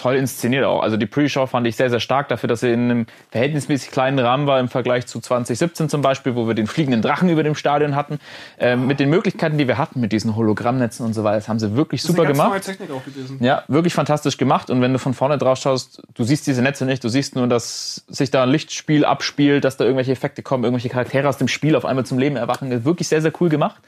Toll 0.00 0.16
inszeniert 0.16 0.64
auch. 0.64 0.82
Also 0.82 0.96
die 0.96 1.04
Pre-Show 1.04 1.44
fand 1.44 1.66
ich 1.66 1.76
sehr, 1.76 1.90
sehr 1.90 2.00
stark 2.00 2.28
dafür, 2.28 2.48
dass 2.48 2.60
sie 2.60 2.72
in 2.72 2.90
einem 2.90 3.06
verhältnismäßig 3.32 3.90
kleinen 3.90 4.18
Rahmen 4.18 4.46
war 4.46 4.58
im 4.58 4.68
Vergleich 4.68 5.06
zu 5.06 5.20
2017 5.20 5.90
zum 5.90 6.00
Beispiel, 6.00 6.34
wo 6.36 6.46
wir 6.46 6.54
den 6.54 6.66
fliegenden 6.66 7.02
Drachen 7.02 7.28
über 7.28 7.42
dem 7.42 7.54
Stadion 7.54 7.94
hatten. 7.94 8.18
Ähm, 8.58 8.86
mit 8.86 8.98
den 8.98 9.10
Möglichkeiten, 9.10 9.58
die 9.58 9.68
wir 9.68 9.76
hatten, 9.76 10.00
mit 10.00 10.12
diesen 10.12 10.36
Hologrammnetzen 10.36 11.04
und 11.04 11.12
so 11.12 11.22
weiter, 11.22 11.36
das 11.36 11.50
haben 11.50 11.58
sie 11.58 11.76
wirklich 11.76 12.02
super 12.02 12.24
gemacht. 12.24 12.62
Technik 12.64 12.90
auch 12.90 13.04
gewesen. 13.04 13.44
Ja, 13.44 13.62
wirklich 13.68 13.92
fantastisch 13.92 14.38
gemacht. 14.38 14.70
Und 14.70 14.80
wenn 14.80 14.94
du 14.94 14.98
von 14.98 15.12
vorne 15.12 15.36
drauf 15.36 15.58
schaust, 15.58 16.00
du 16.14 16.24
siehst 16.24 16.46
diese 16.46 16.62
Netze 16.62 16.86
nicht, 16.86 17.04
du 17.04 17.10
siehst 17.10 17.36
nur, 17.36 17.46
dass 17.46 18.02
sich 18.08 18.30
da 18.30 18.44
ein 18.44 18.48
Lichtspiel 18.48 19.04
abspielt, 19.04 19.64
dass 19.64 19.76
da 19.76 19.84
irgendwelche 19.84 20.12
Effekte 20.12 20.42
kommen, 20.42 20.64
irgendwelche 20.64 20.88
Charaktere 20.88 21.28
aus 21.28 21.36
dem 21.36 21.48
Spiel 21.48 21.76
auf 21.76 21.84
einmal 21.84 22.06
zum 22.06 22.18
Leben 22.18 22.36
erwachen. 22.36 22.86
Wirklich 22.86 23.08
sehr, 23.08 23.20
sehr 23.20 23.32
cool 23.38 23.50
gemacht. 23.50 23.82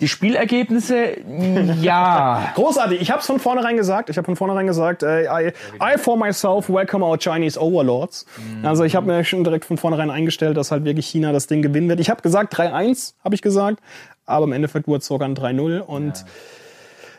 Die 0.00 0.08
Spielergebnisse, 0.08 1.18
ja. 1.80 2.52
Großartig. 2.54 3.00
Ich 3.00 3.10
habe 3.10 3.20
es 3.20 3.26
von 3.26 3.38
vornherein 3.38 3.76
gesagt. 3.76 4.10
Ich 4.10 4.16
habe 4.16 4.24
von 4.24 4.36
vornherein 4.36 4.66
gesagt, 4.66 5.02
äh, 5.02 5.24
I, 5.24 5.52
I 5.82 5.98
for 5.98 6.16
myself 6.16 6.68
welcome 6.68 7.04
our 7.04 7.18
Chinese 7.18 7.60
Overlords. 7.60 8.26
Also 8.62 8.84
ich 8.84 8.96
habe 8.96 9.06
mir 9.06 9.24
schon 9.24 9.44
direkt 9.44 9.64
von 9.64 9.76
vornherein 9.76 10.10
eingestellt, 10.10 10.56
dass 10.56 10.70
halt 10.70 10.84
wirklich 10.84 11.06
China 11.06 11.32
das 11.32 11.46
Ding 11.46 11.62
gewinnen 11.62 11.88
wird. 11.88 12.00
Ich 12.00 12.10
habe 12.10 12.22
gesagt 12.22 12.54
3-1, 12.54 13.14
habe 13.24 13.34
ich 13.34 13.42
gesagt. 13.42 13.80
Aber 14.26 14.44
im 14.44 14.52
Endeffekt 14.52 14.86
wurde 14.88 14.98
es 14.98 15.06
sogar 15.06 15.28
ein 15.28 15.34
3-0. 15.34 15.80
Und 15.80 16.24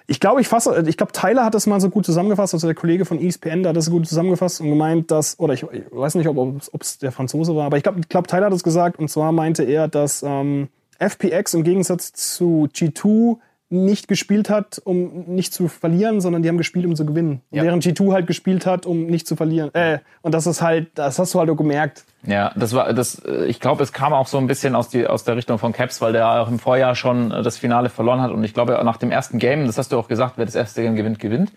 ich 0.08 0.20
glaube, 0.20 0.42
ich 0.42 0.48
fasse, 0.48 0.84
ich 0.88 0.98
glaube, 0.98 1.14
Tyler 1.14 1.46
hat 1.46 1.54
das 1.54 1.68
mal 1.68 1.80
so 1.80 1.90
gut 1.90 2.06
zusammengefasst, 2.06 2.54
also 2.54 2.68
der 2.68 2.76
Kollege 2.76 3.06
von 3.06 3.18
ESPN, 3.18 3.64
der 3.64 3.70
hat 3.70 3.78
das 3.78 3.86
so 3.86 3.92
gut 3.92 4.06
zusammengefasst 4.08 4.60
und 4.60 4.68
gemeint, 4.70 5.10
dass, 5.10 5.40
oder 5.40 5.54
ich, 5.54 5.64
ich 5.64 5.84
weiß 5.90 6.16
nicht, 6.16 6.28
ob 6.28 6.82
es 6.82 6.98
der 6.98 7.14
Franzose 7.14 7.56
war, 7.56 7.68
aber 7.68 7.78
ich 7.78 7.84
glaube, 7.84 8.02
ich 8.02 8.10
glaub, 8.10 8.28
Tyler 8.28 8.48
hat 8.48 8.54
das 8.54 8.64
gesagt 8.64 9.00
und 9.00 9.10
zwar 9.10 9.32
meinte 9.32 9.64
er, 9.64 9.88
dass 9.88 10.22
ähm, 10.22 10.68
FPX 11.02 11.54
im 11.54 11.64
Gegensatz 11.64 12.14
zu 12.14 12.68
G2 12.74 13.38
nicht 13.72 14.10
gespielt 14.10 14.50
hat, 14.50 14.82
um 14.84 15.34
nicht 15.34 15.54
zu 15.54 15.70
verlieren, 15.70 16.20
sondern 16.20 16.44
die 16.44 16.50
haben 16.50 16.58
gespielt, 16.58 16.86
um 16.86 16.96
zu 16.96 17.06
gewinnen. 17.06 17.42
Ja. 17.52 17.64
Während 17.64 17.86
G2 17.86 18.12
halt 18.12 18.28
gespielt 18.28 18.66
hat, 18.66 18.86
um 18.86 19.06
nicht 19.06 19.26
zu 19.26 19.38
verlieren. 19.38 19.74
Äh, 19.74 20.00
und 20.22 20.34
das 20.34 20.46
ist 20.46 20.62
halt, 20.62 20.90
das 20.96 21.20
hast 21.20 21.34
du 21.34 21.40
halt 21.40 21.50
auch 21.50 21.56
gemerkt. 21.56 22.04
Ja, 22.24 22.52
das 22.58 22.74
war 22.74 22.94
das. 22.94 23.22
Ich 23.48 23.62
glaube, 23.62 23.82
es 23.84 23.94
kam 23.94 24.12
auch 24.12 24.28
so 24.28 24.38
ein 24.38 24.48
bisschen 24.48 24.76
aus 24.76 24.90
die 24.90 25.08
aus 25.08 25.24
der 25.24 25.38
Richtung 25.38 25.58
von 25.58 25.72
Caps, 25.72 26.02
weil 26.02 26.12
der 26.12 26.30
auch 26.42 26.50
im 26.50 26.60
Vorjahr 26.60 26.96
schon 26.96 27.32
äh, 27.32 27.42
das 27.44 27.58
Finale 27.58 27.90
verloren 27.90 28.22
hat 28.22 28.32
und 28.32 28.44
ich 28.44 28.54
glaube 28.54 28.80
nach 28.84 28.98
dem 28.98 29.10
ersten 29.10 29.40
Game, 29.40 29.66
das 29.66 29.78
hast 29.78 29.94
du 29.94 29.98
auch 29.98 30.10
gesagt, 30.10 30.34
wer 30.36 30.46
das 30.46 30.56
erste 30.56 30.82
Game 30.82 30.98
gewinnt, 30.98 31.20
gewinnt. 31.20 31.54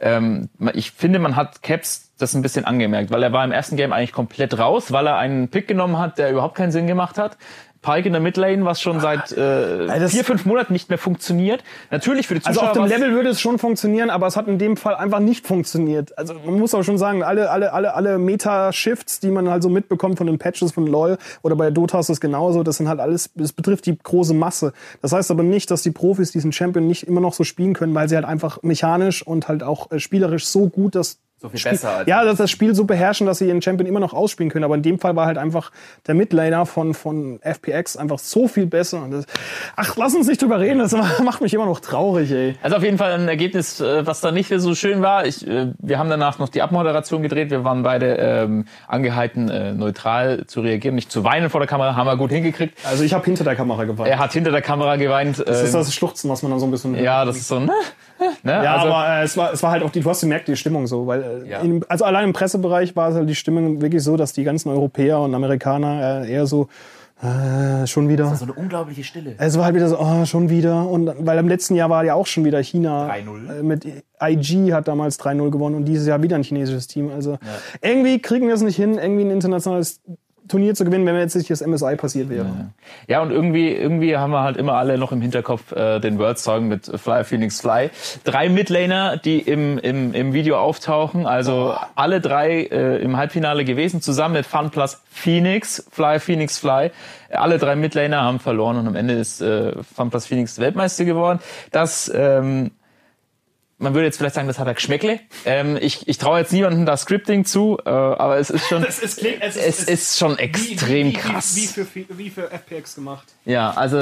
Ähm, 0.00 0.48
ich 0.74 0.90
finde, 0.90 1.20
man 1.20 1.36
hat 1.36 1.62
Caps 1.62 2.10
das 2.18 2.34
ein 2.34 2.42
bisschen 2.42 2.64
angemerkt, 2.64 3.12
weil 3.12 3.22
er 3.22 3.32
war 3.32 3.44
im 3.44 3.52
ersten 3.52 3.76
Game 3.76 3.92
eigentlich 3.92 4.12
komplett 4.12 4.58
raus, 4.58 4.90
weil 4.90 5.06
er 5.06 5.16
einen 5.16 5.48
Pick 5.48 5.68
genommen 5.68 5.98
hat, 5.98 6.18
der 6.18 6.32
überhaupt 6.32 6.56
keinen 6.56 6.72
Sinn 6.72 6.88
gemacht 6.88 7.18
hat. 7.18 7.38
Pike 7.82 8.06
in 8.06 8.12
der 8.12 8.22
Midlane, 8.22 8.64
was 8.64 8.80
schon 8.80 9.00
seit 9.00 9.32
äh, 9.32 9.86
das- 9.86 10.12
vier, 10.12 10.24
fünf 10.24 10.44
Monaten 10.46 10.72
nicht 10.72 10.88
mehr 10.88 10.98
funktioniert. 10.98 11.62
Natürlich 11.90 12.28
für 12.28 12.34
die 12.34 12.44
Also 12.46 12.60
Zuschauer. 12.60 12.70
auf 12.70 12.76
dem 12.78 12.86
Level 12.86 13.12
würde 13.12 13.28
es 13.30 13.40
schon 13.40 13.58
funktionieren, 13.58 14.08
aber 14.08 14.28
es 14.28 14.36
hat 14.36 14.46
in 14.48 14.58
dem 14.58 14.76
Fall 14.76 14.94
einfach 14.94 15.18
nicht 15.18 15.46
funktioniert. 15.46 16.16
Also 16.16 16.34
man 16.34 16.58
muss 16.58 16.74
auch 16.74 16.84
schon 16.84 16.96
sagen, 16.96 17.22
alle, 17.22 17.50
alle, 17.50 17.72
alle, 17.72 17.94
alle 17.94 18.18
Meta-Shifts, 18.18 19.20
die 19.20 19.30
man 19.30 19.48
halt 19.50 19.62
so 19.62 19.68
mitbekommt 19.68 20.18
von 20.18 20.26
den 20.26 20.38
Patches 20.38 20.72
von 20.72 20.86
LoL 20.86 21.18
oder 21.42 21.56
bei 21.56 21.70
Dota 21.70 21.98
ist 21.98 22.08
es 22.08 22.20
genauso, 22.20 22.62
das 22.62 22.76
sind 22.76 22.88
halt 22.88 23.00
alles, 23.00 23.30
das 23.34 23.52
betrifft 23.52 23.86
die 23.86 23.98
große 23.98 24.34
Masse. 24.34 24.72
Das 25.00 25.12
heißt 25.12 25.30
aber 25.30 25.42
nicht, 25.42 25.70
dass 25.70 25.82
die 25.82 25.90
Profis 25.90 26.30
diesen 26.32 26.52
Champion 26.52 26.86
nicht 26.86 27.06
immer 27.08 27.20
noch 27.20 27.34
so 27.34 27.44
spielen 27.44 27.74
können, 27.74 27.94
weil 27.94 28.08
sie 28.08 28.14
halt 28.14 28.24
einfach 28.26 28.62
mechanisch 28.62 29.26
und 29.26 29.48
halt 29.48 29.62
auch 29.62 29.90
äh, 29.90 29.98
spielerisch 29.98 30.46
so 30.46 30.68
gut 30.68 30.94
das 30.94 31.18
So 31.42 31.48
viel 31.48 31.58
Spiel, 31.58 31.72
besser 31.72 31.96
als- 31.98 32.08
Ja, 32.08 32.24
dass 32.24 32.38
das 32.38 32.50
Spiel 32.52 32.72
so 32.74 32.84
beherrschen, 32.84 33.26
dass 33.26 33.38
sie 33.38 33.48
ihren 33.48 33.60
Champion 33.60 33.86
immer 33.88 33.98
noch 34.00 34.14
ausspielen 34.14 34.48
können. 34.50 34.64
Aber 34.64 34.76
in 34.76 34.82
dem 34.82 35.00
Fall 35.00 35.16
war 35.16 35.26
halt 35.26 35.38
einfach 35.38 35.72
der 36.06 36.14
Midlaner 36.14 36.66
von, 36.66 36.94
von 36.94 37.40
FPX 37.42 37.96
einfach 37.96 38.20
so 38.20 38.46
viel 38.46 38.66
besser. 38.66 39.02
Und 39.02 39.10
das, 39.10 39.26
ach, 39.74 39.96
lass 39.96 40.14
uns 40.14 40.28
nicht 40.28 40.40
drüber 40.40 40.60
reden, 40.60 40.78
das 40.78 40.92
macht 41.22 41.40
mich 41.40 41.52
immer 41.52 41.66
noch 41.66 41.80
traurig, 41.80 42.30
ey. 42.30 42.54
Also 42.62 42.76
auf 42.76 42.84
jeden 42.84 42.96
Fall 42.96 43.12
ein 43.12 43.26
Ergebnis, 43.26 43.80
äh, 43.80 44.06
was 44.06 44.20
da 44.20 44.30
nicht 44.30 44.52
so 44.56 44.74
schön 44.76 45.02
war. 45.02 45.26
Ich, 45.26 45.44
äh, 45.46 45.72
wir 45.78 45.98
haben 45.98 46.08
danach 46.08 46.38
noch 46.38 46.48
die 46.48 46.62
Abmoderation 46.62 47.22
gedreht. 47.22 47.50
Wir 47.50 47.64
waren 47.64 47.82
beide 47.82 48.14
ähm, 48.14 48.66
angehalten, 48.86 49.48
äh, 49.48 49.72
neutral 49.72 50.46
zu 50.46 50.60
reagieren, 50.60 50.94
nicht 50.94 51.10
zu 51.10 51.24
weinen 51.24 51.50
vor 51.50 51.58
der 51.60 51.66
Kamera. 51.68 51.96
Haben 51.96 52.06
wir 52.06 52.16
gut 52.16 52.30
hingekriegt. 52.30 52.78
Also 52.88 53.02
ich 53.02 53.12
habe 53.14 53.24
hinter 53.24 53.42
der 53.42 53.56
Kamera 53.56 53.82
geweint. 53.84 54.08
Er 54.08 54.18
hat 54.20 54.32
hinter 54.32 54.52
der 54.52 54.62
Kamera 54.62 54.94
geweint. 54.96 55.42
Das 55.44 55.62
ist 55.62 55.74
ähm, 55.74 55.80
das 55.80 55.92
Schluchzen, 55.92 56.30
was 56.30 56.42
man 56.42 56.50
dann 56.52 56.60
so 56.60 56.66
ein 56.66 56.70
bisschen. 56.70 56.94
ja, 57.02 57.24
das 57.24 57.36
ist 57.36 57.48
so, 57.48 57.58
ne? 57.58 57.72
ne? 58.42 58.52
Ja, 58.64 58.74
also, 58.76 58.92
aber 58.92 59.08
äh, 59.20 59.22
es 59.24 59.36
war 59.36 59.52
es 59.52 59.62
war 59.62 59.70
halt 59.72 59.82
auch 59.82 59.90
die, 59.90 60.00
du 60.00 60.08
hast 60.10 60.20
gemerkt 60.20 60.46
die 60.48 60.56
Stimmung 60.56 60.86
so, 60.86 61.06
weil 61.06 61.31
äh, 61.44 61.48
Ja. 61.48 61.60
in, 61.60 61.84
also 61.88 62.04
allein 62.04 62.24
im 62.24 62.32
Pressebereich 62.32 62.94
war 62.96 63.08
es 63.10 63.14
halt 63.16 63.28
die 63.28 63.34
Stimmung 63.34 63.80
wirklich 63.80 64.02
so, 64.02 64.16
dass 64.16 64.32
die 64.32 64.44
ganzen 64.44 64.68
Europäer 64.70 65.20
und 65.20 65.34
Amerikaner 65.34 66.22
äh, 66.24 66.32
eher 66.32 66.46
so 66.46 66.68
Äh, 67.24 67.86
schon 67.86 68.08
wieder. 68.08 68.34
So 68.34 68.44
eine 68.44 68.52
unglaubliche 68.52 69.04
Stille. 69.04 69.36
Es 69.38 69.56
war 69.56 69.66
halt 69.66 69.76
wieder 69.76 69.88
so, 69.88 69.96
oh, 70.00 70.24
schon 70.24 70.50
wieder. 70.50 70.88
Und 70.88 71.08
weil 71.20 71.38
im 71.38 71.46
letzten 71.46 71.76
Jahr 71.76 71.88
war 71.88 72.04
ja 72.04 72.14
auch 72.14 72.26
schon 72.26 72.44
wieder 72.44 72.60
China 72.60 73.08
3-0. 73.08 73.60
äh, 73.60 73.62
mit 73.62 73.86
IG 74.20 74.72
hat 74.72 74.88
damals 74.88 75.20
3-0 75.20 75.50
gewonnen 75.52 75.76
und 75.76 75.84
dieses 75.84 76.08
Jahr 76.08 76.20
wieder 76.20 76.34
ein 76.34 76.42
chinesisches 76.42 76.88
Team. 76.88 77.12
Also 77.12 77.38
irgendwie 77.80 78.18
kriegen 78.20 78.48
wir 78.48 78.54
es 78.56 78.62
nicht 78.62 78.74
hin, 78.74 78.98
irgendwie 78.98 79.22
ein 79.24 79.30
internationales 79.30 80.00
Turnier 80.52 80.74
zu 80.74 80.84
gewinnen, 80.84 81.06
wenn 81.06 81.14
mir 81.14 81.22
jetzt 81.22 81.34
nicht 81.34 81.48
das 81.48 81.66
MSI 81.66 81.96
passiert 81.96 82.28
wäre. 82.28 82.68
Ja, 83.08 83.22
und 83.22 83.30
irgendwie, 83.30 83.70
irgendwie 83.70 84.18
haben 84.18 84.32
wir 84.32 84.42
halt 84.42 84.58
immer 84.58 84.74
alle 84.74 84.98
noch 84.98 85.10
im 85.10 85.22
Hinterkopf 85.22 85.72
äh, 85.72 85.98
den 85.98 86.18
World 86.18 86.38
Song 86.38 86.68
mit 86.68 86.84
Fly 86.94 87.24
Phoenix 87.24 87.62
Fly. 87.62 87.88
Drei 88.24 88.50
Midlaner, 88.50 89.16
die 89.16 89.38
im, 89.38 89.78
im, 89.78 90.12
im 90.12 90.34
Video 90.34 90.58
auftauchen, 90.58 91.26
also 91.26 91.74
alle 91.94 92.20
drei 92.20 92.64
äh, 92.64 92.98
im 92.98 93.16
Halbfinale 93.16 93.64
gewesen, 93.64 94.02
zusammen 94.02 94.34
mit 94.34 94.44
Fun 94.44 94.68
Plus 94.68 95.00
Phoenix, 95.10 95.86
Fly 95.90 96.20
Phoenix 96.20 96.58
Fly. 96.58 96.90
Alle 97.30 97.56
drei 97.56 97.74
Midlaner 97.74 98.20
haben 98.20 98.38
verloren 98.38 98.76
und 98.76 98.86
am 98.86 98.94
Ende 98.94 99.14
ist 99.14 99.40
äh, 99.40 99.72
Fun 99.82 100.10
Plus 100.10 100.26
Phoenix 100.26 100.58
Weltmeister 100.58 101.06
geworden. 101.06 101.38
Das 101.70 102.12
ähm, 102.14 102.72
man 103.82 103.94
würde 103.94 104.06
jetzt 104.06 104.16
vielleicht 104.16 104.34
sagen, 104.34 104.48
das 104.48 104.58
hat 104.58 104.66
er 104.66 104.74
Geschmäckle. 104.74 105.20
Ähm, 105.44 105.76
ich 105.80 106.08
ich 106.08 106.16
traue 106.18 106.38
jetzt 106.38 106.52
niemandem 106.52 106.86
das 106.86 107.02
Scripting 107.02 107.44
zu, 107.44 107.78
äh, 107.84 107.88
aber 107.90 108.38
es 108.38 108.48
ist 108.50 108.66
schon, 108.68 108.82
Es, 108.88 108.98
ist, 109.00 109.18
klingt- 109.18 109.38
es, 109.42 109.56
es 109.56 109.82
ist 109.84 110.18
schon 110.18 110.38
extrem 110.38 111.12
krass. 111.12 111.56
Wie, 111.56 111.66
für, 111.66 111.86
wie 112.16 112.30
für 112.30 112.50
FPX 112.50 112.94
gemacht. 112.94 113.26
Ja, 113.44 113.72
also 113.72 113.98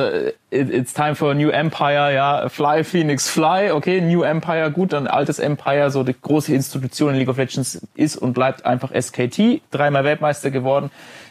it, 0.50 0.70
it's 0.70 0.92
time 0.92 1.14
for 1.14 1.30
a 1.30 1.34
new 1.34 1.48
empire, 1.48 2.12
ja. 2.14 2.48
Fly, 2.48 2.84
Phoenix, 2.84 3.28
fly, 3.28 3.70
okay, 3.72 4.00
new 4.00 4.22
empire, 4.22 4.70
gut, 4.70 4.92
dann 4.92 5.06
altes 5.06 5.38
Empire, 5.38 5.90
so 5.90 6.04
die 6.04 6.14
große 6.20 6.52
Institution 6.54 7.10
in 7.14 7.16
League 7.16 7.28
of 7.28 7.38
Legends 7.38 7.80
ist 7.94 8.16
und 8.16 8.34
bleibt 8.34 8.64
einfach 8.66 8.90
SKT, 8.92 9.62
dreimal 9.70 10.04
Weltmeister 10.04 10.50
geworden. 10.50 10.90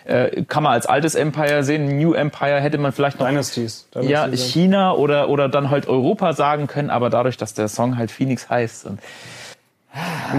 Äh, 0.10 0.43
kann 0.48 0.63
man 0.63 0.74
als 0.74 0.88
altes 0.88 1.13
Empire 1.13 1.63
sehen, 1.63 2.00
new 2.00 2.13
empire 2.13 2.60
hätte 2.60 2.80
man 2.80 2.91
vielleicht 2.91 3.19
noch 3.19 3.28
Dynasties. 3.28 3.88
ja, 3.93 4.26
Dynasties. 4.26 4.52
China 4.52 4.93
oder, 4.93 5.30
oder 5.30 5.50
dann 5.50 5.69
halt 5.69 5.88
Europa 5.88 6.34
sagen 6.34 6.65
können, 6.65 6.89
aber 6.89 7.12
dadurch, 7.12 7.38
dass 7.38 7.54
der 7.54 7.67
Song 7.67 7.98
halt 7.98 8.10
Phoenix 8.10 8.50
heißt 8.50 8.88
und 8.88 9.00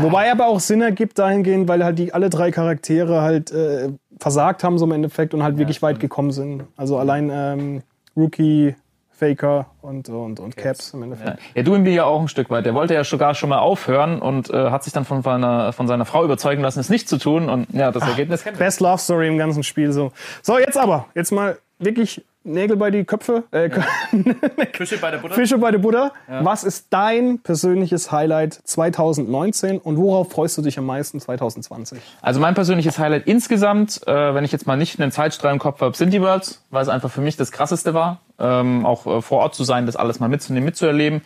Wobei 0.00 0.30
aber 0.30 0.46
auch 0.46 0.60
Sinn 0.60 0.80
ergibt 0.80 1.18
dahingehend, 1.18 1.68
weil 1.68 1.84
halt 1.84 1.98
die 1.98 2.14
alle 2.14 2.30
drei 2.30 2.50
Charaktere 2.50 3.20
halt 3.20 3.50
äh, 3.50 3.90
versagt 4.18 4.62
haben 4.62 4.78
so 4.78 4.84
im 4.84 4.92
Endeffekt 4.92 5.34
und 5.34 5.42
halt 5.42 5.58
wirklich 5.58 5.82
weit 5.82 5.98
gekommen 5.98 6.30
sind. 6.30 6.64
Also 6.76 6.98
allein 6.98 7.30
ähm, 7.32 7.82
Rookie, 8.16 8.76
Faker 9.20 9.66
und, 9.82 10.08
und, 10.08 10.40
und 10.40 10.56
Caps 10.56 10.94
im 10.94 11.02
Endeffekt. 11.02 11.28
Ja, 11.28 11.36
ja 11.54 11.62
du 11.62 11.76
ja 11.76 12.04
auch 12.04 12.20
ein 12.20 12.28
Stück 12.28 12.48
weit. 12.50 12.64
Der 12.64 12.74
wollte 12.74 12.94
ja 12.94 13.04
sogar 13.04 13.34
schon 13.34 13.50
mal 13.50 13.58
aufhören 13.58 14.20
und 14.20 14.50
äh, 14.50 14.70
hat 14.70 14.82
sich 14.82 14.92
dann 14.92 15.04
von, 15.04 15.22
seiner, 15.22 15.72
von 15.72 15.86
seiner 15.86 16.06
Frau 16.06 16.24
überzeugen 16.24 16.62
lassen, 16.62 16.80
es 16.80 16.88
nicht 16.88 17.08
zu 17.08 17.18
tun. 17.18 17.50
Und 17.50 17.66
ja, 17.72 17.92
das 17.92 18.02
Ergebnis 18.08 18.42
kennen. 18.42 18.56
Best 18.56 18.80
Love 18.80 18.98
Story 18.98 19.28
im 19.28 19.36
ganzen 19.36 19.62
Spiel 19.62 19.92
so. 19.92 20.12
So, 20.42 20.58
jetzt 20.58 20.78
aber. 20.78 21.06
Jetzt 21.14 21.32
mal 21.32 21.58
wirklich 21.78 22.24
Nägel 22.42 22.76
bei 22.76 22.90
die 22.90 23.04
Köpfe. 23.04 23.44
Äh, 23.50 23.68
Fische 24.72 24.96
bei 24.98 25.10
der 25.10 25.18
Butter. 25.18 25.34
Fische 25.34 25.58
bei 25.58 25.70
der 25.70 25.78
Buddha. 25.78 26.12
Was 26.26 26.64
ist 26.64 26.86
dein 26.90 27.40
persönliches 27.40 28.10
Highlight 28.10 28.54
2019 28.64 29.78
und 29.78 29.98
worauf 29.98 30.30
freust 30.30 30.56
du 30.56 30.62
dich 30.62 30.78
am 30.78 30.86
meisten 30.86 31.20
2020? 31.20 31.98
Also 32.22 32.40
mein 32.40 32.54
persönliches 32.54 32.98
Highlight 32.98 33.26
insgesamt, 33.26 34.06
äh, 34.06 34.34
wenn 34.34 34.44
ich 34.44 34.52
jetzt 34.52 34.66
mal 34.66 34.76
nicht 34.76 34.98
einen 35.00 35.12
Zeitstrahl 35.12 35.52
im 35.52 35.58
Kopf 35.58 35.80
habe, 35.80 35.96
sind 35.96 36.12
die 36.12 36.22
Worlds, 36.22 36.64
weil 36.70 36.82
es 36.82 36.88
einfach 36.88 37.10
für 37.10 37.20
mich 37.20 37.36
das 37.36 37.52
Krasseste 37.52 37.92
war, 37.92 38.20
ähm, 38.38 38.86
auch 38.86 39.06
äh, 39.06 39.20
vor 39.20 39.40
Ort 39.40 39.54
zu 39.54 39.64
sein, 39.64 39.84
das 39.84 39.96
alles 39.96 40.18
mal 40.18 40.28
mitzunehmen, 40.28 40.64
mitzuerleben. 40.64 41.22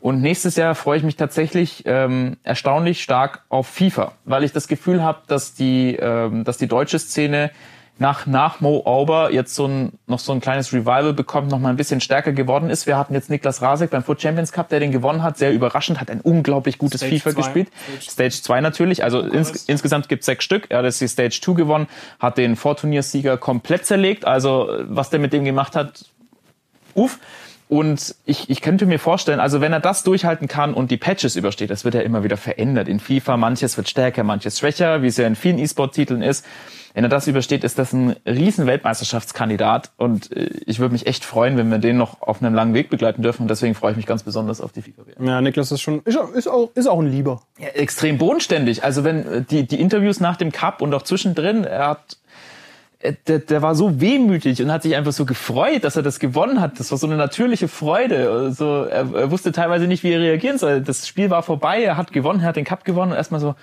Und 0.00 0.20
nächstes 0.20 0.56
Jahr 0.56 0.74
freue 0.74 0.98
ich 0.98 1.02
mich 1.02 1.16
tatsächlich 1.16 1.82
ähm, 1.86 2.36
erstaunlich 2.44 3.02
stark 3.02 3.42
auf 3.48 3.66
FIFA, 3.66 4.12
weil 4.24 4.44
ich 4.44 4.52
das 4.52 4.68
Gefühl 4.68 5.02
habe, 5.02 5.20
dass 5.26 5.54
die, 5.54 5.96
ähm, 5.96 6.44
dass 6.44 6.56
die 6.56 6.68
deutsche 6.68 6.98
Szene 6.98 7.50
nach, 7.98 8.26
nach 8.26 8.60
Mo 8.60 8.82
Auber 8.84 9.32
jetzt 9.32 9.54
so 9.54 9.66
ein, 9.66 9.92
noch 10.06 10.20
so 10.20 10.32
ein 10.32 10.40
kleines 10.40 10.72
Revival 10.72 11.12
bekommt, 11.12 11.50
noch 11.50 11.58
mal 11.58 11.70
ein 11.70 11.76
bisschen 11.76 12.00
stärker 12.00 12.32
geworden 12.32 12.70
ist. 12.70 12.86
Wir 12.86 12.96
hatten 12.96 13.14
jetzt 13.14 13.28
Niklas 13.28 13.60
Rasek 13.60 13.90
beim 13.90 14.04
Foot 14.04 14.22
Champions 14.22 14.52
Cup, 14.52 14.68
der 14.68 14.78
den 14.80 14.92
gewonnen 14.92 15.22
hat, 15.22 15.36
sehr 15.36 15.52
überraschend, 15.52 16.00
hat 16.00 16.10
ein 16.10 16.20
unglaublich 16.20 16.78
gutes 16.78 17.00
Stage 17.00 17.16
FIFA 17.16 17.30
zwei. 17.30 17.36
gespielt. 17.42 17.68
Stage 18.00 18.42
2 18.42 18.60
natürlich, 18.60 19.02
also 19.02 19.20
ins, 19.20 19.64
insgesamt 19.64 20.08
gibt 20.08 20.22
sechs 20.24 20.44
Stück. 20.44 20.66
Er 20.68 20.78
hat 20.78 20.84
jetzt 20.84 21.00
die 21.00 21.08
Stage 21.08 21.40
2 21.40 21.54
gewonnen, 21.54 21.88
hat 22.20 22.38
den 22.38 22.56
Vorturniersieger 22.56 23.36
komplett 23.36 23.86
zerlegt. 23.86 24.24
Also 24.24 24.70
was 24.82 25.10
der 25.10 25.18
mit 25.18 25.32
dem 25.32 25.44
gemacht 25.44 25.74
hat, 25.74 26.04
uff. 26.94 27.18
Und 27.68 28.14
ich, 28.24 28.48
ich 28.48 28.62
könnte 28.62 28.86
mir 28.86 28.98
vorstellen, 28.98 29.40
also 29.40 29.60
wenn 29.60 29.74
er 29.74 29.80
das 29.80 30.02
durchhalten 30.02 30.48
kann 30.48 30.72
und 30.72 30.90
die 30.90 30.96
Patches 30.96 31.36
übersteht, 31.36 31.68
das 31.68 31.84
wird 31.84 31.94
ja 31.94 32.00
immer 32.00 32.24
wieder 32.24 32.38
verändert. 32.38 32.88
In 32.88 32.98
FIFA, 32.98 33.36
manches 33.36 33.76
wird 33.76 33.90
stärker, 33.90 34.24
manches 34.24 34.58
schwächer, 34.58 35.02
wie 35.02 35.08
es 35.08 35.18
ja 35.18 35.26
in 35.26 35.36
vielen 35.36 35.58
E-Sport-Titeln 35.58 36.22
ist. 36.22 36.46
Wenn 36.94 37.04
er 37.04 37.10
das 37.10 37.26
übersteht, 37.28 37.64
ist 37.64 37.78
das 37.78 37.92
ein 37.92 38.16
riesen 38.26 38.66
Weltmeisterschaftskandidat. 38.66 39.90
Und 39.96 40.32
äh, 40.36 40.50
ich 40.66 40.78
würde 40.78 40.92
mich 40.92 41.06
echt 41.06 41.24
freuen, 41.24 41.56
wenn 41.56 41.70
wir 41.70 41.78
den 41.78 41.96
noch 41.96 42.22
auf 42.22 42.42
einem 42.42 42.54
langen 42.54 42.74
Weg 42.74 42.90
begleiten 42.90 43.22
dürfen. 43.22 43.42
Und 43.42 43.48
deswegen 43.48 43.74
freue 43.74 43.92
ich 43.92 43.96
mich 43.96 44.06
ganz 44.06 44.22
besonders 44.22 44.60
auf 44.60 44.72
die 44.72 44.82
FIFA-WM. 44.82 45.26
Ja, 45.26 45.40
Niklas 45.40 45.70
ist 45.72 45.80
schon, 45.80 46.02
ist, 46.04 46.16
auch- 46.18 46.32
ist, 46.32 46.48
auch, 46.48 46.70
ist 46.74 46.86
auch 46.86 46.98
ein 47.00 47.10
Lieber. 47.10 47.42
Ja, 47.58 47.68
extrem 47.68 48.18
bodenständig. 48.18 48.84
Also 48.84 49.04
wenn 49.04 49.26
äh, 49.26 49.42
die, 49.42 49.66
die 49.66 49.80
Interviews 49.80 50.20
nach 50.20 50.36
dem 50.36 50.52
Cup 50.52 50.82
und 50.82 50.92
auch 50.94 51.02
zwischendrin, 51.02 51.64
er 51.64 51.88
hat 51.88 52.16
äh, 53.00 53.12
der, 53.28 53.38
der 53.40 53.62
war 53.62 53.74
so 53.74 54.00
wehmütig 54.00 54.60
und 54.62 54.72
hat 54.72 54.82
sich 54.82 54.96
einfach 54.96 55.12
so 55.12 55.24
gefreut, 55.24 55.84
dass 55.84 55.94
er 55.96 56.02
das 56.02 56.18
gewonnen 56.18 56.60
hat. 56.60 56.80
Das 56.80 56.90
war 56.90 56.98
so 56.98 57.06
eine 57.06 57.16
natürliche 57.16 57.68
Freude. 57.68 58.30
Also 58.30 58.84
er, 58.84 59.14
er 59.14 59.30
wusste 59.30 59.52
teilweise 59.52 59.86
nicht, 59.86 60.02
wie 60.02 60.10
er 60.12 60.20
reagieren 60.20 60.58
soll. 60.58 60.80
Das 60.80 61.06
Spiel 61.06 61.30
war 61.30 61.42
vorbei, 61.42 61.82
er 61.82 61.96
hat 61.96 62.12
gewonnen, 62.12 62.40
er 62.40 62.46
hat 62.46 62.56
den 62.56 62.64
Cup 62.64 62.84
gewonnen 62.84 63.12
und 63.12 63.18
erstmal 63.18 63.40
so, 63.40 63.54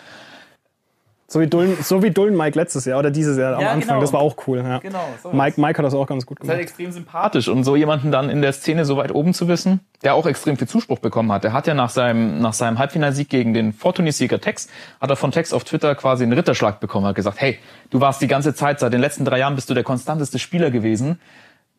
So 1.27 1.39
wie 1.39 1.47
Dullen, 1.47 1.75
so 1.81 2.03
wie 2.03 2.11
Dullen 2.11 2.37
Mike 2.37 2.57
letztes 2.57 2.85
Jahr 2.85 2.99
oder 2.99 3.09
dieses 3.09 3.35
Jahr 3.35 3.55
am 3.55 3.61
Ja, 3.61 3.71
Anfang. 3.71 3.87
genau. 3.89 4.01
Das 4.01 4.13
war 4.13 4.19
auch 4.19 4.35
cool. 4.45 4.59
Ja. 4.59 4.77
Genau, 4.77 5.03
Mike, 5.31 5.59
Mike 5.59 5.79
hat 5.79 5.83
das 5.85 5.95
auch 5.95 6.05
ganz 6.05 6.25
gut 6.27 6.39
Das 6.39 6.43
ist 6.45 6.49
halt 6.49 6.59
gemacht. 6.59 6.69
extrem 6.69 6.91
sympathisch 6.91 7.47
und 7.47 7.63
so 7.63 7.75
jemanden 7.75 8.11
dann 8.11 8.29
in 8.29 8.43
der 8.43 8.53
Szene 8.53 8.85
so 8.85 8.95
weit 8.97 9.11
oben 9.13 9.33
zu 9.33 9.47
wissen, 9.47 9.79
der 10.03 10.13
auch 10.13 10.27
extrem 10.27 10.55
viel 10.55 10.67
Zuspruch 10.67 10.99
bekommen 10.99 11.31
hat. 11.31 11.43
Der 11.43 11.51
hat 11.51 11.65
ja 11.65 11.73
nach 11.73 11.89
seinem, 11.89 12.39
nach 12.41 12.53
seinem 12.53 12.77
Halbfinalsieg 12.77 13.27
gegen 13.27 13.55
den 13.55 13.73
Vorturniersieger 13.73 14.39
Tex, 14.39 14.67
hat 15.01 15.09
er 15.09 15.15
von 15.15 15.31
Tex 15.31 15.51
auf 15.51 15.63
Twitter 15.63 15.95
quasi 15.95 16.23
einen 16.23 16.33
Ritterschlag 16.33 16.79
bekommen, 16.79 17.07
hat 17.07 17.15
gesagt, 17.15 17.41
hey, 17.41 17.57
du 17.89 17.99
warst 18.01 18.21
die 18.21 18.27
ganze 18.27 18.53
Zeit, 18.53 18.79
seit 18.79 18.93
den 18.93 19.01
letzten 19.01 19.25
drei 19.25 19.39
Jahren 19.39 19.55
bist 19.55 19.67
du 19.69 19.73
der 19.73 19.83
konstanteste 19.83 20.37
Spieler 20.37 20.69
gewesen. 20.69 21.19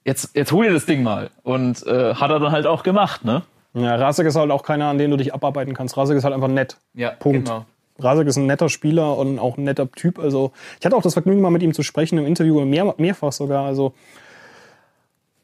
Jetzt, 0.05 0.35
jetzt 0.37 0.51
hol 0.51 0.65
dir 0.67 0.73
das 0.73 0.87
Ding 0.87 1.05
mal. 1.05 1.31
Und 1.45 1.87
äh, 1.87 2.15
hat 2.15 2.31
er 2.31 2.41
dann 2.41 2.51
halt 2.51 2.67
auch 2.67 2.83
gemacht, 2.83 3.25
ne? 3.25 3.43
Ja, 3.75 3.95
Rasek 3.95 4.27
ist 4.27 4.35
halt 4.37 4.51
auch 4.51 4.63
keiner, 4.65 4.87
an 4.87 4.99
den 4.99 5.11
du 5.13 5.17
dich 5.17 5.35
abarbeiten 5.35 5.75
kannst. 5.75 5.97
Rasek 5.97 6.17
ist 6.17 6.25
halt 6.25 6.35
einfach 6.35 6.49
nett. 6.49 6.79
Ja, 6.95 7.11
Punkt. 7.11 7.45
genau. 7.45 7.65
Rasek 7.99 8.27
ist 8.29 8.37
ein 8.37 8.47
netter 8.47 8.69
Spieler 8.69 9.17
und 9.17 9.39
auch 9.39 9.57
ein 9.59 9.65
netter 9.65 9.91
Typ. 9.91 10.19
Also 10.19 10.53
ich 10.81 10.87
hatte 10.87 10.97
auch 10.97 11.03
das 11.03 11.15
Vergnügen, 11.15 11.41
mal 11.41 11.51
mit 11.51 11.63
ihm 11.63 11.73
zu 11.75 11.83
sprechen 11.83 12.19
im 12.19 12.27
Interview, 12.27 12.65
mehr, 12.65 12.95
mehrfach 12.99 13.33
sogar. 13.33 13.65
Also 13.67 13.93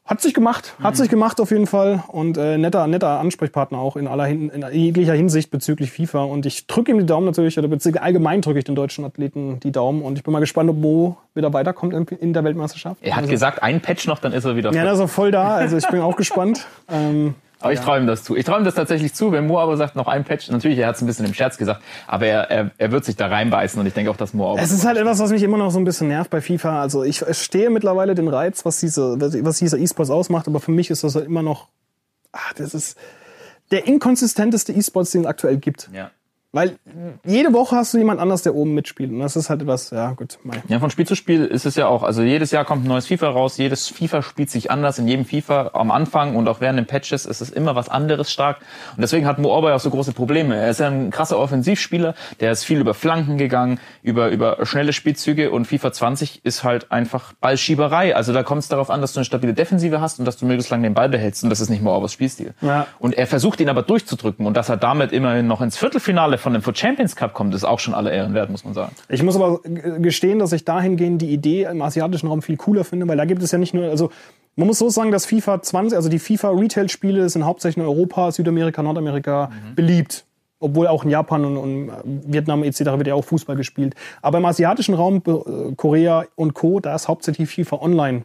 hat 0.05 0.19
sich 0.19 0.33
gemacht, 0.33 0.75
hat 0.83 0.97
sich 0.97 1.07
gemacht 1.07 1.39
auf 1.39 1.49
jeden 1.51 1.65
Fall 1.65 2.03
und 2.09 2.37
äh, 2.37 2.57
netter, 2.57 2.85
netter 2.87 3.21
Ansprechpartner 3.21 3.79
auch 3.79 3.95
in 3.95 4.09
aller 4.09 4.27
in 4.27 4.51
jeglicher 4.73 5.13
Hinsicht 5.13 5.49
bezüglich 5.49 5.91
FIFA. 5.91 6.23
Und 6.25 6.45
ich 6.45 6.67
drücke 6.67 6.91
ihm 6.91 6.99
die 6.99 7.05
Daumen 7.05 7.25
natürlich, 7.25 7.57
oder 7.57 7.69
beziehungsweise 7.69 8.03
allgemein 8.03 8.41
drücke 8.41 8.59
ich 8.59 8.65
den 8.65 8.75
deutschen 8.75 9.05
Athleten 9.05 9.61
die 9.61 9.71
Daumen. 9.71 10.01
Und 10.01 10.17
ich 10.17 10.23
bin 10.23 10.33
mal 10.33 10.39
gespannt, 10.41 10.69
ob 10.69 10.75
Mo 10.75 11.15
wieder 11.35 11.53
weiterkommt 11.53 11.93
in, 11.93 12.05
in 12.17 12.33
der 12.33 12.43
Weltmeisterschaft. 12.43 12.97
Er 13.01 13.15
hat 13.15 13.29
gesagt, 13.29 13.63
ein 13.63 13.79
Patch 13.79 14.05
noch, 14.05 14.19
dann 14.19 14.33
ist 14.33 14.43
er 14.43 14.57
wieder 14.57 14.73
Ja, 14.73 14.81
fit. 14.81 14.87
er 14.87 14.93
ist 14.93 14.99
auch 14.99 15.09
voll 15.09 15.31
da. 15.31 15.55
Also 15.55 15.77
ich 15.77 15.87
bin 15.87 16.01
auch 16.01 16.17
gespannt. 16.17 16.67
Ähm, 16.91 17.35
Aber 17.63 17.73
ich 17.73 17.79
traue 17.79 17.97
ihm 17.97 18.07
das 18.07 18.23
zu. 18.23 18.35
Ich 18.35 18.47
ihm 18.47 18.63
das 18.63 18.75
tatsächlich 18.75 19.13
zu, 19.13 19.31
wenn 19.31 19.47
Mo 19.47 19.59
aber 19.59 19.77
sagt, 19.77 19.95
noch 19.95 20.07
ein 20.07 20.23
Patch. 20.23 20.49
Natürlich, 20.49 20.77
er 20.77 20.87
hat 20.87 20.95
es 20.95 21.01
ein 21.01 21.07
bisschen 21.07 21.25
im 21.25 21.33
Scherz 21.33 21.57
gesagt, 21.57 21.81
aber 22.07 22.25
er, 22.25 22.51
er, 22.51 22.71
er 22.77 22.91
wird 22.91 23.05
sich 23.05 23.15
da 23.15 23.27
reinbeißen 23.27 23.79
und 23.79 23.85
ich 23.85 23.93
denke 23.93 24.11
auch, 24.11 24.17
dass 24.17 24.33
Mo 24.33 24.51
aber 24.51 24.61
Es 24.61 24.71
ist 24.71 24.85
halt 24.85 24.97
etwas, 24.97 25.19
was 25.19 25.31
mich 25.31 25.43
immer 25.43 25.57
noch 25.57 25.71
so 25.71 25.79
ein 25.79 25.85
bisschen 25.85 26.09
nervt 26.09 26.29
bei 26.29 26.41
FIFA. 26.41 26.81
Also 26.81 27.03
ich 27.03 27.19
verstehe 27.19 27.69
mittlerweile 27.69 28.15
den 28.15 28.27
Reiz, 28.27 28.65
was 28.65 28.79
diese, 28.79 29.19
was 29.19 29.57
dieser 29.59 29.77
E-Sports 29.77 30.11
ausmacht, 30.11 30.47
aber 30.47 30.59
für 30.59 30.71
mich 30.71 30.89
ist 30.89 31.03
das 31.03 31.15
halt 31.15 31.25
immer 31.25 31.41
noch, 31.41 31.69
ah, 32.33 32.39
das 32.57 32.73
ist 32.73 32.97
der 33.71 33.87
inkonsistenteste 33.87 34.73
E-Sports, 34.73 35.11
den 35.11 35.21
es 35.21 35.27
aktuell 35.27 35.57
gibt. 35.57 35.89
ja. 35.93 36.11
Weil 36.55 36.75
jede 37.25 37.51
Woche 37.51 37.75
hast 37.75 37.95
du 37.95 37.97
jemand 37.97 38.19
anders, 38.19 38.43
der 38.43 38.53
oben 38.53 38.75
mitspielt. 38.75 39.11
Und 39.11 39.21
das 39.21 39.35
ist 39.35 39.49
halt 39.49 39.63
etwas, 39.63 39.89
ja 39.89 40.11
gut, 40.11 40.37
mei. 40.43 40.61
Ja, 40.67 40.79
von 40.79 40.91
Spiel 40.91 41.07
zu 41.07 41.15
Spiel 41.15 41.45
ist 41.45 41.65
es 41.65 41.75
ja 41.75 41.87
auch. 41.87 42.03
Also 42.03 42.21
jedes 42.21 42.51
Jahr 42.51 42.63
kommt 42.63 42.85
ein 42.85 42.87
neues 42.87 43.07
FIFA 43.07 43.29
raus. 43.29 43.57
Jedes 43.57 43.87
FIFA 43.87 44.21
spielt 44.21 44.51
sich 44.51 44.69
anders. 44.69 44.99
In 44.99 45.07
jedem 45.07 45.25
FIFA 45.25 45.71
am 45.73 45.89
Anfang 45.89 46.35
und 46.35 46.47
auch 46.47 46.61
während 46.61 46.77
den 46.77 46.85
Patches 46.85 47.25
ist 47.25 47.41
es 47.41 47.49
immer 47.49 47.73
was 47.75 47.89
anderes 47.89 48.31
stark. 48.31 48.57
Und 48.95 49.01
deswegen 49.01 49.25
hat 49.25 49.39
Mo 49.39 49.49
Orbay 49.49 49.73
auch 49.73 49.79
so 49.79 49.89
große 49.89 50.11
Probleme. 50.11 50.55
Er 50.55 50.69
ist 50.69 50.79
ja 50.79 50.89
ein 50.89 51.09
krasser 51.09 51.39
Offensivspieler. 51.39 52.13
Der 52.39 52.51
ist 52.51 52.65
viel 52.65 52.79
über 52.79 52.93
Flanken 52.93 53.39
gegangen, 53.39 53.79
über, 54.03 54.29
über 54.29 54.63
schnelle 54.67 54.93
Spielzüge. 54.93 55.49
Und 55.49 55.65
FIFA 55.65 55.91
20 55.91 56.45
ist 56.45 56.63
halt 56.63 56.91
einfach 56.91 57.33
Ballschieberei. 57.33 58.15
Also 58.15 58.31
da 58.31 58.43
kommt 58.43 58.61
es 58.61 58.67
darauf 58.67 58.91
an, 58.91 59.01
dass 59.01 59.13
du 59.13 59.21
eine 59.21 59.25
stabile 59.25 59.55
Defensive 59.55 60.01
hast 60.01 60.19
und 60.19 60.25
dass 60.25 60.37
du 60.37 60.45
möglichst 60.45 60.69
lange 60.69 60.83
den 60.83 60.93
Ball 60.93 61.09
behältst. 61.09 61.43
Und 61.43 61.49
das 61.49 61.61
ist 61.61 61.69
nicht 61.69 61.81
Mo 61.81 61.89
Orbays 61.89 62.13
Spielstil. 62.13 62.53
Ja. 62.61 62.85
Und 62.99 63.15
er 63.15 63.25
versucht 63.25 63.59
ihn 63.59 63.69
aber 63.69 63.81
durchzudrücken. 63.81 64.45
Und 64.45 64.55
dass 64.55 64.69
er 64.69 64.77
damit 64.77 65.11
immerhin 65.11 65.47
noch 65.47 65.61
ins 65.61 65.77
Viertelfinale 65.77 66.42
von 66.43 66.53
dem 66.53 66.61
Foot 66.61 66.77
Champions 66.77 67.15
Cup 67.15 67.33
kommt, 67.33 67.55
ist 67.55 67.63
auch 67.63 67.79
schon 67.79 67.93
alle 67.93 68.11
Ehren 68.11 68.33
wert, 68.33 68.49
muss 68.49 68.63
man 68.63 68.73
sagen. 68.73 68.95
Ich 69.09 69.23
muss 69.23 69.35
aber 69.35 69.61
gestehen, 69.63 70.39
dass 70.39 70.51
ich 70.51 70.65
dahingehend 70.65 71.21
die 71.21 71.31
Idee 71.31 71.63
im 71.63 71.81
asiatischen 71.81 72.27
Raum 72.27 72.41
viel 72.41 72.57
cooler 72.57 72.83
finde, 72.83 73.07
weil 73.07 73.17
da 73.17 73.25
gibt 73.25 73.41
es 73.41 73.51
ja 73.51 73.57
nicht 73.57 73.73
nur, 73.73 73.85
also 73.89 74.11
man 74.55 74.67
muss 74.67 74.77
so 74.77 74.89
sagen, 74.89 75.11
dass 75.11 75.25
FIFA 75.25 75.61
20, 75.61 75.95
also 75.95 76.09
die 76.09 76.19
FIFA 76.19 76.51
Retail-Spiele 76.51 77.27
sind 77.29 77.45
hauptsächlich 77.45 77.83
in 77.83 77.89
Europa, 77.89 78.31
Südamerika, 78.31 78.83
Nordamerika 78.83 79.51
beliebt. 79.75 80.25
Obwohl 80.59 80.87
auch 80.87 81.03
in 81.03 81.09
Japan 81.09 81.43
und, 81.43 81.57
und 81.57 81.91
Vietnam 82.05 82.63
etc. 82.63 82.79
wird 82.79 83.07
ja 83.07 83.15
auch 83.15 83.25
Fußball 83.25 83.57
gespielt. 83.57 83.95
Aber 84.21 84.37
im 84.37 84.45
asiatischen 84.45 84.93
Raum, 84.93 85.21
äh, 85.25 85.75
Korea 85.75 86.25
und 86.35 86.53
Co., 86.53 86.79
da 86.79 86.95
ist 86.95 87.09
hauptsächlich 87.09 87.49
FIFA 87.49 87.77
Online 87.81 88.23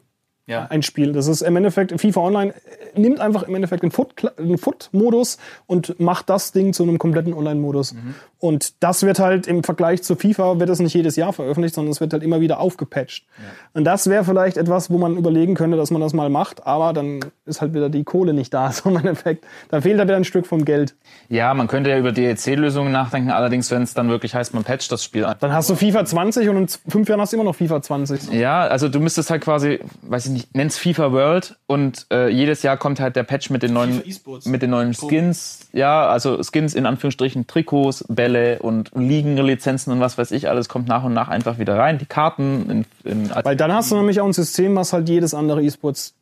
ja. 0.48 0.66
ein 0.70 0.82
Spiel. 0.82 1.12
Das 1.12 1.28
ist 1.28 1.42
im 1.42 1.56
Endeffekt, 1.56 1.98
FIFA 2.00 2.20
Online 2.20 2.52
äh, 2.52 2.77
nimmt 2.98 3.20
einfach 3.20 3.44
im 3.44 3.54
Endeffekt 3.54 3.82
den 3.82 3.90
Foot-Modus 3.90 5.38
und 5.66 5.98
macht 6.00 6.28
das 6.28 6.52
Ding 6.52 6.72
zu 6.72 6.82
einem 6.82 6.98
kompletten 6.98 7.34
Online-Modus. 7.34 7.94
Mhm. 7.94 8.14
Und 8.40 8.82
das 8.82 9.02
wird 9.02 9.18
halt 9.18 9.48
im 9.48 9.64
Vergleich 9.64 10.02
zu 10.02 10.14
FIFA, 10.14 10.60
wird 10.60 10.68
das 10.68 10.78
nicht 10.78 10.94
jedes 10.94 11.16
Jahr 11.16 11.32
veröffentlicht, 11.32 11.74
sondern 11.74 11.90
es 11.90 12.00
wird 12.00 12.12
halt 12.12 12.22
immer 12.22 12.40
wieder 12.40 12.60
aufgepatcht. 12.60 13.24
Ja. 13.36 13.44
Und 13.74 13.84
das 13.84 14.08
wäre 14.08 14.24
vielleicht 14.24 14.56
etwas, 14.56 14.90
wo 14.90 14.98
man 14.98 15.16
überlegen 15.16 15.54
könnte, 15.54 15.76
dass 15.76 15.90
man 15.90 16.00
das 16.00 16.12
mal 16.12 16.30
macht, 16.30 16.64
aber 16.64 16.92
dann 16.92 17.20
ist 17.46 17.60
halt 17.60 17.74
wieder 17.74 17.88
die 17.88 18.04
Kohle 18.04 18.34
nicht 18.34 18.54
da, 18.54 18.70
so 18.72 18.90
im 18.90 18.96
Endeffekt. 18.96 19.44
Da 19.70 19.80
fehlt 19.80 19.98
da 19.98 20.04
wieder 20.04 20.16
ein 20.16 20.24
Stück 20.24 20.46
vom 20.46 20.64
Geld. 20.64 20.94
Ja, 21.28 21.52
man 21.54 21.66
könnte 21.66 21.90
ja 21.90 21.98
über 21.98 22.12
DLC-Lösungen 22.12 22.92
nachdenken, 22.92 23.30
allerdings, 23.30 23.72
wenn 23.72 23.82
es 23.82 23.94
dann 23.94 24.08
wirklich 24.08 24.36
heißt, 24.36 24.54
man 24.54 24.62
patcht 24.62 24.92
das 24.92 25.02
Spiel 25.02 25.24
an. 25.24 25.36
Dann 25.40 25.52
hast 25.52 25.68
du 25.68 25.74
FIFA 25.74 26.04
20 26.04 26.48
und 26.48 26.56
in 26.56 26.68
fünf 26.90 27.08
Jahren 27.08 27.20
hast 27.20 27.32
du 27.32 27.36
immer 27.36 27.44
noch 27.44 27.56
FIFA 27.56 27.82
20. 27.82 28.32
Ja, 28.32 28.60
also 28.60 28.88
du 28.88 29.00
müsstest 29.00 29.30
halt 29.30 29.42
quasi, 29.42 29.80
weiß 30.02 30.26
ich 30.26 30.32
nicht, 30.32 30.54
nenn's 30.54 30.78
FIFA 30.78 31.10
World 31.10 31.56
und 31.66 32.06
äh, 32.12 32.28
jedes 32.28 32.62
Jahr 32.62 32.76
kommt 32.76 33.00
halt 33.00 33.16
der 33.16 33.24
Patch 33.24 33.50
mit 33.50 33.64
den 33.64 33.72
neuen, 33.72 34.02
mit 34.44 34.62
den 34.62 34.70
neuen 34.70 34.94
Skins. 34.94 35.68
Ja, 35.72 36.06
also 36.08 36.40
Skins 36.42 36.74
in 36.74 36.86
Anführungsstrichen, 36.86 37.48
Trikots, 37.48 38.04
Bälle 38.28 38.58
und 38.60 38.90
Ligenlizenzen 38.94 39.92
und 39.92 40.00
was 40.00 40.18
weiß 40.18 40.30
ich, 40.32 40.48
alles 40.48 40.68
kommt 40.68 40.86
nach 40.88 41.04
und 41.04 41.14
nach 41.14 41.28
einfach 41.28 41.58
wieder 41.58 41.78
rein. 41.78 41.98
Die 41.98 42.06
Karten 42.06 42.84
in, 43.04 43.10
in 43.10 43.30
Weil 43.42 43.56
dann 43.56 43.72
hast 43.72 43.90
du 43.90 43.96
nämlich 43.96 44.20
auch 44.20 44.26
ein 44.26 44.32
System, 44.32 44.76
was 44.76 44.92
halt 44.92 45.08
jedes 45.08 45.34
andere 45.34 45.62
E-Sports 45.62 46.14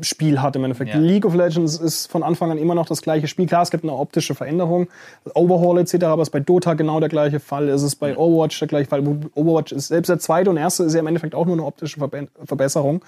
Spiel 0.00 0.42
hat 0.42 0.56
im 0.56 0.64
Endeffekt. 0.64 0.92
Ja. 0.92 0.98
League 0.98 1.24
of 1.24 1.36
Legends 1.36 1.76
ist 1.76 2.10
von 2.10 2.24
Anfang 2.24 2.50
an 2.50 2.58
immer 2.58 2.74
noch 2.74 2.86
das 2.86 3.00
gleiche 3.00 3.28
Spiel. 3.28 3.46
Klar, 3.46 3.62
es 3.62 3.70
gibt 3.70 3.84
eine 3.84 3.92
optische 3.92 4.34
Veränderung, 4.34 4.88
Overhaul 5.34 5.78
etc., 5.78 6.02
aber 6.02 6.22
es 6.22 6.28
ist 6.28 6.32
bei 6.32 6.40
Dota 6.40 6.74
genau 6.74 6.98
der 6.98 7.08
gleiche 7.08 7.38
Fall. 7.38 7.68
Es 7.68 7.84
ist 7.84 7.96
bei 7.96 8.16
Overwatch 8.16 8.58
der 8.58 8.66
gleiche 8.66 8.88
Fall. 8.88 9.04
Overwatch 9.34 9.70
ist 9.70 9.88
selbst 9.88 10.08
der 10.08 10.18
zweite 10.18 10.50
und 10.50 10.56
erste 10.56 10.82
ist 10.82 10.94
ja 10.94 11.00
im 11.00 11.06
Endeffekt 11.06 11.36
auch 11.36 11.46
nur 11.46 11.54
eine 11.54 11.64
optische 11.64 12.00
Verbesserung. 12.44 13.04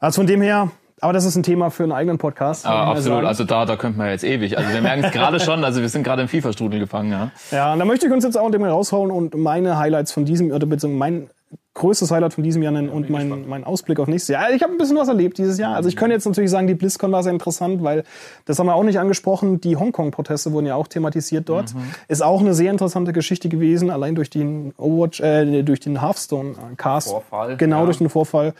Also 0.00 0.22
von 0.22 0.26
dem 0.26 0.40
her, 0.40 0.70
aber 1.02 1.12
das 1.12 1.24
ist 1.24 1.34
ein 1.34 1.42
Thema 1.42 1.70
für 1.70 1.82
einen 1.82 1.92
eigenen 1.92 2.18
Podcast. 2.18 2.64
Ah, 2.64 2.92
absolut, 2.92 3.24
also 3.24 3.42
da, 3.42 3.66
da 3.66 3.76
könnte 3.76 3.98
man 3.98 4.08
jetzt 4.08 4.22
ewig. 4.22 4.56
Also 4.56 4.72
wir 4.72 4.80
merken 4.80 5.04
es 5.04 5.10
gerade 5.10 5.40
schon, 5.40 5.64
also 5.64 5.80
wir 5.80 5.88
sind 5.88 6.04
gerade 6.04 6.22
im 6.22 6.28
FIFA-Strudel 6.28 6.78
gefangen, 6.78 7.10
ja. 7.10 7.30
Ja, 7.50 7.72
und 7.72 7.80
da 7.80 7.84
möchte 7.84 8.06
ich 8.06 8.12
uns 8.12 8.22
jetzt 8.22 8.38
auch 8.38 8.50
dem 8.50 8.62
rausholen 8.62 9.10
und 9.10 9.34
meine 9.34 9.78
Highlights 9.78 10.12
von 10.12 10.24
diesem, 10.24 10.52
oder 10.52 10.64
beziehungsweise 10.64 10.98
mein 10.98 11.30
größtes 11.74 12.10
Highlight 12.10 12.34
von 12.34 12.44
diesem 12.44 12.62
Jahr 12.62 12.72
nennen 12.72 12.90
und 12.90 13.08
mein, 13.08 13.48
mein 13.48 13.64
Ausblick 13.64 13.98
auf 13.98 14.06
nächstes 14.06 14.34
Jahr. 14.34 14.50
Ich 14.50 14.62
habe 14.62 14.72
ein 14.72 14.78
bisschen 14.78 14.96
was 14.96 15.08
erlebt 15.08 15.38
dieses 15.38 15.58
Jahr. 15.58 15.74
Also 15.74 15.88
ich 15.88 15.96
könnte 15.96 16.14
jetzt 16.14 16.26
natürlich 16.26 16.50
sagen, 16.50 16.66
die 16.66 16.74
BlizzCon 16.74 17.10
war 17.10 17.22
sehr 17.22 17.32
interessant, 17.32 17.82
weil 17.82 18.04
das 18.44 18.58
haben 18.58 18.66
wir 18.66 18.74
auch 18.74 18.82
nicht 18.82 18.98
angesprochen. 18.98 19.60
Die 19.60 19.76
Hongkong-Proteste 19.76 20.52
wurden 20.52 20.66
ja 20.66 20.74
auch 20.74 20.86
thematisiert 20.86 21.48
dort. 21.48 21.74
Mhm. 21.74 21.80
Ist 22.08 22.22
auch 22.22 22.40
eine 22.40 22.52
sehr 22.52 22.70
interessante 22.70 23.14
Geschichte 23.14 23.48
gewesen, 23.48 23.90
allein 23.90 24.14
durch 24.14 24.28
den 24.28 24.74
Overwatch, 24.76 25.20
äh, 25.20 25.62
durch 25.62 25.80
den 25.80 26.02
Hearthstone-Cast. 26.02 27.08
Vorfall. 27.08 27.56
Genau, 27.56 27.80
ja. 27.80 27.84
durch 27.86 27.98
den 27.98 28.10
Vorfall. 28.10 28.52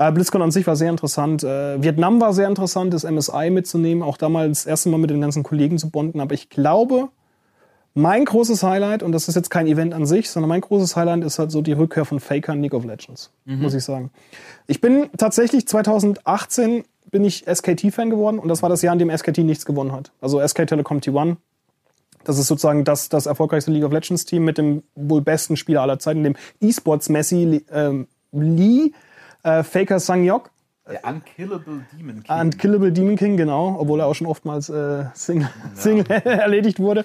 Äh, 0.00 0.12
BlizzCon 0.12 0.40
an 0.40 0.50
sich 0.50 0.66
war 0.66 0.76
sehr 0.76 0.88
interessant. 0.88 1.44
Äh, 1.44 1.82
Vietnam 1.82 2.22
war 2.22 2.32
sehr 2.32 2.48
interessant, 2.48 2.94
das 2.94 3.04
MSI 3.04 3.50
mitzunehmen, 3.50 4.02
auch 4.02 4.16
damals 4.16 4.60
das 4.60 4.66
erste 4.66 4.88
Mal 4.88 4.96
mit 4.96 5.10
den 5.10 5.20
ganzen 5.20 5.42
Kollegen 5.42 5.76
zu 5.76 5.90
bonden. 5.90 6.20
Aber 6.20 6.32
ich 6.32 6.48
glaube, 6.48 7.10
mein 7.92 8.24
großes 8.24 8.62
Highlight, 8.62 9.02
und 9.02 9.12
das 9.12 9.28
ist 9.28 9.34
jetzt 9.34 9.50
kein 9.50 9.66
Event 9.66 9.92
an 9.92 10.06
sich, 10.06 10.30
sondern 10.30 10.48
mein 10.48 10.62
großes 10.62 10.96
Highlight 10.96 11.22
ist 11.22 11.38
halt 11.38 11.50
so 11.50 11.60
die 11.60 11.72
Rückkehr 11.72 12.06
von 12.06 12.18
Faker 12.18 12.54
in 12.54 12.62
League 12.62 12.72
of 12.72 12.86
Legends, 12.86 13.30
mhm. 13.44 13.60
muss 13.60 13.74
ich 13.74 13.84
sagen. 13.84 14.10
Ich 14.66 14.80
bin 14.80 15.10
tatsächlich 15.18 15.68
2018 15.68 16.84
bin 17.10 17.22
ich 17.22 17.44
SKT-Fan 17.44 18.08
geworden 18.08 18.38
und 18.38 18.48
das 18.48 18.62
war 18.62 18.70
das 18.70 18.80
Jahr, 18.80 18.94
in 18.94 19.00
dem 19.00 19.14
SKT 19.14 19.38
nichts 19.38 19.66
gewonnen 19.66 19.92
hat. 19.92 20.12
Also 20.22 20.40
SK 20.40 20.66
Telecom 20.66 21.00
T1. 21.00 21.36
Das 22.24 22.38
ist 22.38 22.46
sozusagen 22.46 22.84
das, 22.84 23.10
das 23.10 23.26
erfolgreichste 23.26 23.70
League 23.70 23.84
of 23.84 23.92
Legends 23.92 24.24
Team 24.24 24.46
mit 24.46 24.56
dem 24.56 24.82
wohl 24.94 25.20
besten 25.20 25.58
Spieler 25.58 25.82
aller 25.82 25.98
Zeiten, 25.98 26.24
dem 26.24 26.36
E-Sports 26.62 27.10
Messi 27.10 27.66
äh, 27.70 28.04
Lee 28.32 28.92
äh, 29.42 29.62
Faker 29.62 30.00
Sangyok 30.00 30.50
der 30.90 31.04
Unkillable 31.04 31.86
Demon 31.96 32.22
King. 32.22 32.36
Unkillable 32.40 32.92
Demon 32.92 33.16
King, 33.16 33.36
genau, 33.36 33.76
obwohl 33.78 34.00
er 34.00 34.06
auch 34.06 34.14
schon 34.14 34.26
oftmals 34.26 34.68
äh, 34.68 35.04
Single, 35.14 35.48
ja. 35.48 35.70
Single 35.74 36.04
erledigt 36.24 36.80
wurde. 36.80 37.04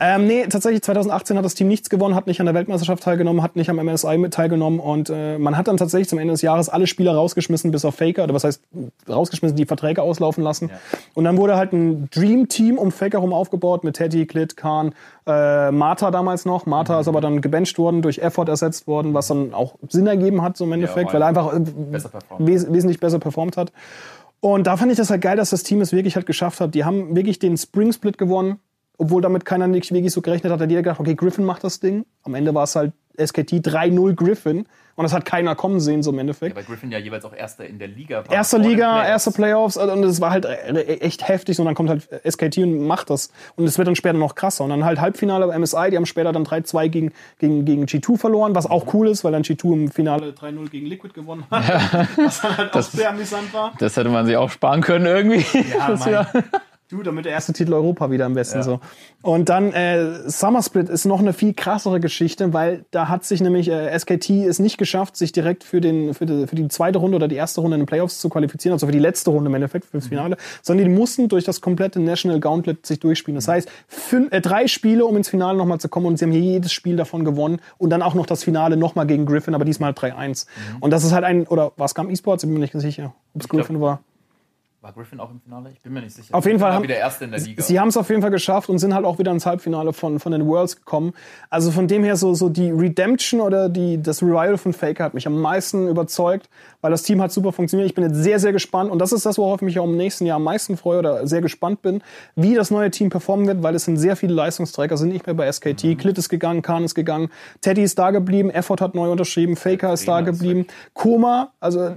ähm, 0.00 0.26
nee, 0.26 0.46
tatsächlich 0.46 0.82
2018 0.82 1.36
hat 1.36 1.44
das 1.44 1.54
Team 1.54 1.68
nichts 1.68 1.90
gewonnen, 1.90 2.14
hat 2.14 2.26
nicht 2.26 2.40
an 2.40 2.46
der 2.46 2.54
Weltmeisterschaft 2.54 3.02
teilgenommen, 3.02 3.42
hat 3.42 3.56
nicht 3.56 3.68
am 3.68 3.76
MSI 3.76 4.16
mit 4.18 4.32
teilgenommen 4.32 4.80
und 4.80 5.10
äh, 5.10 5.38
man 5.38 5.56
hat 5.56 5.68
dann 5.68 5.76
tatsächlich 5.76 6.08
zum 6.08 6.18
Ende 6.18 6.32
des 6.32 6.42
Jahres 6.42 6.68
alle 6.68 6.86
Spieler 6.86 7.14
rausgeschmissen, 7.14 7.70
bis 7.70 7.84
auf 7.84 7.96
Faker, 7.96 8.24
oder 8.24 8.34
was 8.34 8.44
heißt 8.44 8.62
rausgeschmissen, 9.08 9.56
die 9.56 9.66
Verträge 9.66 10.02
auslaufen 10.02 10.42
lassen. 10.42 10.68
Ja. 10.68 10.78
Und 11.14 11.24
dann 11.24 11.36
wurde 11.36 11.56
halt 11.56 11.72
ein 11.72 12.08
Dream 12.10 12.48
Team 12.48 12.78
um 12.78 12.90
Faker 12.90 13.18
herum 13.18 13.32
aufgebaut 13.32 13.84
mit 13.84 13.96
Teddy, 13.96 14.26
Klit, 14.26 14.56
Khan, 14.56 14.94
äh, 15.26 15.70
Martha 15.72 16.10
damals 16.10 16.44
noch. 16.44 16.66
Martha 16.66 16.94
mhm. 16.94 17.00
ist 17.00 17.08
aber 17.08 17.20
dann 17.20 17.40
gebencht 17.40 17.78
worden, 17.78 18.02
durch 18.02 18.18
Effort 18.18 18.48
ersetzt 18.48 18.86
worden, 18.86 19.14
was 19.14 19.28
dann 19.28 19.54
auch 19.54 19.74
Sinn 19.88 20.06
ergeben 20.06 20.42
hat, 20.42 20.56
so 20.56 20.64
im 20.64 20.72
Endeffekt, 20.72 21.08
ja, 21.08 21.14
weil 21.14 21.22
er 21.22 21.28
einfach 21.28 21.52
äh, 21.52 21.60
besser 21.60 22.10
wes 22.38 22.72
wesentlich 22.72 23.00
besser 23.00 23.18
performt 23.18 23.56
hat. 23.56 23.72
Und 24.40 24.66
da 24.66 24.76
fand 24.76 24.92
ich 24.92 24.98
das 24.98 25.10
halt 25.10 25.22
geil, 25.22 25.36
dass 25.36 25.50
das 25.50 25.62
Team 25.62 25.80
es 25.80 25.92
wirklich 25.92 26.14
halt 26.14 26.26
geschafft 26.26 26.60
hat. 26.60 26.74
Die 26.74 26.84
haben 26.84 27.16
wirklich 27.16 27.38
den 27.38 27.56
Spring 27.56 27.92
Split 27.92 28.18
gewonnen, 28.18 28.60
obwohl 28.98 29.20
damit 29.22 29.44
keiner 29.44 29.66
nicht 29.66 29.92
wirklich 29.92 30.12
so 30.12 30.20
gerechnet 30.20 30.52
hat. 30.52 30.60
Hat 30.60 30.70
jeder 30.70 30.82
gedacht, 30.82 31.00
okay, 31.00 31.14
Griffin 31.14 31.44
macht 31.44 31.64
das 31.64 31.80
Ding. 31.80 32.04
Am 32.22 32.34
Ende 32.34 32.54
war 32.54 32.64
es 32.64 32.76
halt 32.76 32.92
SKT 33.18 33.66
3-0 33.66 34.14
Griffin. 34.14 34.66
Und 34.96 35.02
das 35.02 35.12
hat 35.12 35.26
keiner 35.26 35.54
kommen 35.54 35.78
sehen, 35.78 36.02
so 36.02 36.10
im 36.10 36.18
Endeffekt. 36.18 36.56
Ja, 36.56 36.56
weil 36.56 36.64
Griffin 36.64 36.90
ja 36.90 36.98
jeweils 36.98 37.26
auch 37.26 37.34
Erster 37.34 37.66
in 37.66 37.78
der 37.78 37.88
Liga 37.88 38.24
war. 38.26 38.32
Erste 38.32 38.56
Liga, 38.56 39.06
erste 39.06 39.30
Playoffs. 39.30 39.76
Und 39.76 40.02
es 40.04 40.22
war 40.22 40.30
halt 40.30 40.46
echt 40.46 41.28
heftig. 41.28 41.60
Und 41.60 41.66
dann 41.66 41.74
kommt 41.74 41.90
halt 41.90 42.08
SKT 42.26 42.58
und 42.58 42.86
macht 42.86 43.10
das. 43.10 43.30
Und 43.56 43.66
es 43.66 43.76
wird 43.76 43.88
dann 43.88 43.96
später 43.96 44.16
noch 44.16 44.34
krasser. 44.34 44.64
Und 44.64 44.70
dann 44.70 44.86
halt 44.86 44.98
Halbfinale 44.98 45.46
bei 45.46 45.58
MSI. 45.58 45.90
Die 45.90 45.96
haben 45.98 46.06
später 46.06 46.32
dann 46.32 46.44
3-2 46.44 46.88
gegen, 46.88 47.12
gegen, 47.38 47.66
gegen 47.66 47.84
G2 47.84 48.16
verloren, 48.16 48.54
was 48.54 48.64
auch 48.64 48.94
cool 48.94 49.08
ist, 49.08 49.22
weil 49.22 49.32
dann 49.32 49.42
G2 49.42 49.72
im 49.74 49.90
Finale 49.90 50.30
3-0 50.30 50.70
gegen 50.70 50.86
Liquid 50.86 51.12
gewonnen 51.12 51.44
hat. 51.50 51.68
Ja. 51.68 52.08
Was 52.24 52.40
dann 52.40 52.56
halt 52.56 52.74
das, 52.74 52.88
auch 52.88 52.92
sehr 52.92 53.10
amüsant 53.10 53.52
war. 53.52 53.74
Das 53.78 53.96
hätte 53.96 54.08
man 54.08 54.24
sich 54.24 54.36
auch 54.36 54.50
sparen 54.50 54.80
können 54.80 55.04
irgendwie. 55.04 55.44
Ja, 55.78 56.26
Du, 56.88 57.02
damit 57.02 57.24
der 57.24 57.32
erste 57.32 57.52
Titel 57.52 57.74
Europa 57.74 58.12
wieder 58.12 58.26
am 58.26 58.34
besten 58.34 58.58
ja. 58.58 58.62
so. 58.62 58.78
Und 59.20 59.48
dann 59.48 59.72
äh, 59.72 60.30
Summer 60.30 60.62
Split 60.62 60.88
ist 60.88 61.04
noch 61.04 61.18
eine 61.18 61.32
viel 61.32 61.52
krassere 61.52 61.98
Geschichte, 61.98 62.52
weil 62.52 62.84
da 62.92 63.08
hat 63.08 63.24
sich 63.24 63.40
nämlich 63.40 63.68
äh, 63.68 63.98
SKT 63.98 64.30
es 64.46 64.60
nicht 64.60 64.78
geschafft, 64.78 65.16
sich 65.16 65.32
direkt 65.32 65.64
für 65.64 65.80
den 65.80 66.14
für 66.14 66.26
die, 66.26 66.46
für 66.46 66.54
die 66.54 66.68
zweite 66.68 67.00
Runde 67.00 67.16
oder 67.16 67.26
die 67.26 67.34
erste 67.34 67.60
Runde 67.60 67.74
in 67.74 67.80
den 67.80 67.86
Playoffs 67.86 68.20
zu 68.20 68.28
qualifizieren, 68.28 68.74
also 68.74 68.86
für 68.86 68.92
die 68.92 69.00
letzte 69.00 69.30
Runde 69.30 69.48
im 69.48 69.54
Endeffekt 69.56 69.86
fürs 69.86 70.04
mhm. 70.04 70.08
Finale, 70.10 70.36
mhm. 70.36 70.40
sondern 70.62 70.88
die 70.88 70.94
mussten 70.94 71.28
durch 71.28 71.42
das 71.42 71.60
komplette 71.60 71.98
National 71.98 72.38
Gauntlet 72.38 72.86
sich 72.86 73.00
durchspielen. 73.00 73.34
Das 73.34 73.48
heißt, 73.48 73.68
fünf, 73.88 74.32
äh, 74.32 74.40
drei 74.40 74.68
Spiele, 74.68 75.06
um 75.06 75.16
ins 75.16 75.28
Finale 75.28 75.58
nochmal 75.58 75.80
zu 75.80 75.88
kommen 75.88 76.06
und 76.06 76.20
sie 76.20 76.24
haben 76.24 76.32
hier 76.32 76.40
jedes 76.40 76.72
Spiel 76.72 76.94
davon 76.94 77.24
gewonnen 77.24 77.60
und 77.78 77.90
dann 77.90 78.00
auch 78.00 78.14
noch 78.14 78.26
das 78.26 78.44
Finale 78.44 78.76
nochmal 78.76 79.08
gegen 79.08 79.26
Griffin, 79.26 79.56
aber 79.56 79.64
diesmal 79.64 79.90
3-1. 79.90 80.46
Mhm. 80.46 80.76
Und 80.78 80.92
das 80.92 81.02
ist 81.02 81.10
halt 81.10 81.24
ein 81.24 81.48
oder 81.48 81.72
was 81.76 81.96
kam 81.96 82.10
E-Sports? 82.10 82.44
Ich 82.44 82.48
bin 82.48 82.54
mir 82.54 82.60
nicht 82.60 82.74
sicher, 82.74 83.12
ob 83.34 83.40
es 83.40 83.48
Griffin 83.48 83.80
war. 83.80 84.02
War 84.86 84.92
Griffin 84.92 85.18
auch 85.18 85.32
im 85.32 85.40
Finale? 85.40 85.70
Ich 85.72 85.80
bin 85.80 85.92
mir 85.92 86.00
nicht 86.00 86.14
sicher. 86.14 86.32
Auf 86.32 86.46
jeden 86.46 86.60
Fall 86.60 86.72
haben, 86.72 86.84
wieder 86.84 86.94
Erste 86.94 87.24
in 87.24 87.32
der 87.32 87.40
Liga. 87.40 87.60
Sie 87.60 87.80
haben 87.80 87.88
es 87.88 87.96
auf 87.96 88.08
jeden 88.08 88.22
Fall 88.22 88.30
geschafft 88.30 88.68
und 88.68 88.78
sind 88.78 88.94
halt 88.94 89.04
auch 89.04 89.18
wieder 89.18 89.32
ins 89.32 89.44
Halbfinale 89.44 89.92
von, 89.92 90.20
von 90.20 90.30
den 90.30 90.46
Worlds 90.46 90.76
gekommen. 90.76 91.12
Also 91.50 91.72
von 91.72 91.88
dem 91.88 92.04
her 92.04 92.14
so, 92.14 92.34
so 92.34 92.48
die 92.48 92.70
Redemption 92.70 93.40
oder 93.40 93.68
die, 93.68 94.00
das 94.00 94.22
Revival 94.22 94.56
von 94.58 94.72
Faker 94.72 95.02
hat 95.02 95.14
mich 95.14 95.26
am 95.26 95.40
meisten 95.40 95.88
überzeugt, 95.88 96.48
weil 96.82 96.92
das 96.92 97.02
Team 97.02 97.20
hat 97.20 97.32
super 97.32 97.50
funktioniert. 97.50 97.88
Ich 97.88 97.96
bin 97.96 98.04
jetzt 98.04 98.14
sehr, 98.14 98.38
sehr 98.38 98.52
gespannt 98.52 98.92
und 98.92 99.00
das 99.00 99.10
ist 99.10 99.26
das, 99.26 99.38
worauf 99.38 99.60
ich 99.60 99.62
mich 99.62 99.80
auch 99.80 99.86
im 99.86 99.96
nächsten 99.96 100.24
Jahr 100.24 100.36
am 100.36 100.44
meisten 100.44 100.76
freue 100.76 101.00
oder 101.00 101.26
sehr 101.26 101.40
gespannt 101.40 101.82
bin, 101.82 102.00
wie 102.36 102.54
das 102.54 102.70
neue 102.70 102.92
Team 102.92 103.10
performen 103.10 103.48
wird, 103.48 103.64
weil 103.64 103.74
es 103.74 103.86
sind 103.86 103.96
sehr 103.96 104.14
viele 104.14 104.34
Leistungsträger, 104.34 104.96
sind 104.96 105.12
nicht 105.12 105.26
mehr 105.26 105.34
bei 105.34 105.50
SKT. 105.50 105.82
Mhm. 105.82 105.96
Klit 105.96 106.16
ist 106.16 106.28
gegangen, 106.28 106.62
Khan 106.62 106.84
ist 106.84 106.94
gegangen, 106.94 107.30
Teddy 107.60 107.82
ist 107.82 107.98
da 107.98 108.12
geblieben, 108.12 108.50
Effort 108.50 108.80
hat 108.80 108.94
neu 108.94 109.10
unterschrieben, 109.10 109.56
Faker 109.56 109.92
ist 109.92 110.06
da 110.06 110.20
geblieben, 110.20 110.68
Koma, 110.94 111.50
also 111.58 111.90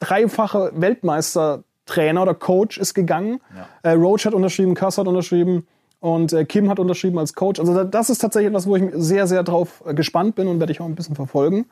dreifache 0.00 0.72
Weltmeister 0.74 1.64
Trainer 1.86 2.22
oder 2.22 2.34
Coach 2.34 2.78
ist 2.78 2.94
gegangen. 2.94 3.40
Ja. 3.82 3.90
Äh, 3.90 3.94
Roach 3.94 4.26
hat 4.26 4.34
unterschrieben, 4.34 4.74
Kass 4.74 4.98
hat 4.98 5.06
unterschrieben 5.06 5.66
und 6.00 6.32
äh, 6.32 6.44
Kim 6.44 6.68
hat 6.68 6.78
unterschrieben 6.78 7.18
als 7.18 7.34
Coach. 7.34 7.58
Also 7.58 7.84
das 7.84 8.10
ist 8.10 8.18
tatsächlich 8.18 8.48
etwas, 8.48 8.66
wo 8.66 8.76
ich 8.76 8.84
sehr, 8.94 9.26
sehr 9.26 9.42
drauf 9.42 9.82
äh, 9.86 9.94
gespannt 9.94 10.34
bin 10.34 10.48
und 10.48 10.60
werde 10.60 10.72
ich 10.72 10.80
auch 10.80 10.86
ein 10.86 10.94
bisschen 10.94 11.14
verfolgen. 11.14 11.66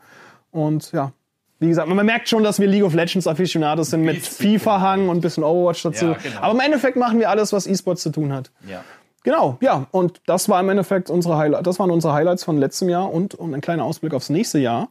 Und 0.50 0.92
ja, 0.92 1.12
wie 1.58 1.68
gesagt, 1.68 1.88
man 1.88 2.06
merkt 2.06 2.28
schon, 2.28 2.42
dass 2.42 2.58
wir 2.58 2.66
League 2.66 2.84
of 2.84 2.94
Legends 2.94 3.26
Aficionados 3.26 3.90
sind 3.90 4.02
mit 4.02 4.18
FIFA-Hang 4.18 5.08
und 5.08 5.18
ein 5.18 5.20
bisschen 5.20 5.44
Overwatch 5.44 5.82
dazu. 5.82 6.06
Ja, 6.06 6.16
genau. 6.22 6.40
Aber 6.40 6.54
im 6.54 6.60
Endeffekt 6.60 6.96
machen 6.96 7.18
wir 7.18 7.30
alles, 7.30 7.52
was 7.52 7.66
E-Sports 7.66 8.02
zu 8.02 8.10
tun 8.10 8.32
hat. 8.32 8.50
Ja. 8.68 8.84
Genau, 9.24 9.56
ja. 9.60 9.86
Und 9.90 10.20
das 10.26 10.48
war 10.48 10.60
im 10.60 10.68
Endeffekt 10.68 11.10
unsere 11.10 11.38
Highlights. 11.38 11.64
Das 11.64 11.78
waren 11.78 11.90
unsere 11.90 12.12
Highlights 12.12 12.44
von 12.44 12.58
letztem 12.58 12.88
Jahr 12.88 13.10
und, 13.10 13.34
und 13.34 13.54
ein 13.54 13.60
kleiner 13.60 13.84
Ausblick 13.84 14.12
aufs 14.14 14.28
nächste 14.28 14.58
Jahr. 14.58 14.88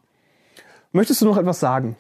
Möchtest 0.92 1.22
du 1.22 1.26
noch 1.26 1.38
etwas 1.38 1.60
sagen? 1.60 1.96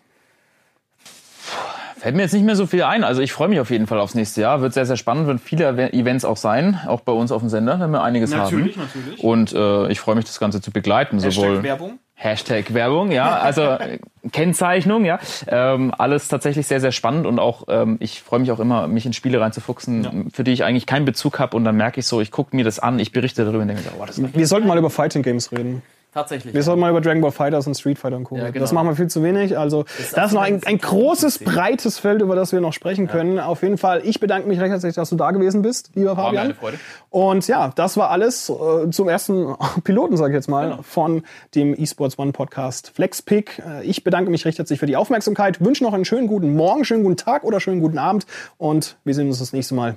Fällt 2.03 2.17
mir 2.17 2.23
jetzt 2.23 2.33
nicht 2.33 2.43
mehr 2.43 2.57
so 2.57 2.65
viel 2.65 2.83
ein. 2.83 3.05
Also 3.05 3.21
ich 3.21 3.31
freue 3.31 3.47
mich 3.47 3.61
auf 3.61 3.69
jeden 3.69 3.87
Fall 3.87 3.97
aufs 4.01 4.13
nächste 4.13 4.41
Jahr. 4.41 4.59
Wird 4.59 4.73
sehr, 4.73 4.85
sehr 4.85 4.97
spannend, 4.97 5.25
wird 5.25 5.39
viele 5.39 5.69
Events 5.93 6.25
auch 6.25 6.35
sein, 6.35 6.77
auch 6.85 6.99
bei 6.99 7.13
uns 7.13 7.31
auf 7.31 7.41
dem 7.41 7.47
Sender, 7.47 7.79
wenn 7.79 7.91
wir 7.91 8.03
einiges 8.03 8.31
natürlich, 8.31 8.75
haben. 8.75 8.83
Natürlich, 8.87 9.21
natürlich. 9.21 9.23
Und 9.23 9.53
äh, 9.53 9.87
ich 9.89 10.01
freue 10.01 10.15
mich, 10.15 10.25
das 10.25 10.37
Ganze 10.37 10.59
zu 10.59 10.71
begleiten. 10.71 11.21
Hashtag 11.21 11.31
sowohl 11.31 11.63
Werbung. 11.63 11.99
Hashtag 12.15 12.73
Werbung, 12.73 13.13
ja, 13.13 13.37
also 13.39 13.77
Kennzeichnung, 14.33 15.05
ja. 15.05 15.17
Ähm, 15.47 15.93
alles 15.97 16.27
tatsächlich 16.27 16.67
sehr, 16.67 16.81
sehr 16.81 16.91
spannend 16.91 17.25
und 17.25 17.39
auch 17.39 17.63
ähm, 17.69 17.95
ich 18.01 18.21
freue 18.21 18.41
mich 18.41 18.51
auch 18.51 18.59
immer, 18.59 18.89
mich 18.89 19.05
in 19.05 19.13
Spiele 19.13 19.39
reinzufuchsen, 19.39 20.03
ja. 20.03 20.11
für 20.33 20.43
die 20.43 20.51
ich 20.51 20.65
eigentlich 20.65 20.85
keinen 20.85 21.05
Bezug 21.05 21.39
habe 21.39 21.55
und 21.55 21.63
dann 21.63 21.77
merke 21.77 22.01
ich 22.01 22.05
so, 22.05 22.19
ich 22.19 22.31
gucke 22.31 22.53
mir 22.53 22.65
das 22.65 22.79
an, 22.79 22.99
ich 22.99 23.13
berichte 23.13 23.45
darüber 23.45 23.61
und 23.61 23.69
denke, 23.69 23.81
oh, 23.97 24.03
das 24.05 24.17
ist 24.17 24.37
Wir 24.37 24.47
sollten 24.47 24.67
mal 24.67 24.77
über 24.77 24.89
Fighting 24.89 25.23
Games 25.23 25.53
reden. 25.53 25.81
Tatsächlich. 26.13 26.54
Wir 26.54 26.62
sollten 26.62 26.80
mal 26.80 26.89
über 26.91 27.02
Dragon 27.02 27.21
Ball 27.21 27.32
Fighters 27.32 27.65
und 27.65 27.73
Street 27.76 27.97
Fighter 27.97 28.17
und 28.17 28.26
Co. 28.26 28.36
Ja, 28.38 28.52
genau. 28.52 28.60
Das 28.63 28.71
machen 28.71 28.88
wir 28.89 28.95
viel 28.95 29.08
zu 29.08 29.23
wenig. 29.23 29.58
Also 29.58 29.84
das 30.13 30.27
ist 30.27 30.33
noch 30.33 30.42
ein, 30.44 30.62
ein 30.63 30.77
großes, 30.77 31.40
breites 31.40 31.98
Feld, 31.98 32.21
über 32.21 32.35
das 32.35 32.52
wir 32.52 32.62
noch 32.62 32.73
sprechen 32.73 33.08
können. 33.08 33.40
Auf 33.40 33.63
jeden 33.63 33.77
Fall, 33.79 34.02
ich 34.06 34.19
bedanke 34.19 34.48
mich 34.48 34.60
recht 34.60 34.71
herzlich, 34.71 34.94
dass 34.94 35.10
du 35.10 35.15
da 35.15 35.31
gewesen 35.31 35.62
bist, 35.63 35.90
lieber 35.96 36.15
War 36.15 36.31
mir 36.31 36.37
Fabian. 36.37 36.44
eine 36.46 36.54
Freude. 36.56 36.77
Und 37.10 37.48
ja, 37.48 37.71
das 37.75 37.98
war 37.98 38.12
alles 38.12 38.50
äh, 38.50 38.90
zum 38.92 39.10
ersten 39.10 39.56
Piloten, 39.83 40.15
sage 40.17 40.33
ich 40.33 40.35
jetzt 40.35 40.50
mal, 40.50 40.69
Genau. 40.69 40.81
von 40.83 41.23
dem 41.56 41.73
eSports 41.73 42.19
One 42.19 42.31
Podcast 42.31 42.92
FlexPick. 42.96 43.60
Äh, 43.67 43.83
ich 43.83 44.04
bedanke 44.04 44.29
mich 44.29 44.46
recht 44.46 44.60
herzlich 44.60 44.79
für 44.79 44.85
die 44.85 44.96
Aufmerksamkeit, 44.96 45.62
wünsche 45.65 45.83
noch 45.83 45.94
einen 45.94 46.06
schönen 46.06 46.27
guten 46.27 46.56
Morgen, 46.56 46.85
schönen 46.85 47.04
guten 47.04 47.17
Tag 47.17 47.44
oder 47.44 47.60
schönen 47.60 47.81
guten 47.81 47.98
Abend 47.98 48.27
und 48.60 48.98
wir 49.04 49.15
sehen 49.15 49.27
uns 49.29 49.40
das 49.40 49.52
nächste 49.52 49.73
Mal. 49.73 49.96